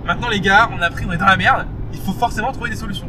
maintenant 0.06 0.28
les 0.28 0.40
gars, 0.40 0.68
on 0.76 0.80
a 0.80 0.90
pris, 0.90 1.06
on 1.08 1.12
est 1.12 1.16
dans 1.16 1.26
la 1.26 1.36
merde, 1.36 1.66
il 1.92 2.00
faut 2.00 2.12
forcément 2.12 2.52
trouver 2.52 2.70
des 2.70 2.76
solutions. 2.76 3.08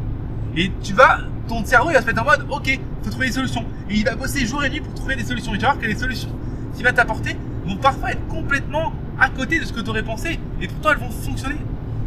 Et 0.56 0.72
tu 0.82 0.94
vas, 0.94 1.20
ton 1.48 1.66
cerveau, 1.66 1.90
il 1.90 1.94
va 1.94 2.02
se 2.02 2.06
mettre 2.06 2.22
en 2.22 2.26
mode, 2.26 2.46
ok, 2.50 2.80
faut 3.04 3.10
trouver 3.10 3.28
des 3.28 3.34
solutions. 3.34 3.66
Et 3.90 3.96
il 3.96 4.06
va 4.06 4.16
bosser 4.16 4.46
jour 4.46 4.64
et 4.64 4.70
nuit 4.70 4.80
pour 4.80 4.94
trouver 4.94 5.16
des 5.16 5.26
solutions. 5.26 5.54
Et 5.54 5.58
tu 5.58 5.64
vas 5.64 5.72
voir 5.72 5.82
que 5.82 5.88
les 5.88 5.96
solutions 5.96 6.30
qu'il 6.74 6.84
va 6.84 6.94
t'apporter 6.94 7.38
vont 7.66 7.78
parfois 7.78 8.12
être 8.12 8.26
complètement 8.28 8.94
à 9.20 9.30
côté 9.30 9.60
de 9.60 9.66
ce 9.66 9.74
que 9.74 9.82
tu 9.82 9.90
aurais 9.90 10.04
pensé. 10.04 10.40
Et 10.62 10.68
pourtant, 10.68 10.92
elles 10.92 11.00
vont 11.00 11.12
fonctionner. 11.12 11.58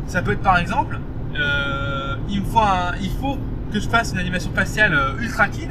Ça 0.07 0.23
peut 0.23 0.33
être 0.33 0.43
par 0.43 0.59
exemple, 0.59 0.99
euh, 1.37 2.17
il, 2.29 2.41
me 2.41 2.47
faut 2.47 2.61
un, 2.61 2.93
il 3.01 3.11
faut 3.11 3.39
que 3.73 3.81
je 3.81 3.89
fasse 3.89 4.13
une 4.13 4.19
animation 4.19 4.51
faciale 4.53 4.95
euh, 4.95 5.21
ultra 5.21 5.49
clean. 5.49 5.69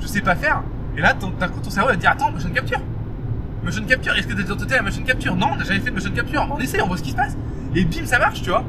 Je 0.00 0.06
sais 0.06 0.20
pas 0.20 0.34
faire. 0.34 0.62
Et 0.96 1.00
là, 1.00 1.14
d'un 1.14 1.48
coup, 1.48 1.60
ton 1.60 1.70
cerveau 1.70 1.90
va 1.90 1.96
te 1.96 2.00
dire 2.00 2.10
Attends, 2.10 2.30
motion 2.30 2.50
capture. 2.50 2.80
Motion 3.62 3.84
capture, 3.84 4.14
est-ce 4.16 4.26
que 4.26 4.34
tu 4.34 4.42
as 4.42 4.56
tenté 4.56 4.74
la 4.74 4.82
motion 4.82 5.02
capture? 5.02 5.36
Non, 5.36 5.48
on 5.52 5.56
n'a 5.56 5.64
jamais 5.64 5.80
fait 5.80 5.90
de 5.90 5.94
motion 5.94 6.12
capture. 6.12 6.48
On 6.50 6.58
essaie, 6.58 6.80
on 6.82 6.86
voit 6.86 6.96
ce 6.96 7.02
qui 7.02 7.10
se 7.10 7.16
passe. 7.16 7.36
Et 7.74 7.84
bim, 7.84 8.04
ça 8.04 8.18
marche, 8.18 8.42
tu 8.42 8.50
vois. 8.50 8.64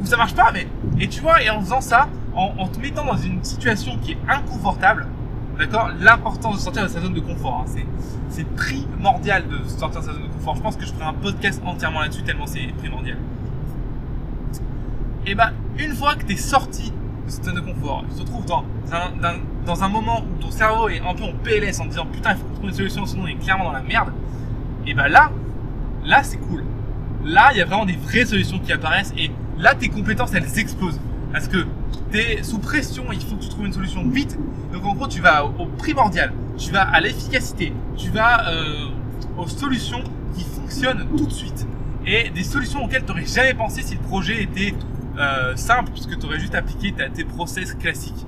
Ou 0.00 0.06
ça 0.06 0.16
marche 0.16 0.34
pas, 0.34 0.50
mais. 0.52 0.66
Et 0.98 1.08
tu 1.08 1.20
vois, 1.20 1.42
et 1.42 1.50
en 1.50 1.60
faisant 1.60 1.80
ça, 1.80 2.08
en, 2.34 2.54
en 2.58 2.68
te 2.68 2.80
mettant 2.80 3.04
dans 3.04 3.16
une 3.16 3.42
situation 3.44 3.98
qui 3.98 4.12
est 4.12 4.18
inconfortable, 4.28 5.06
D'accord? 5.58 5.90
L'importance 6.00 6.56
de 6.56 6.60
sortir 6.60 6.82
de 6.82 6.88
sa 6.88 7.00
zone 7.00 7.14
de 7.14 7.20
confort. 7.20 7.64
Hein. 7.66 7.82
C'est 8.28 8.46
primordial 8.56 9.44
de 9.48 9.68
sortir 9.68 10.00
de 10.00 10.06
sa 10.06 10.12
zone 10.12 10.22
de 10.22 10.28
confort. 10.28 10.56
Je 10.56 10.62
pense 10.62 10.76
que 10.76 10.84
je 10.84 10.92
ferai 10.92 11.04
un 11.04 11.12
podcast 11.12 11.62
entièrement 11.64 12.00
là-dessus 12.00 12.22
tellement 12.22 12.46
c'est 12.46 12.66
primordial. 12.78 13.18
Et 15.26 15.34
bah, 15.34 15.52
une 15.78 15.94
fois 15.94 16.14
que 16.16 16.24
tu 16.24 16.34
es 16.34 16.36
sorti 16.36 16.90
de 17.26 17.30
cette 17.30 17.44
zone 17.44 17.54
de 17.54 17.60
confort, 17.60 18.04
tu 18.08 18.16
te 18.16 18.20
retrouves 18.20 18.44
dans 18.44 18.64
un, 18.92 19.36
dans 19.64 19.84
un 19.84 19.88
moment 19.88 20.22
où 20.22 20.42
ton 20.42 20.50
cerveau 20.50 20.88
est 20.88 21.00
un 21.00 21.14
peu 21.14 21.24
en 21.24 21.32
PLS 21.42 21.80
en 21.80 21.86
disant 21.86 22.06
putain, 22.06 22.32
il 22.32 22.36
faut 22.36 22.48
trouver 22.54 22.68
une 22.68 22.74
solution, 22.74 23.06
sinon 23.06 23.24
on 23.24 23.26
est 23.26 23.36
clairement 23.36 23.64
dans 23.64 23.72
la 23.72 23.82
merde. 23.82 24.12
Et 24.86 24.92
bah 24.92 25.08
là, 25.08 25.30
là 26.04 26.22
c'est 26.22 26.36
cool. 26.36 26.64
Là, 27.24 27.50
il 27.52 27.58
y 27.58 27.62
a 27.62 27.64
vraiment 27.64 27.86
des 27.86 27.96
vraies 27.96 28.26
solutions 28.26 28.58
qui 28.58 28.70
apparaissent 28.72 29.14
et 29.16 29.30
là, 29.58 29.74
tes 29.74 29.88
compétences, 29.88 30.34
elles 30.34 30.58
explosent. 30.58 31.00
Parce 31.32 31.48
que 31.48 31.66
tu 32.12 32.18
es 32.18 32.42
sous 32.42 32.58
pression, 32.58 33.04
il 33.12 33.20
faut 33.20 33.36
que 33.36 33.42
tu 33.42 33.48
trouves 33.48 33.66
une 33.66 33.72
solution 33.72 34.06
vite. 34.06 34.38
Donc 34.72 34.84
en 34.84 34.94
gros, 34.94 35.08
tu 35.08 35.20
vas 35.20 35.46
au, 35.46 35.66
primordial, 35.78 36.32
tu 36.58 36.70
vas 36.70 36.82
à 36.82 37.00
l'efficacité, 37.00 37.72
tu 37.96 38.10
vas 38.10 38.48
euh, 38.50 38.88
aux 39.38 39.48
solutions 39.48 40.02
qui 40.36 40.44
fonctionnent 40.44 41.06
tout 41.16 41.26
de 41.26 41.32
suite. 41.32 41.66
Et 42.06 42.28
des 42.30 42.44
solutions 42.44 42.84
auxquelles 42.84 43.04
tu 43.04 43.08
n'aurais 43.08 43.24
jamais 43.24 43.54
pensé 43.54 43.82
si 43.82 43.94
le 43.94 44.00
projet 44.00 44.42
était 44.42 44.74
euh, 45.18 45.56
simple 45.56 45.90
puisque 45.92 46.18
tu 46.18 46.26
aurais 46.26 46.38
juste 46.38 46.54
appliqué 46.54 46.94
tes 47.12 47.24
process 47.24 47.74
classiques. 47.74 48.26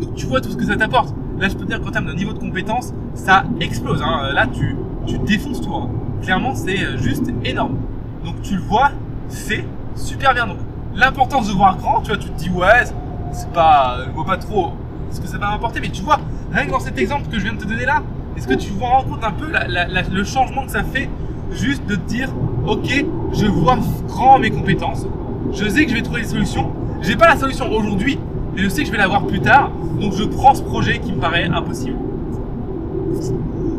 Donc 0.00 0.14
tu 0.14 0.26
vois 0.26 0.40
tout 0.40 0.50
ce 0.50 0.56
que 0.56 0.64
ça 0.64 0.76
t'apporte. 0.76 1.14
Là, 1.38 1.48
je 1.48 1.54
peux 1.54 1.64
te 1.64 1.68
dire 1.68 1.80
qu'en 1.80 1.90
termes 1.90 2.06
de 2.06 2.12
niveau 2.12 2.32
de 2.32 2.38
compétence, 2.38 2.92
ça 3.14 3.44
explose. 3.60 4.02
Hein. 4.02 4.32
Là, 4.32 4.46
tu, 4.46 4.76
tu 5.06 5.18
défonces 5.18 5.60
tout. 5.60 5.74
Hein. 5.74 5.90
Clairement, 6.22 6.54
c'est 6.54 6.98
juste 6.98 7.32
énorme. 7.44 7.78
Donc 8.24 8.40
tu 8.42 8.54
le 8.54 8.62
vois, 8.62 8.90
c'est 9.28 9.64
super 9.96 10.34
bien. 10.34 10.46
Donc 10.46 10.58
l'importance 10.94 11.48
de 11.48 11.52
voir 11.52 11.76
grand, 11.76 12.00
tu 12.00 12.08
vois, 12.08 12.18
tu 12.18 12.28
te 12.28 12.38
dis 12.38 12.50
ouais, 12.50 12.84
c'est 13.32 13.50
pas, 13.52 13.98
je 14.06 14.10
vois 14.10 14.24
pas 14.24 14.36
trop 14.36 14.72
ce 15.10 15.20
que 15.20 15.26
ça 15.26 15.38
va 15.38 15.50
m'apporter, 15.50 15.80
mais 15.80 15.90
tu 15.90 16.02
vois, 16.02 16.20
rien 16.52 16.66
que 16.66 16.70
dans 16.70 16.80
cet 16.80 16.98
exemple 16.98 17.28
que 17.28 17.38
je 17.38 17.44
viens 17.44 17.54
de 17.54 17.58
te 17.58 17.66
donner 17.66 17.84
là, 17.84 18.02
est-ce 18.36 18.48
que 18.48 18.54
tu 18.54 18.70
vous 18.70 18.84
rends 18.84 19.02
compte 19.02 19.24
un 19.24 19.32
peu 19.32 19.46
le 19.50 20.24
changement 20.24 20.64
que 20.64 20.70
ça 20.70 20.82
fait 20.82 21.10
juste 21.50 21.86
de 21.86 21.96
te 21.96 22.08
dire 22.08 22.30
ok, 22.66 23.04
je 23.32 23.46
vois 23.46 23.78
grand 24.06 24.38
mes 24.38 24.50
compétences, 24.50 25.06
je 25.52 25.68
sais 25.68 25.84
que 25.84 25.90
je 25.90 25.96
vais 25.96 26.02
trouver 26.02 26.22
des 26.22 26.28
solutions, 26.28 26.70
j'ai 27.00 27.16
pas 27.16 27.28
la 27.28 27.36
solution 27.36 27.70
aujourd'hui, 27.72 28.18
mais 28.54 28.62
je 28.62 28.68
sais 28.68 28.82
que 28.82 28.86
je 28.86 28.92
vais 28.92 28.98
l'avoir 28.98 29.26
plus 29.26 29.40
tard, 29.40 29.70
donc 30.00 30.12
je 30.14 30.24
prends 30.24 30.54
ce 30.54 30.62
projet 30.62 30.98
qui 30.98 31.12
me 31.12 31.18
paraît 31.18 31.44
impossible. 31.44 31.96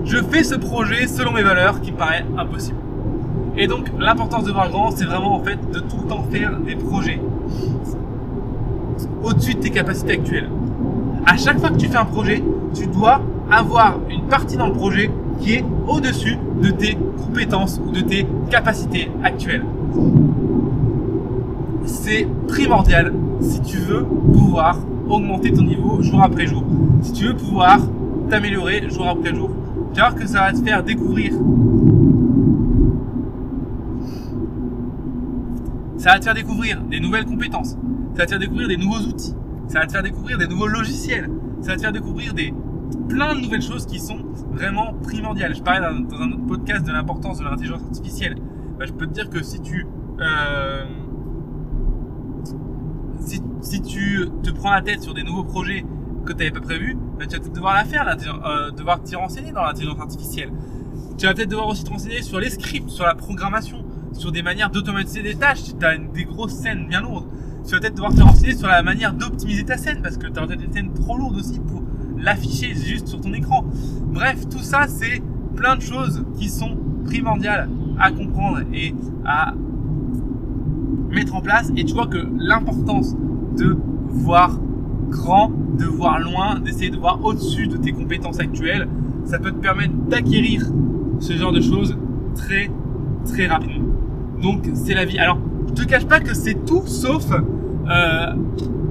Je 0.06 0.18
fais 0.18 0.44
ce 0.44 0.56
projet 0.56 1.08
selon 1.08 1.32
mes 1.32 1.44
valeurs 1.44 1.82
qui 1.82 1.92
me 1.92 1.98
paraît 1.98 2.26
impossible. 2.38 2.78
Et 3.56 3.68
donc 3.68 3.92
l'importance 4.00 4.44
de 4.44 4.52
voir 4.52 4.70
grand, 4.70 4.92
c'est 4.92 5.06
vraiment 5.06 5.36
en 5.36 5.40
fait 5.40 5.58
de 5.72 5.80
tout 5.80 5.98
le 6.04 6.08
temps 6.08 6.26
faire 6.30 6.58
des 6.60 6.76
projets 6.76 7.22
au-dessus 9.24 9.56
de 9.56 9.60
tes 9.60 9.70
capacités 9.70 10.14
actuelles. 10.14 10.50
À 11.26 11.38
chaque 11.38 11.60
fois 11.60 11.70
que 11.70 11.78
tu 11.78 11.88
fais 11.88 11.98
un 11.98 12.06
projet, 12.06 12.44
tu 12.74 12.88
dois 12.88 13.22
avoir 13.50 14.00
une 14.10 14.24
partie 14.24 14.58
dans 14.58 14.68
le 14.68 14.74
projet 14.74 15.10
est 15.52 15.66
au-dessus 15.88 16.38
de 16.62 16.70
tes 16.70 16.98
compétences 17.18 17.82
ou 17.86 17.92
de 17.92 18.02
tes 18.02 18.26
capacités 18.50 19.12
actuelles. 19.24 19.66
C'est 21.86 22.28
primordial 22.48 23.14
si 23.42 23.62
tu 23.62 23.78
veux 23.78 24.04
pouvoir 24.04 24.80
augmenter 25.10 25.52
ton 25.52 25.64
niveau 25.64 26.02
jour 26.02 26.24
après 26.24 26.48
jour. 26.48 26.64
Si 27.02 27.12
tu 27.12 27.26
veux 27.26 27.36
pouvoir 27.36 27.80
t'améliorer 28.30 28.90
jour 28.90 29.08
après 29.08 29.36
jour. 29.36 29.50
Car 29.94 30.16
que 30.16 30.26
ça 30.26 30.40
va 30.40 30.54
te 30.54 30.64
faire 30.64 30.84
découvrir 30.84 31.34
ça 36.04 36.12
va 36.12 36.20
te 36.20 36.26
faire 36.26 36.34
découvrir 36.34 36.82
des 36.82 37.00
nouvelles 37.00 37.24
compétences, 37.24 37.78
ça 38.14 38.18
va 38.18 38.26
te 38.26 38.32
faire 38.32 38.40
découvrir 38.40 38.68
des 38.68 38.76
nouveaux 38.76 39.00
outils, 39.00 39.34
ça 39.70 39.80
va 39.80 39.86
te 39.86 39.94
faire 39.94 40.04
découvrir 40.04 40.38
des 40.38 40.48
nouveaux 40.48 40.68
logiciels, 40.68 41.30
ça 41.62 41.70
va 41.70 41.76
te 41.78 41.82
faire 41.82 41.94
découvrir 41.94 42.34
des 42.34 42.54
plein 42.98 43.36
de 43.36 43.42
nouvelles 43.42 43.62
choses 43.62 43.86
qui 43.86 44.00
sont 44.00 44.20
vraiment 44.52 44.94
primordiales. 44.94 45.56
Je 45.56 45.62
parlais 45.62 45.82
dans, 45.82 46.18
un 46.18 46.32
autre 46.32 46.48
podcast 46.48 46.86
de 46.86 46.92
l'importance 46.92 47.40
de 47.40 47.44
l'intelligence 47.44 47.82
artificielle. 47.84 48.36
Bah, 48.78 48.86
je 48.86 48.94
peux 48.94 49.06
te 49.08 49.14
dire 49.14 49.30
que 49.30 49.44
si 49.44 49.62
tu 49.62 49.86
euh, 50.20 50.86
si, 53.62 53.82
tu 53.82 54.28
te 54.44 54.52
prends 54.52 54.72
la 54.72 54.82
tête 54.82 55.02
sur 55.02 55.14
des 55.14 55.24
nouveaux 55.24 55.44
projets 55.44 55.86
que 56.26 56.32
tu 56.32 56.38
n'avais 56.38 56.52
pas 56.52 56.62
prévus, 56.62 56.98
bah, 57.18 57.26
tu 57.26 57.36
vas 57.36 57.40
peut-être 57.40 57.54
devoir 57.54 57.74
la 57.74 57.86
faire, 57.86 58.08
euh, 58.08 58.72
devoir 58.72 59.02
t'y 59.02 59.16
renseigner 59.16 59.52
dans 59.52 59.64
l'intelligence 59.64 60.00
artificielle. 60.00 60.52
Tu 61.18 61.26
vas 61.26 61.34
peut-être 61.34 61.50
devoir 61.50 61.68
aussi 61.68 61.84
te 61.84 61.90
renseigner 61.90 62.22
sur 62.22 62.40
les 62.40 62.50
scripts, 62.50 62.90
sur 62.90 63.06
la 63.06 63.16
programmation, 63.16 63.86
sur 64.14 64.32
des 64.32 64.42
manières 64.42 64.70
d'automatiser 64.70 65.22
des 65.22 65.36
tâches 65.36 65.60
si 65.60 65.78
tu 65.78 65.86
as 65.86 65.98
des 65.98 66.26
grosses 66.26 66.54
scènes 66.54 66.88
bien 66.88 67.02
lourdes. 67.02 67.28
Tu 67.66 67.74
vas 67.74 67.80
peut-être 67.80 67.96
devoir 67.96 68.14
te 68.14 68.22
renseigner 68.22 68.56
sur 68.56 68.68
la 68.68 68.84
manière 68.84 69.14
d'optimiser 69.14 69.64
ta 69.64 69.78
scène 69.78 70.02
parce 70.02 70.18
que 70.18 70.28
tu 70.28 70.38
as 70.38 70.46
peut-être 70.46 70.64
une 70.64 70.74
scène 70.74 70.94
trop 70.94 71.18
lourde 71.18 71.38
aussi 71.38 71.60
pour 71.60 71.83
l'afficher 72.24 72.74
juste 72.74 73.08
sur 73.08 73.22
ton 73.22 73.34
écran. 73.34 73.66
Bref, 74.08 74.48
tout 74.50 74.60
ça, 74.60 74.88
c'est 74.88 75.22
plein 75.56 75.76
de 75.76 75.82
choses 75.82 76.24
qui 76.40 76.50
sont 76.50 76.78
primordiales 77.06 77.70
à 78.00 78.12
comprendre 78.12 78.60
et 78.74 78.96
à 79.26 79.54
mettre 81.10 81.36
en 81.36 81.42
place. 81.42 81.72
Et 81.76 81.84
tu 81.84 81.94
vois 81.94 82.08
que 82.08 82.26
l'importance 82.38 83.16
de 83.58 83.78
voir 84.08 84.60
grand, 85.10 85.52
de 85.78 85.86
voir 85.86 86.20
loin, 86.20 86.60
d'essayer 86.60 86.90
de 86.90 86.98
voir 86.98 87.24
au-dessus 87.24 87.68
de 87.68 87.78
tes 87.78 87.92
compétences 87.92 88.40
actuelles, 88.40 88.88
ça 89.26 89.40
peut 89.40 89.52
te 89.52 89.60
permettre 89.60 89.94
d'acquérir 90.10 90.66
ce 91.20 91.34
genre 91.34 91.52
de 91.52 91.62
choses 91.62 91.96
très 92.36 92.70
très 93.26 93.48
rapidement. 93.48 93.94
Donc 94.42 94.70
c'est 94.74 94.94
la 94.94 95.06
vie. 95.06 95.20
Alors, 95.20 95.40
je 95.68 95.74
te 95.74 95.88
cache 95.88 96.06
pas 96.06 96.20
que 96.20 96.34
c'est 96.34 96.66
tout 96.66 96.84
sauf 96.86 97.26
euh, 97.32 98.34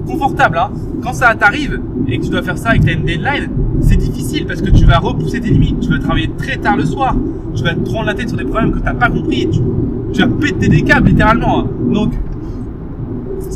confortable. 0.05 0.57
Hein. 0.57 0.71
Quand 1.01 1.13
ça 1.13 1.33
t'arrive 1.35 1.79
et 2.07 2.19
que 2.19 2.23
tu 2.23 2.29
dois 2.29 2.41
faire 2.41 2.57
ça 2.57 2.69
avec 2.69 2.85
ta 2.85 2.93
deadline, 2.93 3.49
c'est 3.81 3.97
difficile 3.97 4.45
parce 4.45 4.61
que 4.61 4.69
tu 4.69 4.85
vas 4.85 4.99
repousser 4.99 5.41
tes 5.41 5.49
limites. 5.49 5.79
Tu 5.81 5.89
vas 5.89 5.99
travailler 5.99 6.31
très 6.37 6.57
tard 6.57 6.77
le 6.77 6.85
soir. 6.85 7.15
Tu 7.55 7.63
vas 7.63 7.73
te 7.75 7.79
prendre 7.79 8.05
la 8.05 8.13
tête 8.13 8.29
sur 8.29 8.37
des 8.37 8.45
problèmes 8.45 8.71
que 8.71 8.79
tu 8.79 8.85
n'as 8.85 8.93
pas 8.93 9.09
compris. 9.09 9.47
Tu, 9.49 9.59
tu, 10.13 10.21
vas 10.21 10.27
péter 10.27 10.67
des 10.67 10.81
câbles 10.81 11.09
littéralement. 11.09 11.59
Hein. 11.59 11.67
Donc, 11.93 12.13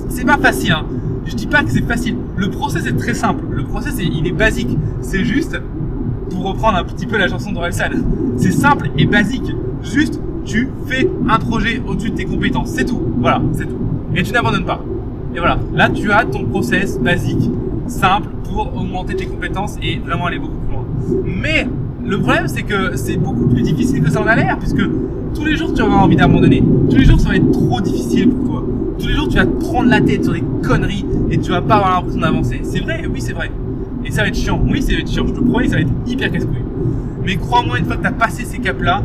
c'est 0.09 0.25
pas 0.25 0.37
facile. 0.37 0.73
Hein. 0.73 0.85
Je 1.25 1.35
dis 1.35 1.47
pas 1.47 1.63
que 1.63 1.71
c'est 1.71 1.81
facile. 1.81 2.15
Le 2.35 2.49
process 2.49 2.85
est 2.85 2.97
très 2.97 3.13
simple. 3.13 3.43
Le 3.51 3.63
process, 3.63 3.95
il 3.99 4.25
est 4.25 4.31
basique. 4.31 4.77
C'est 5.01 5.23
juste, 5.23 5.59
pour 6.29 6.45
reprendre 6.45 6.77
un 6.77 6.83
petit 6.83 7.05
peu 7.05 7.17
la 7.17 7.27
chanson 7.27 7.51
d'Orelsan, 7.51 7.91
c'est 8.37 8.51
simple 8.51 8.89
et 8.97 9.05
basique. 9.05 9.51
Juste, 9.83 10.21
tu 10.45 10.69
fais 10.85 11.09
un 11.27 11.39
projet 11.39 11.81
au-dessus 11.85 12.11
de 12.11 12.15
tes 12.15 12.25
compétences. 12.25 12.69
C'est 12.69 12.85
tout. 12.85 13.01
Voilà, 13.19 13.41
c'est 13.53 13.65
tout. 13.65 13.77
Et 14.15 14.23
tu 14.23 14.31
n'abandonnes 14.31 14.65
pas. 14.65 14.81
Et 15.35 15.39
voilà, 15.39 15.57
là 15.73 15.89
tu 15.89 16.11
as 16.11 16.25
ton 16.25 16.45
process 16.45 16.99
basique, 16.99 17.49
simple 17.87 18.29
pour 18.43 18.75
augmenter 18.75 19.15
tes 19.15 19.25
compétences 19.25 19.77
et 19.81 19.99
vraiment 19.99 20.25
aller 20.25 20.39
beaucoup 20.39 20.57
plus 20.57 20.73
loin. 20.73 20.85
Mais 21.25 21.67
le 22.05 22.19
problème 22.19 22.47
c'est 22.47 22.63
que 22.63 22.95
c'est 22.95 23.17
beaucoup 23.17 23.47
plus 23.47 23.61
difficile 23.61 24.03
que 24.03 24.09
ça 24.09 24.21
en 24.21 24.27
a 24.27 24.35
l'air 24.35 24.57
puisque 24.57 24.81
tous 25.33 25.45
les 25.45 25.55
jours 25.55 25.73
tu 25.73 25.81
auras 25.81 25.97
envie 25.97 26.15
d'abandonner. 26.15 26.63
Tous 26.89 26.97
les 26.97 27.05
jours 27.05 27.19
ça 27.19 27.29
va 27.29 27.35
être 27.35 27.51
trop 27.51 27.81
difficile 27.81 28.29
pour 28.29 28.49
toi. 28.49 28.63
Tous 28.99 29.07
les 29.07 29.13
jours 29.13 29.27
tu 29.27 29.35
vas 29.37 29.45
te 29.45 29.63
prendre 29.65 29.89
la 29.89 30.01
tête 30.01 30.23
sur 30.23 30.33
des 30.33 30.43
conneries 30.63 31.05
et 31.29 31.37
tu 31.37 31.51
vas 31.51 31.61
pas 31.61 31.75
avoir 31.75 31.95
l'impression 31.95 32.21
d'avancer. 32.21 32.61
C'est 32.63 32.79
vrai, 32.79 33.05
oui 33.11 33.21
c'est 33.21 33.33
vrai. 33.33 33.51
Et 34.05 34.11
ça 34.11 34.21
va 34.21 34.29
être 34.29 34.35
chiant, 34.35 34.59
oui 34.67 34.81
ça 34.81 34.93
va 34.93 34.99
être 34.99 35.09
chiant, 35.09 35.25
je 35.27 35.33
te 35.33 35.39
promets 35.39 35.67
ça 35.67 35.75
va 35.75 35.81
être 35.81 35.91
hyper 36.07 36.31
casse-couille. 36.31 36.63
Mais 37.27 37.35
crois-moi, 37.35 37.77
une 37.77 37.83
fois 37.83 37.97
que 37.97 38.01
tu 38.03 38.07
as 38.07 38.13
passé 38.13 38.45
ces 38.45 38.59
caps-là, 38.59 39.03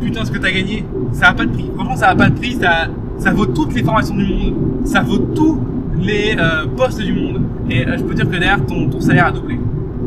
putain, 0.00 0.24
ce 0.24 0.30
que 0.30 0.38
t'as 0.38 0.50
gagné, 0.50 0.86
ça 1.12 1.28
a 1.28 1.34
pas 1.34 1.44
de 1.44 1.50
prix. 1.50 1.70
Franchement, 1.74 1.96
ça 1.96 2.08
a 2.08 2.16
pas 2.16 2.30
de 2.30 2.34
prix, 2.34 2.52
ça, 2.52 2.88
ça 3.18 3.30
vaut 3.30 3.44
toutes 3.44 3.74
les 3.74 3.82
formations 3.82 4.16
du 4.16 4.24
monde, 4.24 4.54
ça 4.84 5.00
vaut 5.00 5.18
tous 5.18 5.58
les 6.00 6.36
euh, 6.38 6.66
postes 6.76 7.00
du 7.00 7.12
monde. 7.12 7.42
Et 7.70 7.86
euh, 7.86 7.96
je 7.98 8.04
peux 8.04 8.14
dire 8.14 8.26
que 8.26 8.32
derrière, 8.32 8.64
ton, 8.64 8.88
ton 8.88 9.00
salaire 9.00 9.26
a 9.26 9.32
doublé. 9.32 9.58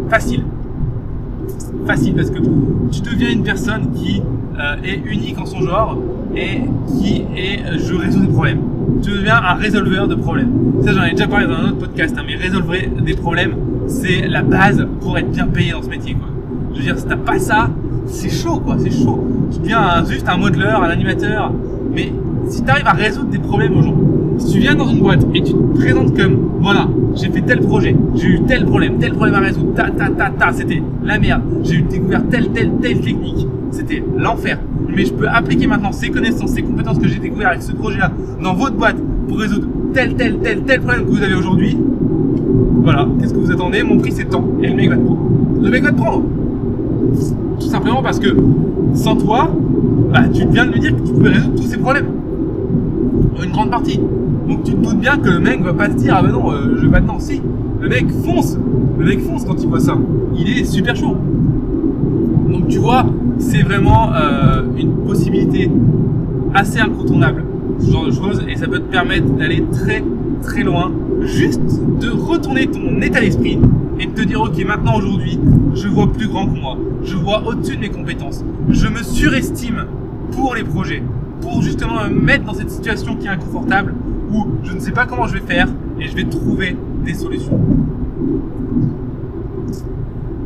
Facile. 0.09 0.43
Facile, 1.85 2.15
parce 2.15 2.29
que 2.29 2.39
tu 2.91 3.01
deviens 3.01 3.31
une 3.31 3.43
personne 3.43 3.91
qui 3.93 4.21
euh, 4.59 4.75
est 4.83 5.01
unique 5.05 5.39
en 5.39 5.45
son 5.45 5.61
genre 5.61 5.97
et 6.35 6.61
qui 6.99 7.23
est 7.35 7.59
je 7.77 7.95
résous 7.95 8.19
des 8.19 8.27
problèmes. 8.27 8.61
Tu 9.01 9.11
deviens 9.11 9.35
un 9.35 9.53
résolveur 9.55 10.07
de 10.07 10.15
problèmes. 10.15 10.51
Ça, 10.83 10.91
j'en 10.93 11.03
ai 11.03 11.11
déjà 11.11 11.27
parlé 11.27 11.47
dans 11.47 11.53
un 11.53 11.69
autre 11.69 11.79
podcast, 11.79 12.15
hein, 12.17 12.23
mais 12.25 12.35
résolver 12.35 12.89
des 13.01 13.15
problèmes, 13.15 13.55
c'est 13.87 14.27
la 14.27 14.41
base 14.41 14.85
pour 15.01 15.17
être 15.17 15.31
bien 15.31 15.47
payé 15.47 15.71
dans 15.71 15.81
ce 15.81 15.89
métier. 15.89 16.13
Quoi. 16.13 16.27
Je 16.73 16.77
veux 16.79 16.83
dire, 16.83 16.97
si 16.97 17.05
t'as 17.05 17.15
pas 17.15 17.39
ça, 17.39 17.69
c'est 18.07 18.29
chaud 18.29 18.59
quoi, 18.59 18.77
c'est 18.79 18.91
chaud. 18.91 19.27
Tu 19.51 19.59
deviens 19.59 20.03
juste 20.05 20.27
un 20.27 20.37
modeleur, 20.37 20.83
un 20.83 20.89
animateur, 20.89 21.51
mais 21.93 22.11
si 22.47 22.63
tu 22.63 22.69
arrives 22.69 22.87
à 22.87 22.93
résoudre 22.93 23.29
des 23.29 23.39
problèmes 23.39 23.77
aux 23.77 23.81
gens, 23.81 23.95
si 24.37 24.53
tu 24.53 24.59
viens 24.59 24.75
dans 24.75 24.87
une 24.87 24.99
boîte 24.99 25.25
et 25.33 25.41
tu 25.41 25.53
te 25.53 25.77
présentes 25.77 26.17
comme 26.17 26.37
voilà, 26.61 26.87
j'ai 27.15 27.29
fait 27.29 27.41
tel 27.41 27.59
projet, 27.61 27.95
j'ai 28.15 28.27
eu 28.27 28.41
tel 28.47 28.65
problème, 28.65 28.97
tel 28.99 29.13
problème 29.13 29.35
à 29.35 29.39
résoudre, 29.39 29.73
ta 29.73 29.89
ta 29.89 30.09
ta 30.09 30.29
ta, 30.29 30.51
c'était 30.51 30.81
la 31.03 31.19
merde, 31.19 31.41
j'ai 31.63 31.81
découvert 31.81 32.23
telle 32.29 32.49
telle 32.49 32.71
telle 32.81 32.99
technique, 32.99 33.47
c'était 33.71 34.03
l'enfer. 34.17 34.59
Mais 34.95 35.05
je 35.05 35.13
peux 35.13 35.27
appliquer 35.27 35.67
maintenant 35.67 35.91
ces 35.91 36.09
connaissances, 36.09 36.51
ces 36.51 36.61
compétences 36.61 36.97
que 36.97 37.07
j'ai 37.07 37.19
découvert 37.19 37.49
avec 37.49 37.61
ce 37.61 37.73
projet-là 37.73 38.11
dans 38.43 38.53
votre 38.53 38.75
boîte 38.75 38.97
pour 39.27 39.39
résoudre 39.39 39.67
tel 39.93 40.15
tel 40.15 40.37
tel 40.39 40.61
tel 40.61 40.81
problème 40.81 41.05
que 41.05 41.11
vous 41.11 41.23
avez 41.23 41.35
aujourd'hui. 41.35 41.77
Voilà, 42.83 43.07
qu'est-ce 43.19 43.33
que 43.33 43.39
vous 43.39 43.51
attendez? 43.51 43.83
Mon 43.83 43.97
prix 43.97 44.11
c'est 44.11 44.25
temps 44.25 44.45
et 44.61 44.67
le 44.67 44.75
mec 44.75 44.89
va 44.89 44.95
te 44.95 45.01
prendre. 45.01 45.21
Le 45.61 45.69
mec 45.69 45.83
va 45.83 45.91
te 45.91 45.97
prendre. 45.97 46.23
Tout 47.59 47.67
simplement 47.67 48.01
parce 48.01 48.19
que 48.19 48.29
sans 48.93 49.15
toi, 49.15 49.49
bah, 50.11 50.21
tu 50.33 50.47
viens 50.47 50.65
de 50.65 50.71
me 50.71 50.79
dire 50.79 50.95
que 50.95 51.01
tu 51.01 51.13
pouvais 51.13 51.29
résoudre 51.29 51.55
tous 51.55 51.67
ces 51.67 51.77
problèmes. 51.77 52.05
Une 53.43 53.51
grande 53.51 53.69
partie. 53.69 53.99
Donc 54.47 54.63
tu 54.63 54.73
te 54.73 54.77
doutes 54.77 54.99
bien 54.99 55.17
que 55.17 55.29
le 55.29 55.39
mec 55.39 55.61
va 55.61 55.73
pas 55.73 55.89
se 55.89 55.95
dire 55.95 56.15
ah 56.17 56.21
ben 56.23 56.31
non, 56.31 56.51
euh, 56.51 56.75
je 56.77 56.81
vais 56.81 56.87
maintenant. 56.87 57.19
Si, 57.19 57.41
le 57.81 57.89
mec 57.89 58.09
fonce. 58.11 58.57
Le 58.97 59.05
mec 59.05 59.19
fonce 59.21 59.45
quand 59.45 59.61
il 59.61 59.67
voit 59.67 59.79
ça. 59.79 59.97
Il 60.37 60.49
est 60.49 60.65
super 60.65 60.95
chaud. 60.95 61.15
Donc 62.49 62.67
tu 62.67 62.79
vois, 62.79 63.05
c'est 63.37 63.61
vraiment 63.61 64.13
euh, 64.13 64.61
une 64.77 64.91
possibilité 65.05 65.69
assez 66.53 66.79
incontournable, 66.79 67.43
ce 67.79 67.91
genre 67.91 68.05
de 68.05 68.11
choses, 68.11 68.43
et 68.47 68.55
ça 68.55 68.67
peut 68.67 68.79
te 68.79 68.91
permettre 68.91 69.27
d'aller 69.35 69.63
très 69.71 70.03
très 70.41 70.63
loin, 70.63 70.91
juste 71.21 71.61
de 71.99 72.09
retourner 72.09 72.67
ton 72.67 73.01
état 73.01 73.19
d'esprit 73.19 73.59
et 73.99 74.05
de 74.05 74.11
te 74.11 74.21
dire 74.21 74.41
ok 74.41 74.63
maintenant 74.65 74.97
aujourd'hui 74.97 75.39
je 75.73 75.87
vois 75.87 76.07
plus 76.07 76.27
grand 76.27 76.47
que 76.47 76.59
moi, 76.59 76.77
je 77.03 77.15
vois 77.15 77.43
au-dessus 77.45 77.75
de 77.75 77.81
mes 77.81 77.89
compétences, 77.89 78.43
je 78.69 78.87
me 78.87 79.03
surestime 79.03 79.85
pour 80.31 80.55
les 80.55 80.63
projets, 80.63 81.03
pour 81.41 81.61
justement 81.61 82.03
me 82.05 82.09
mettre 82.09 82.45
dans 82.45 82.53
cette 82.53 82.71
situation 82.71 83.15
qui 83.15 83.27
est 83.27 83.29
inconfortable 83.29 83.93
où 84.31 84.47
je 84.63 84.73
ne 84.73 84.79
sais 84.79 84.91
pas 84.91 85.05
comment 85.05 85.27
je 85.27 85.33
vais 85.33 85.45
faire 85.45 85.67
et 85.99 86.07
je 86.07 86.15
vais 86.15 86.25
trouver 86.25 86.75
des 87.05 87.13
solutions. 87.13 87.59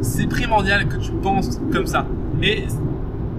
C'est 0.01 0.27
primordial 0.27 0.87
que 0.87 0.97
tu 0.97 1.11
penses 1.11 1.59
comme 1.71 1.85
ça. 1.85 2.05
Et 2.41 2.65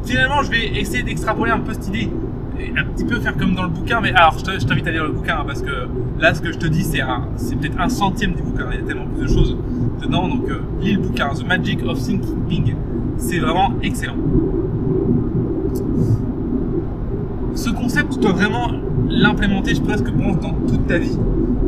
finalement 0.04 0.42
je 0.42 0.50
vais 0.50 0.78
essayer 0.78 1.02
d'extrapoler 1.02 1.52
un 1.52 1.60
peu 1.60 1.72
cette 1.72 1.88
idée. 1.88 2.10
et 2.58 2.72
un 2.76 2.84
petit 2.84 3.04
peu 3.04 3.18
faire 3.20 3.36
comme 3.36 3.54
dans 3.54 3.64
le 3.64 3.68
bouquin, 3.68 4.00
mais 4.00 4.12
alors 4.12 4.36
je 4.38 4.64
t'invite 4.66 4.86
à 4.86 4.90
lire 4.90 5.04
le 5.04 5.12
bouquin 5.12 5.38
hein, 5.40 5.44
parce 5.46 5.62
que 5.62 5.88
là, 6.22 6.34
ce 6.34 6.40
que 6.40 6.52
je 6.52 6.58
te 6.58 6.66
dis, 6.66 6.84
c'est 6.84 7.00
c'est 7.36 7.56
peut-être 7.56 7.80
un 7.80 7.88
centième 7.88 8.34
du 8.34 8.42
bouquin. 8.42 8.66
Il 8.72 8.80
y 8.80 8.82
a 8.82 8.86
tellement 8.86 9.06
plus 9.06 9.22
de 9.24 9.28
choses 9.28 9.56
dedans, 10.00 10.28
donc 10.28 10.48
euh, 10.48 10.60
lis 10.80 10.94
le 10.94 11.00
bouquin, 11.00 11.30
The 11.34 11.46
Magic 11.46 11.84
of 11.84 11.98
Thinking. 12.00 12.74
C'est 13.18 13.38
vraiment 13.38 13.72
excellent. 13.82 14.16
Ce 17.62 17.70
concept, 17.70 18.14
tu 18.14 18.18
dois 18.18 18.32
vraiment 18.32 18.72
l'implémenter, 19.08 19.76
je 19.76 19.82
presque 19.82 20.10
pense, 20.10 20.36
dans 20.40 20.52
toute 20.66 20.84
ta 20.88 20.98
vie. 20.98 21.16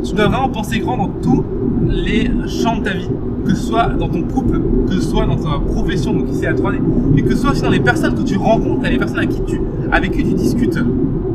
Tu 0.02 0.12
dois 0.12 0.26
vraiment 0.26 0.48
penser 0.48 0.80
grand 0.80 0.96
dans 0.96 1.10
tous 1.22 1.44
les 1.88 2.28
champs 2.48 2.78
de 2.78 2.82
ta 2.82 2.94
vie 2.94 3.08
que 3.44 3.54
ce 3.54 3.62
soit 3.62 3.90
dans 3.90 4.08
ton 4.08 4.22
couple, 4.22 4.60
que 4.88 4.94
ce 4.94 5.02
soit 5.02 5.24
dans 5.24 5.36
ta 5.36 5.60
profession, 5.64 6.12
donc 6.12 6.30
ici 6.32 6.46
à 6.46 6.52
3D, 6.52 6.78
et 7.16 7.22
que 7.22 7.30
ce 7.30 7.42
soit 7.42 7.52
aussi 7.52 7.62
dans 7.62 7.70
les 7.70 7.78
personnes 7.78 8.14
que 8.16 8.22
tu 8.22 8.36
rencontres, 8.36 8.88
les 8.90 8.98
personnes 8.98 9.18
avec 9.18 9.30
qui 9.30 9.42
tu, 9.42 9.60
avec 9.92 10.10
qui 10.10 10.24
tu 10.24 10.34
discutes. 10.34 10.80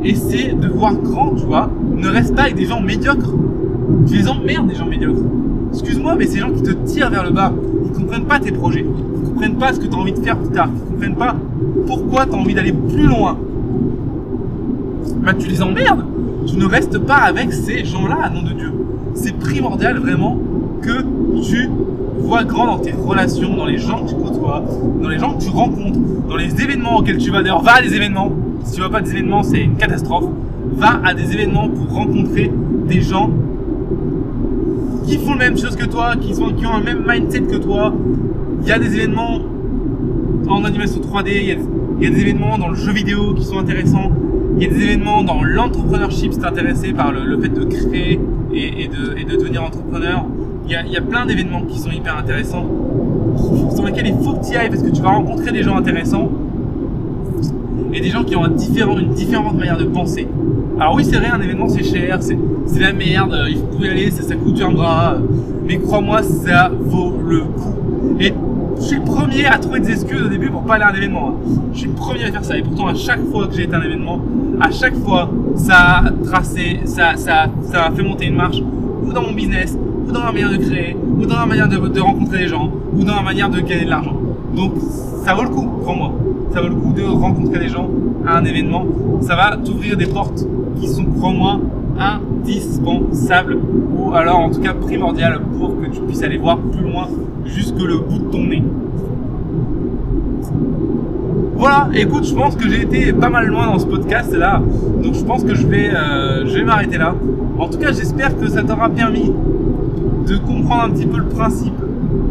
Essaie 0.04 0.52
de 0.52 0.68
voir 0.68 0.94
grand, 0.94 1.34
tu 1.36 1.46
vois. 1.46 1.70
Ne 1.96 2.08
reste 2.08 2.34
pas 2.34 2.42
avec 2.42 2.56
des 2.56 2.66
gens 2.66 2.82
médiocres. 2.82 3.32
Tu 4.06 4.16
les 4.16 4.28
emmerdes, 4.28 4.66
des 4.66 4.74
gens 4.74 4.86
médiocres. 4.86 5.22
Excuse-moi, 5.72 6.16
mais 6.18 6.26
ces 6.26 6.40
gens 6.40 6.50
qui 6.50 6.62
te 6.62 6.72
tirent 6.84 7.08
vers 7.08 7.24
le 7.24 7.30
bas, 7.30 7.50
qui 7.84 7.98
comprennent 7.98 8.26
pas 8.26 8.38
tes 8.38 8.52
projets, 8.52 8.84
qui 8.84 9.30
comprennent 9.30 9.56
pas 9.56 9.72
ce 9.72 9.80
que 9.80 9.86
tu 9.86 9.94
as 9.94 9.98
envie 9.98 10.12
de 10.12 10.18
faire 10.18 10.36
plus 10.36 10.52
tard, 10.52 10.68
qui 10.74 10.92
comprennent 10.92 11.16
pas 11.16 11.34
pourquoi 11.86 12.26
tu 12.26 12.34
as 12.34 12.36
envie 12.36 12.54
d'aller 12.54 12.72
plus 12.72 13.06
loin, 13.06 13.38
bah 15.22 15.34
tu 15.34 15.48
les 15.48 15.62
emmerdes. 15.62 16.04
Tu 16.46 16.56
ne 16.56 16.64
restes 16.64 16.98
pas 16.98 17.16
avec 17.16 17.52
ces 17.52 17.84
gens-là, 17.84 18.30
nom 18.30 18.42
de 18.42 18.52
Dieu. 18.52 18.72
C'est 19.14 19.38
primordial 19.38 19.98
vraiment 19.98 20.38
que 20.82 21.04
tu 21.42 21.68
vois 22.18 22.44
grand 22.44 22.66
dans 22.66 22.78
tes 22.78 22.92
relations, 22.92 23.54
dans 23.56 23.66
les 23.66 23.78
gens 23.78 24.04
que 24.04 24.10
tu 24.10 24.14
côtoies, 24.14 24.64
dans 25.02 25.08
les 25.08 25.18
gens 25.18 25.34
que 25.34 25.42
tu 25.42 25.50
rencontres, 25.50 25.98
dans 26.28 26.36
les 26.36 26.60
événements 26.62 26.98
auxquels 26.98 27.18
tu 27.18 27.30
vas. 27.30 27.42
D'ailleurs, 27.42 27.62
va 27.62 27.76
à 27.76 27.82
des 27.82 27.94
événements. 27.94 28.32
Si 28.64 28.74
tu 28.74 28.80
vas 28.80 28.88
pas 28.88 29.00
des 29.00 29.10
événements, 29.10 29.42
c'est 29.42 29.60
une 29.60 29.76
catastrophe. 29.76 30.26
Va 30.74 31.00
à 31.04 31.14
des 31.14 31.32
événements 31.32 31.68
pour 31.68 31.92
rencontrer 31.92 32.50
des 32.88 33.00
gens 33.00 33.30
qui 35.06 35.18
font 35.18 35.32
la 35.32 35.50
même 35.50 35.58
chose 35.58 35.76
que 35.76 35.86
toi, 35.86 36.14
qui, 36.20 36.34
sont, 36.34 36.52
qui 36.52 36.64
ont 36.66 36.74
un 36.74 36.82
même 36.82 37.04
mindset 37.06 37.42
que 37.42 37.56
toi. 37.56 37.92
Il 38.62 38.68
y 38.68 38.72
a 38.72 38.78
des 38.78 38.94
événements 38.94 39.40
en 40.48 40.64
animation 40.64 41.00
3D, 41.00 41.30
il 41.32 42.04
y, 42.04 42.06
a, 42.06 42.10
des 42.10 42.20
événements 42.20 42.58
dans 42.58 42.68
le 42.68 42.74
jeu 42.74 42.92
vidéo 42.92 43.34
qui 43.34 43.44
sont 43.44 43.58
intéressants, 43.58 44.10
il 44.60 44.66
y 44.66 44.70
a 44.70 44.74
des 44.74 44.82
événements 44.84 45.22
dans 45.22 45.42
l'entrepreneurship 45.42 46.32
t'es 46.32 46.44
intéressé 46.44 46.92
par 46.92 47.12
le, 47.12 47.40
fait 47.40 47.48
de 47.48 47.64
créer 47.64 48.20
et, 48.52 48.88
de, 48.88 49.38
devenir 49.38 49.64
entrepreneur 49.64 50.26
il 50.66 50.92
y 50.92 50.96
a, 50.96 51.00
plein 51.00 51.24
d'événements 51.26 51.62
qui 51.62 51.78
sont 51.78 51.90
hyper 51.90 52.16
intéressants, 52.16 52.64
sur 53.74 53.84
lesquels 53.84 54.06
il 54.06 54.14
faut 54.22 54.34
que 54.34 54.46
tu 54.46 54.52
y 54.52 54.56
ailles 54.56 54.68
parce 54.68 54.82
que 54.82 54.90
tu 54.90 55.02
vas 55.02 55.08
rencontrer 55.08 55.50
des 55.50 55.64
gens 55.64 55.76
intéressants 55.76 56.30
et 57.92 58.00
des 58.00 58.08
gens 58.08 58.22
qui 58.22 58.36
ont 58.36 58.46
une 58.46 59.14
différente 59.14 59.58
manière 59.58 59.78
de 59.78 59.84
penser. 59.84 60.28
Alors 60.78 60.94
oui, 60.94 61.04
c'est 61.04 61.16
vrai, 61.16 61.26
un 61.26 61.40
événement 61.40 61.68
c'est 61.68 61.82
cher, 61.82 62.18
c'est, 62.22 62.38
la 62.78 62.92
merde, 62.92 63.36
il 63.48 63.56
faut 63.56 63.84
y 63.84 63.88
aller, 63.88 64.10
ça, 64.12 64.36
coûte 64.36 64.62
un 64.62 64.70
bras, 64.70 65.16
mais 65.66 65.78
crois-moi, 65.78 66.22
ça 66.22 66.70
vaut 66.78 67.14
le 67.26 67.40
coup. 67.40 67.74
Je 68.76 68.82
suis 68.82 68.96
le 68.96 69.04
premier 69.04 69.46
à 69.46 69.58
trouver 69.58 69.80
des 69.80 69.92
excuses 69.92 70.22
au 70.22 70.28
début 70.28 70.50
pour 70.50 70.62
pas 70.62 70.74
aller 70.74 70.84
à 70.84 70.90
un 70.90 70.94
événement. 70.94 71.28
Hein. 71.28 71.50
Je 71.72 71.78
suis 71.78 71.88
le 71.88 71.94
premier 71.94 72.24
à 72.24 72.32
faire 72.32 72.44
ça. 72.44 72.56
Et 72.56 72.62
pourtant, 72.62 72.86
à 72.86 72.94
chaque 72.94 73.24
fois 73.30 73.46
que 73.46 73.54
j'ai 73.54 73.64
été 73.64 73.74
à 73.74 73.78
un 73.78 73.82
événement, 73.82 74.20
à 74.60 74.70
chaque 74.70 74.96
fois, 74.96 75.30
ça 75.56 75.76
a 75.76 76.10
tracé, 76.24 76.80
ça, 76.84 77.16
ça, 77.16 77.46
ça 77.62 77.86
a 77.86 77.90
fait 77.90 78.02
monter 78.02 78.26
une 78.26 78.36
marche, 78.36 78.58
ou 79.04 79.12
dans 79.12 79.22
mon 79.22 79.32
business, 79.32 79.76
ou 80.06 80.12
dans 80.12 80.24
la 80.24 80.32
manière 80.32 80.50
de 80.50 80.56
créer, 80.56 80.96
ou 81.18 81.26
dans 81.26 81.38
la 81.38 81.46
manière 81.46 81.68
de, 81.68 82.00
rencontrer 82.00 82.38
les 82.38 82.48
gens, 82.48 82.70
ou 82.94 83.04
dans 83.04 83.16
la 83.16 83.22
manière 83.22 83.50
de 83.50 83.60
gagner 83.60 83.84
de 83.84 83.90
l'argent. 83.90 84.16
Donc 84.54 84.72
ça 85.24 85.34
vaut 85.34 85.44
le 85.44 85.50
coup, 85.50 85.68
crois-moi. 85.82 86.12
Ça 86.52 86.60
vaut 86.60 86.68
le 86.68 86.74
coup 86.74 86.92
de 86.92 87.02
rencontrer 87.02 87.60
des 87.60 87.68
gens 87.68 87.88
à 88.26 88.38
un 88.38 88.44
événement. 88.44 88.86
Ça 89.20 89.36
va 89.36 89.56
t'ouvrir 89.56 89.96
des 89.96 90.06
portes 90.06 90.44
qui 90.80 90.88
sont, 90.88 91.04
crois-moi, 91.04 91.60
indispensables, 91.98 93.58
ou 93.96 94.12
alors 94.14 94.38
en 94.38 94.50
tout 94.50 94.60
cas 94.60 94.74
primordiales 94.74 95.40
pour 95.58 95.80
que 95.80 95.86
tu 95.86 96.00
puisses 96.00 96.22
aller 96.22 96.38
voir 96.38 96.58
plus 96.58 96.82
loin 96.82 97.08
jusque 97.44 97.80
le 97.80 97.98
bout 97.98 98.18
de 98.18 98.30
ton 98.30 98.44
nez. 98.46 98.62
Voilà, 101.56 101.88
écoute, 101.94 102.24
je 102.24 102.34
pense 102.34 102.56
que 102.56 102.68
j'ai 102.68 102.82
été 102.82 103.12
pas 103.12 103.28
mal 103.28 103.46
loin 103.46 103.66
dans 103.66 103.78
ce 103.78 103.84
podcast 103.84 104.32
là, 104.34 104.62
donc 105.02 105.14
je 105.14 105.22
pense 105.22 105.44
que 105.44 105.54
je 105.54 105.66
vais, 105.66 105.90
euh, 105.90 106.46
je 106.46 106.54
vais 106.54 106.64
m'arrêter 106.64 106.96
là. 106.96 107.14
En 107.58 107.68
tout 107.68 107.78
cas, 107.78 107.92
j'espère 107.92 108.38
que 108.38 108.48
ça 108.48 108.62
t'aura 108.62 108.88
permis 108.88 109.30
de 110.26 110.36
comprendre 110.38 110.84
un 110.84 110.90
petit 110.90 111.06
peu 111.06 111.18
le 111.18 111.26
principe. 111.28 111.74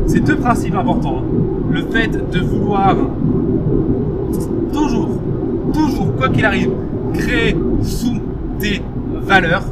C'est 0.07 0.21
deux 0.21 0.37
principes 0.37 0.73
importants. 0.73 1.19
Hein. 1.19 1.71
Le 1.71 1.83
fait 1.83 2.07
de 2.07 2.39
vouloir 2.39 2.95
toujours, 4.73 5.09
toujours, 5.73 6.15
quoi 6.15 6.29
qu'il 6.29 6.45
arrive, 6.45 6.71
créer 7.13 7.55
sous 7.83 8.19
tes 8.59 8.81
valeurs. 9.21 9.63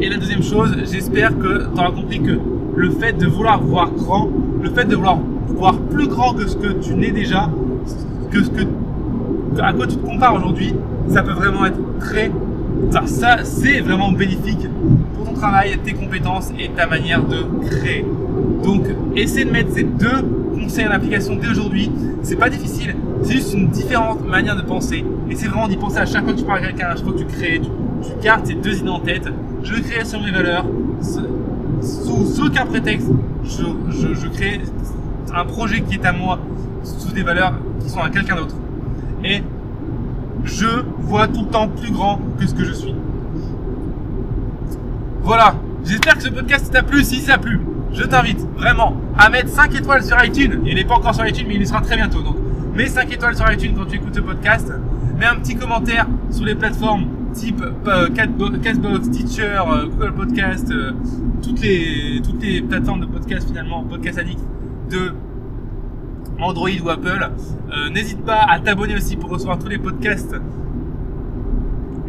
Et 0.00 0.08
la 0.08 0.16
deuxième 0.16 0.42
chose, 0.42 0.76
j'espère 0.90 1.36
que 1.36 1.64
tu 1.64 1.80
auras 1.80 1.90
compris 1.90 2.20
que 2.20 2.38
le 2.76 2.90
fait 2.90 3.12
de 3.12 3.26
vouloir 3.26 3.60
voir 3.62 3.90
grand, 3.92 4.28
le 4.62 4.70
fait 4.70 4.84
de 4.84 4.96
vouloir 4.96 5.18
voir 5.48 5.78
plus 5.78 6.08
grand 6.08 6.34
que 6.34 6.46
ce 6.48 6.56
que 6.56 6.72
tu 6.72 6.94
n'es 6.94 7.10
déjà, 7.10 7.50
que 8.30 8.42
ce 8.42 8.50
que 8.50 8.62
à 9.60 9.72
quoi 9.72 9.86
tu 9.86 9.96
te 9.96 10.06
compares 10.06 10.34
aujourd'hui, 10.34 10.74
ça 11.08 11.22
peut 11.22 11.32
vraiment 11.32 11.66
être 11.66 11.78
très 11.98 12.30
ça, 13.06 13.38
c'est 13.44 13.80
vraiment 13.80 14.12
bénéfique 14.12 14.66
pour 15.14 15.26
ton 15.26 15.34
travail, 15.34 15.78
tes 15.84 15.92
compétences 15.92 16.50
et 16.58 16.70
ta 16.70 16.86
manière 16.86 17.22
de 17.24 17.44
créer. 17.68 18.04
Donc, 18.64 18.84
essaie 19.16 19.44
de 19.44 19.50
mettre 19.50 19.72
ces 19.72 19.84
deux 19.84 20.22
conseils 20.54 20.86
en 20.86 20.92
application 20.92 21.36
dès 21.36 21.48
aujourd'hui. 21.48 21.90
C'est 22.22 22.36
pas 22.36 22.50
difficile, 22.50 22.94
c'est 23.22 23.32
juste 23.32 23.54
une 23.54 23.68
différente 23.68 24.26
manière 24.26 24.56
de 24.56 24.62
penser. 24.62 25.04
Et 25.30 25.36
c'est 25.36 25.46
vraiment 25.46 25.68
d'y 25.68 25.76
penser 25.76 25.98
à 25.98 26.06
chaque 26.06 26.24
fois 26.24 26.32
que 26.32 26.38
tu 26.38 26.44
parles 26.44 26.64
à 26.64 26.66
quelqu'un, 26.68 26.86
à 26.86 26.96
chaque 26.96 27.04
fois 27.04 27.12
que 27.12 27.18
tu 27.18 27.26
crées, 27.26 27.60
tu, 27.60 27.70
gardes 28.22 28.46
ces 28.46 28.54
deux 28.54 28.78
idées 28.78 28.88
en 28.88 29.00
tête. 29.00 29.28
Je 29.62 29.74
crée 29.80 30.04
sur 30.04 30.20
mes 30.20 30.30
valeurs, 30.30 30.66
sous 31.82 32.44
aucun 32.44 32.66
prétexte, 32.66 33.08
je, 33.44 34.28
crée 34.28 34.60
un 35.34 35.44
projet 35.44 35.80
qui 35.82 35.94
est 35.94 36.04
à 36.04 36.12
moi 36.12 36.38
sous 36.82 37.12
des 37.12 37.22
valeurs 37.22 37.54
qui 37.80 37.88
sont 37.88 38.00
à 38.00 38.10
quelqu'un 38.10 38.36
d'autre. 38.36 38.54
Et 39.24 39.42
je 40.44 40.84
vois 41.00 41.28
tout 41.28 41.42
le 41.42 41.48
temps 41.48 41.68
plus 41.68 41.90
grand 41.92 42.20
que 42.38 42.46
ce 42.46 42.54
que 42.54 42.64
je 42.64 42.72
suis. 42.72 42.94
Voilà, 45.22 45.54
j'espère 45.84 46.16
que 46.16 46.22
ce 46.22 46.30
podcast 46.30 46.72
t'a 46.72 46.82
plu. 46.82 47.04
Si 47.04 47.20
ça 47.20 47.32
t'a 47.32 47.38
plu, 47.38 47.60
je 47.92 48.02
t'invite 48.02 48.40
vraiment 48.56 48.96
à 49.18 49.28
mettre 49.28 49.48
5 49.48 49.74
étoiles 49.74 50.02
sur 50.02 50.22
iTunes. 50.24 50.62
Il 50.64 50.74
n'est 50.74 50.84
pas 50.84 50.94
encore 50.94 51.14
sur 51.14 51.26
iTunes, 51.26 51.46
mais 51.46 51.54
il 51.54 51.62
y 51.62 51.66
sera 51.66 51.80
très 51.80 51.96
bientôt. 51.96 52.22
Donc, 52.22 52.36
mets 52.74 52.86
5 52.86 53.12
étoiles 53.12 53.36
sur 53.36 53.50
iTunes 53.50 53.74
quand 53.76 53.86
tu 53.86 53.96
écoutes 53.96 54.14
ce 54.14 54.20
podcast. 54.20 54.72
Mets 55.18 55.26
un 55.26 55.36
petit 55.36 55.56
commentaire 55.56 56.06
sur 56.30 56.44
les 56.44 56.54
plateformes 56.54 57.06
type 57.32 57.62
euh, 57.86 58.08
Castbox, 58.08 59.10
Teacher, 59.10 59.60
euh, 59.66 59.86
Google 59.86 60.12
Podcast, 60.12 60.70
euh, 60.70 60.92
toutes, 61.42 61.60
les, 61.60 62.20
toutes 62.22 62.42
les 62.42 62.60
plateformes 62.60 63.00
de 63.00 63.06
podcast 63.06 63.48
finalement, 63.48 63.82
Podcast 63.84 64.18
Addict 64.18 64.40
de 64.90 65.14
Android 66.40 66.68
ou 66.82 66.90
Apple. 66.90 67.30
Euh, 67.72 67.88
n'hésite 67.90 68.24
pas 68.24 68.44
à 68.48 68.58
t'abonner 68.60 68.94
aussi 68.96 69.16
pour 69.16 69.30
recevoir 69.30 69.58
tous 69.58 69.68
les 69.68 69.78
podcasts 69.78 70.36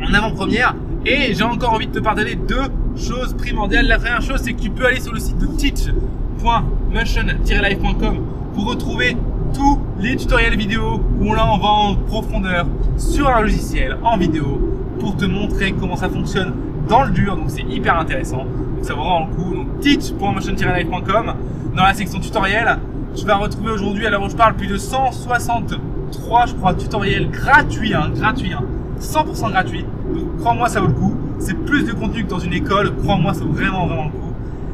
en 0.01 0.13
avant-première. 0.13 0.75
Et 1.05 1.33
j'ai 1.33 1.43
encore 1.43 1.73
envie 1.73 1.87
de 1.87 1.93
te 1.93 1.99
partager 1.99 2.35
deux 2.35 2.67
choses 2.95 3.33
primordiales. 3.33 3.87
La 3.87 3.97
première 3.97 4.21
chose, 4.21 4.39
c'est 4.41 4.53
que 4.53 4.61
tu 4.61 4.69
peux 4.69 4.85
aller 4.85 4.99
sur 4.99 5.13
le 5.13 5.19
site 5.19 5.37
de 5.37 5.47
teach.motion-life.com 5.47 8.19
pour 8.53 8.69
retrouver 8.69 9.17
tous 9.53 9.79
les 9.99 10.15
tutoriels 10.15 10.57
vidéo 10.57 11.01
où 11.19 11.29
on 11.29 11.33
va 11.33 11.43
en 11.43 11.95
profondeur 11.95 12.67
sur 12.97 13.27
un 13.27 13.41
logiciel 13.41 13.97
en 14.03 14.17
vidéo 14.17 14.80
pour 15.01 15.17
te 15.17 15.25
montrer 15.25 15.73
comment 15.73 15.97
ça 15.97 16.07
fonctionne 16.07 16.53
dans 16.87 17.03
le 17.03 17.09
dur. 17.11 17.35
Donc 17.35 17.49
c'est 17.49 17.63
hyper 17.63 17.99
intéressant. 17.99 18.45
Donc 18.45 18.83
ça 18.83 18.93
vaut 18.93 19.01
vraiment 19.01 19.27
le 19.27 19.35
coup. 19.35 19.55
Donc 19.55 19.79
teach.motion-life.com 19.81 21.33
dans 21.75 21.83
la 21.83 21.93
section 21.93 22.19
tutoriel 22.19 22.77
tu 23.15 23.25
vas 23.25 23.35
retrouver 23.35 23.71
aujourd'hui, 23.71 24.05
à 24.05 24.09
l'heure 24.09 24.23
où 24.23 24.29
je 24.29 24.35
parle, 24.35 24.55
plus 24.55 24.67
de 24.67 24.77
163, 24.77 26.45
je 26.45 26.53
crois, 26.53 26.73
tutoriels 26.73 27.29
gratuits, 27.29 27.93
hein, 27.93 28.11
gratuits, 28.15 28.53
hein, 28.53 28.63
100% 28.99 29.51
gratuits. 29.51 29.85
Donc, 30.13 30.37
crois-moi, 30.39 30.69
ça 30.69 30.79
vaut 30.79 30.87
le 30.87 30.93
coup. 30.93 31.15
C'est 31.39 31.57
plus 31.65 31.83
de 31.83 31.91
contenu 31.91 32.23
que 32.23 32.29
dans 32.29 32.39
une 32.39 32.53
école. 32.53 32.95
Crois-moi, 32.97 33.33
ça 33.33 33.43
vaut 33.43 33.51
vraiment, 33.51 33.87
vraiment 33.87 34.05
le 34.05 34.11
coup. 34.11 34.33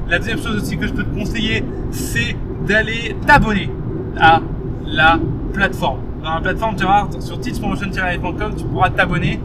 La 0.09 0.19
deuxième 0.19 0.37
chose 0.37 0.55
aussi 0.55 0.77
que 0.77 0.87
je 0.87 0.93
peux 0.93 1.03
te 1.03 1.17
conseiller, 1.17 1.63
c'est 1.91 2.35
d'aller 2.67 3.15
t'abonner 3.25 3.71
à 4.19 4.41
la 4.85 5.19
plateforme. 5.53 5.99
Dans 6.23 6.35
la 6.35 6.41
plateforme, 6.41 6.75
tu 6.75 6.83
vas 6.83 7.07
sur 7.19 7.39
teachpromotion-com, 7.39 8.53
tu 8.55 8.65
pourras 8.65 8.89
t'abonner 8.89 9.39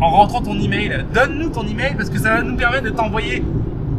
en 0.00 0.10
rentrant 0.10 0.42
ton 0.42 0.58
email. 0.58 1.04
Donne-nous 1.12 1.50
ton 1.50 1.66
email 1.66 1.94
parce 1.96 2.10
que 2.10 2.18
ça 2.18 2.34
va 2.34 2.42
nous 2.42 2.56
permettre 2.56 2.84
de 2.84 2.90
t'envoyer 2.90 3.42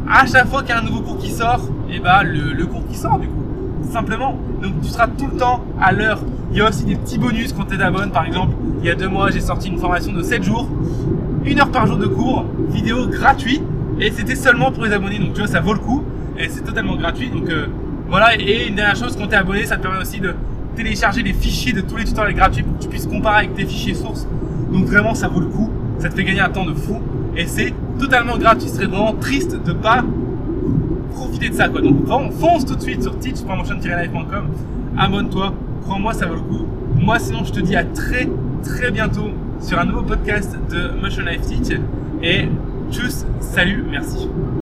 à 0.10 0.26
chaque 0.26 0.48
fois 0.48 0.62
qu'il 0.62 0.70
y 0.70 0.74
a 0.74 0.80
un 0.80 0.84
nouveau 0.84 1.02
cours 1.02 1.18
qui 1.18 1.30
sort, 1.30 1.62
et 1.90 1.96
eh 1.96 2.00
bah 2.00 2.22
ben, 2.24 2.30
le, 2.58 2.66
cours 2.66 2.86
qui 2.88 2.96
sort 2.96 3.20
du 3.20 3.28
coup 3.28 3.44
simplement. 3.92 4.38
Donc 4.62 4.82
tu 4.82 4.90
seras 4.90 5.08
tout 5.08 5.28
le 5.32 5.38
temps 5.38 5.64
à 5.82 5.92
l'heure. 5.92 6.20
Il 6.52 6.58
y 6.58 6.62
a 6.62 6.70
aussi 6.70 6.86
des 6.86 6.96
petits 6.96 7.18
bonus 7.18 7.54
quand 7.54 7.66
tu 7.66 7.76
es 7.76 7.78
d'abonne. 7.78 8.12
Par 8.12 8.26
exemple, 8.26 8.54
il 8.80 8.86
y 8.86 8.90
a 8.90 8.96
deux 8.96 9.08
mois, 9.08 9.32
j'ai 9.32 9.40
sorti 9.40 9.70
une 9.70 9.78
formation 9.78 10.12
de 10.14 10.22
7 10.22 10.44
jours, 10.44 10.68
une 11.46 11.60
heure 11.60 11.72
par 11.72 11.88
jour 11.88 11.98
de 11.98 12.08
cours, 12.08 12.46
vidéo 12.70 13.08
gratuit. 13.08 13.62
Et 14.00 14.12
c'était 14.12 14.36
seulement 14.36 14.72
pour 14.72 14.86
les 14.86 14.94
abonnés. 14.94 15.20
Donc 15.20 15.34
tu 15.34 15.40
vois, 15.40 15.48
ça 15.48 15.60
vaut 15.60 15.74
le 15.74 15.80
coup. 15.80 16.04
Et 16.38 16.48
c'est 16.50 16.62
totalement 16.62 16.96
gratuit. 16.96 17.30
Donc 17.30 17.50
euh, 17.50 17.68
voilà. 18.10 18.36
Et 18.40 18.68
une 18.68 18.76
dernière 18.76 18.96
chose, 18.96 19.16
quand 19.16 19.28
tu 19.28 19.34
es 19.34 19.38
abonné, 19.38 19.66
ça 19.66 19.78
te 19.78 19.82
permet 19.82 20.00
aussi 20.00 20.20
de 20.20 20.34
télécharger 20.76 21.24
les 21.24 21.34
fichiers 21.34 21.74
de 21.74 21.82
tous 21.82 21.98
les 21.98 22.06
tutoriels 22.06 22.36
gratuits 22.36 22.64
pour 22.64 22.78
que 22.78 22.84
tu 22.84 22.90
puisses 22.90 23.08
comparer 23.08 23.38
avec 23.46 23.56
tes 23.56 23.66
fichiers 23.66 23.96
sources 23.96 24.28
Donc 24.72 24.86
vraiment, 24.86 25.14
ça 25.14 25.28
vaut 25.28 25.42
le 25.42 25.48
coup. 25.48 25.70
Ça 26.00 26.10
te 26.10 26.16
fait 26.16 26.24
gagner 26.24 26.42
un 26.42 26.50
temps 26.50 26.66
de 26.66 26.74
fou. 26.74 27.00
Et 27.36 27.46
c'est 27.46 27.74
totalement 28.00 28.38
gratuit. 28.38 28.68
Ce 28.68 28.76
serait 28.76 28.88
vraiment 28.88 29.14
triste 29.14 29.62
de 29.64 29.74
pas 29.74 30.04
profiter 31.14 31.50
de 31.50 31.56
ça. 31.56 31.70
Quoi. 31.70 31.82
Donc 31.82 32.34
fonce 32.34 32.66
tout 32.66 32.76
de 32.76 32.82
suite 32.82 33.04
sur 33.04 33.18
teach.motion-live.com. 33.20 34.48
Abonne-toi. 34.98 35.54
Crois-moi, 35.84 36.14
ça 36.14 36.26
vaut 36.26 36.36
le 36.36 36.42
coup. 36.42 36.66
Moi, 36.96 37.20
sinon, 37.20 37.44
je 37.44 37.52
te 37.52 37.60
dis 37.60 37.76
à 37.76 37.84
très 37.84 38.30
très 38.64 38.92
bientôt 38.92 39.30
sur 39.62 39.80
un 39.80 39.86
nouveau 39.86 40.02
podcast 40.02 40.58
de 40.70 40.92
Motion 41.02 41.24
Life 41.24 41.42
Teach. 41.42 41.80
Et 42.22 42.48
tchuss, 42.92 43.26
salut, 43.40 43.84
merci. 43.90 44.30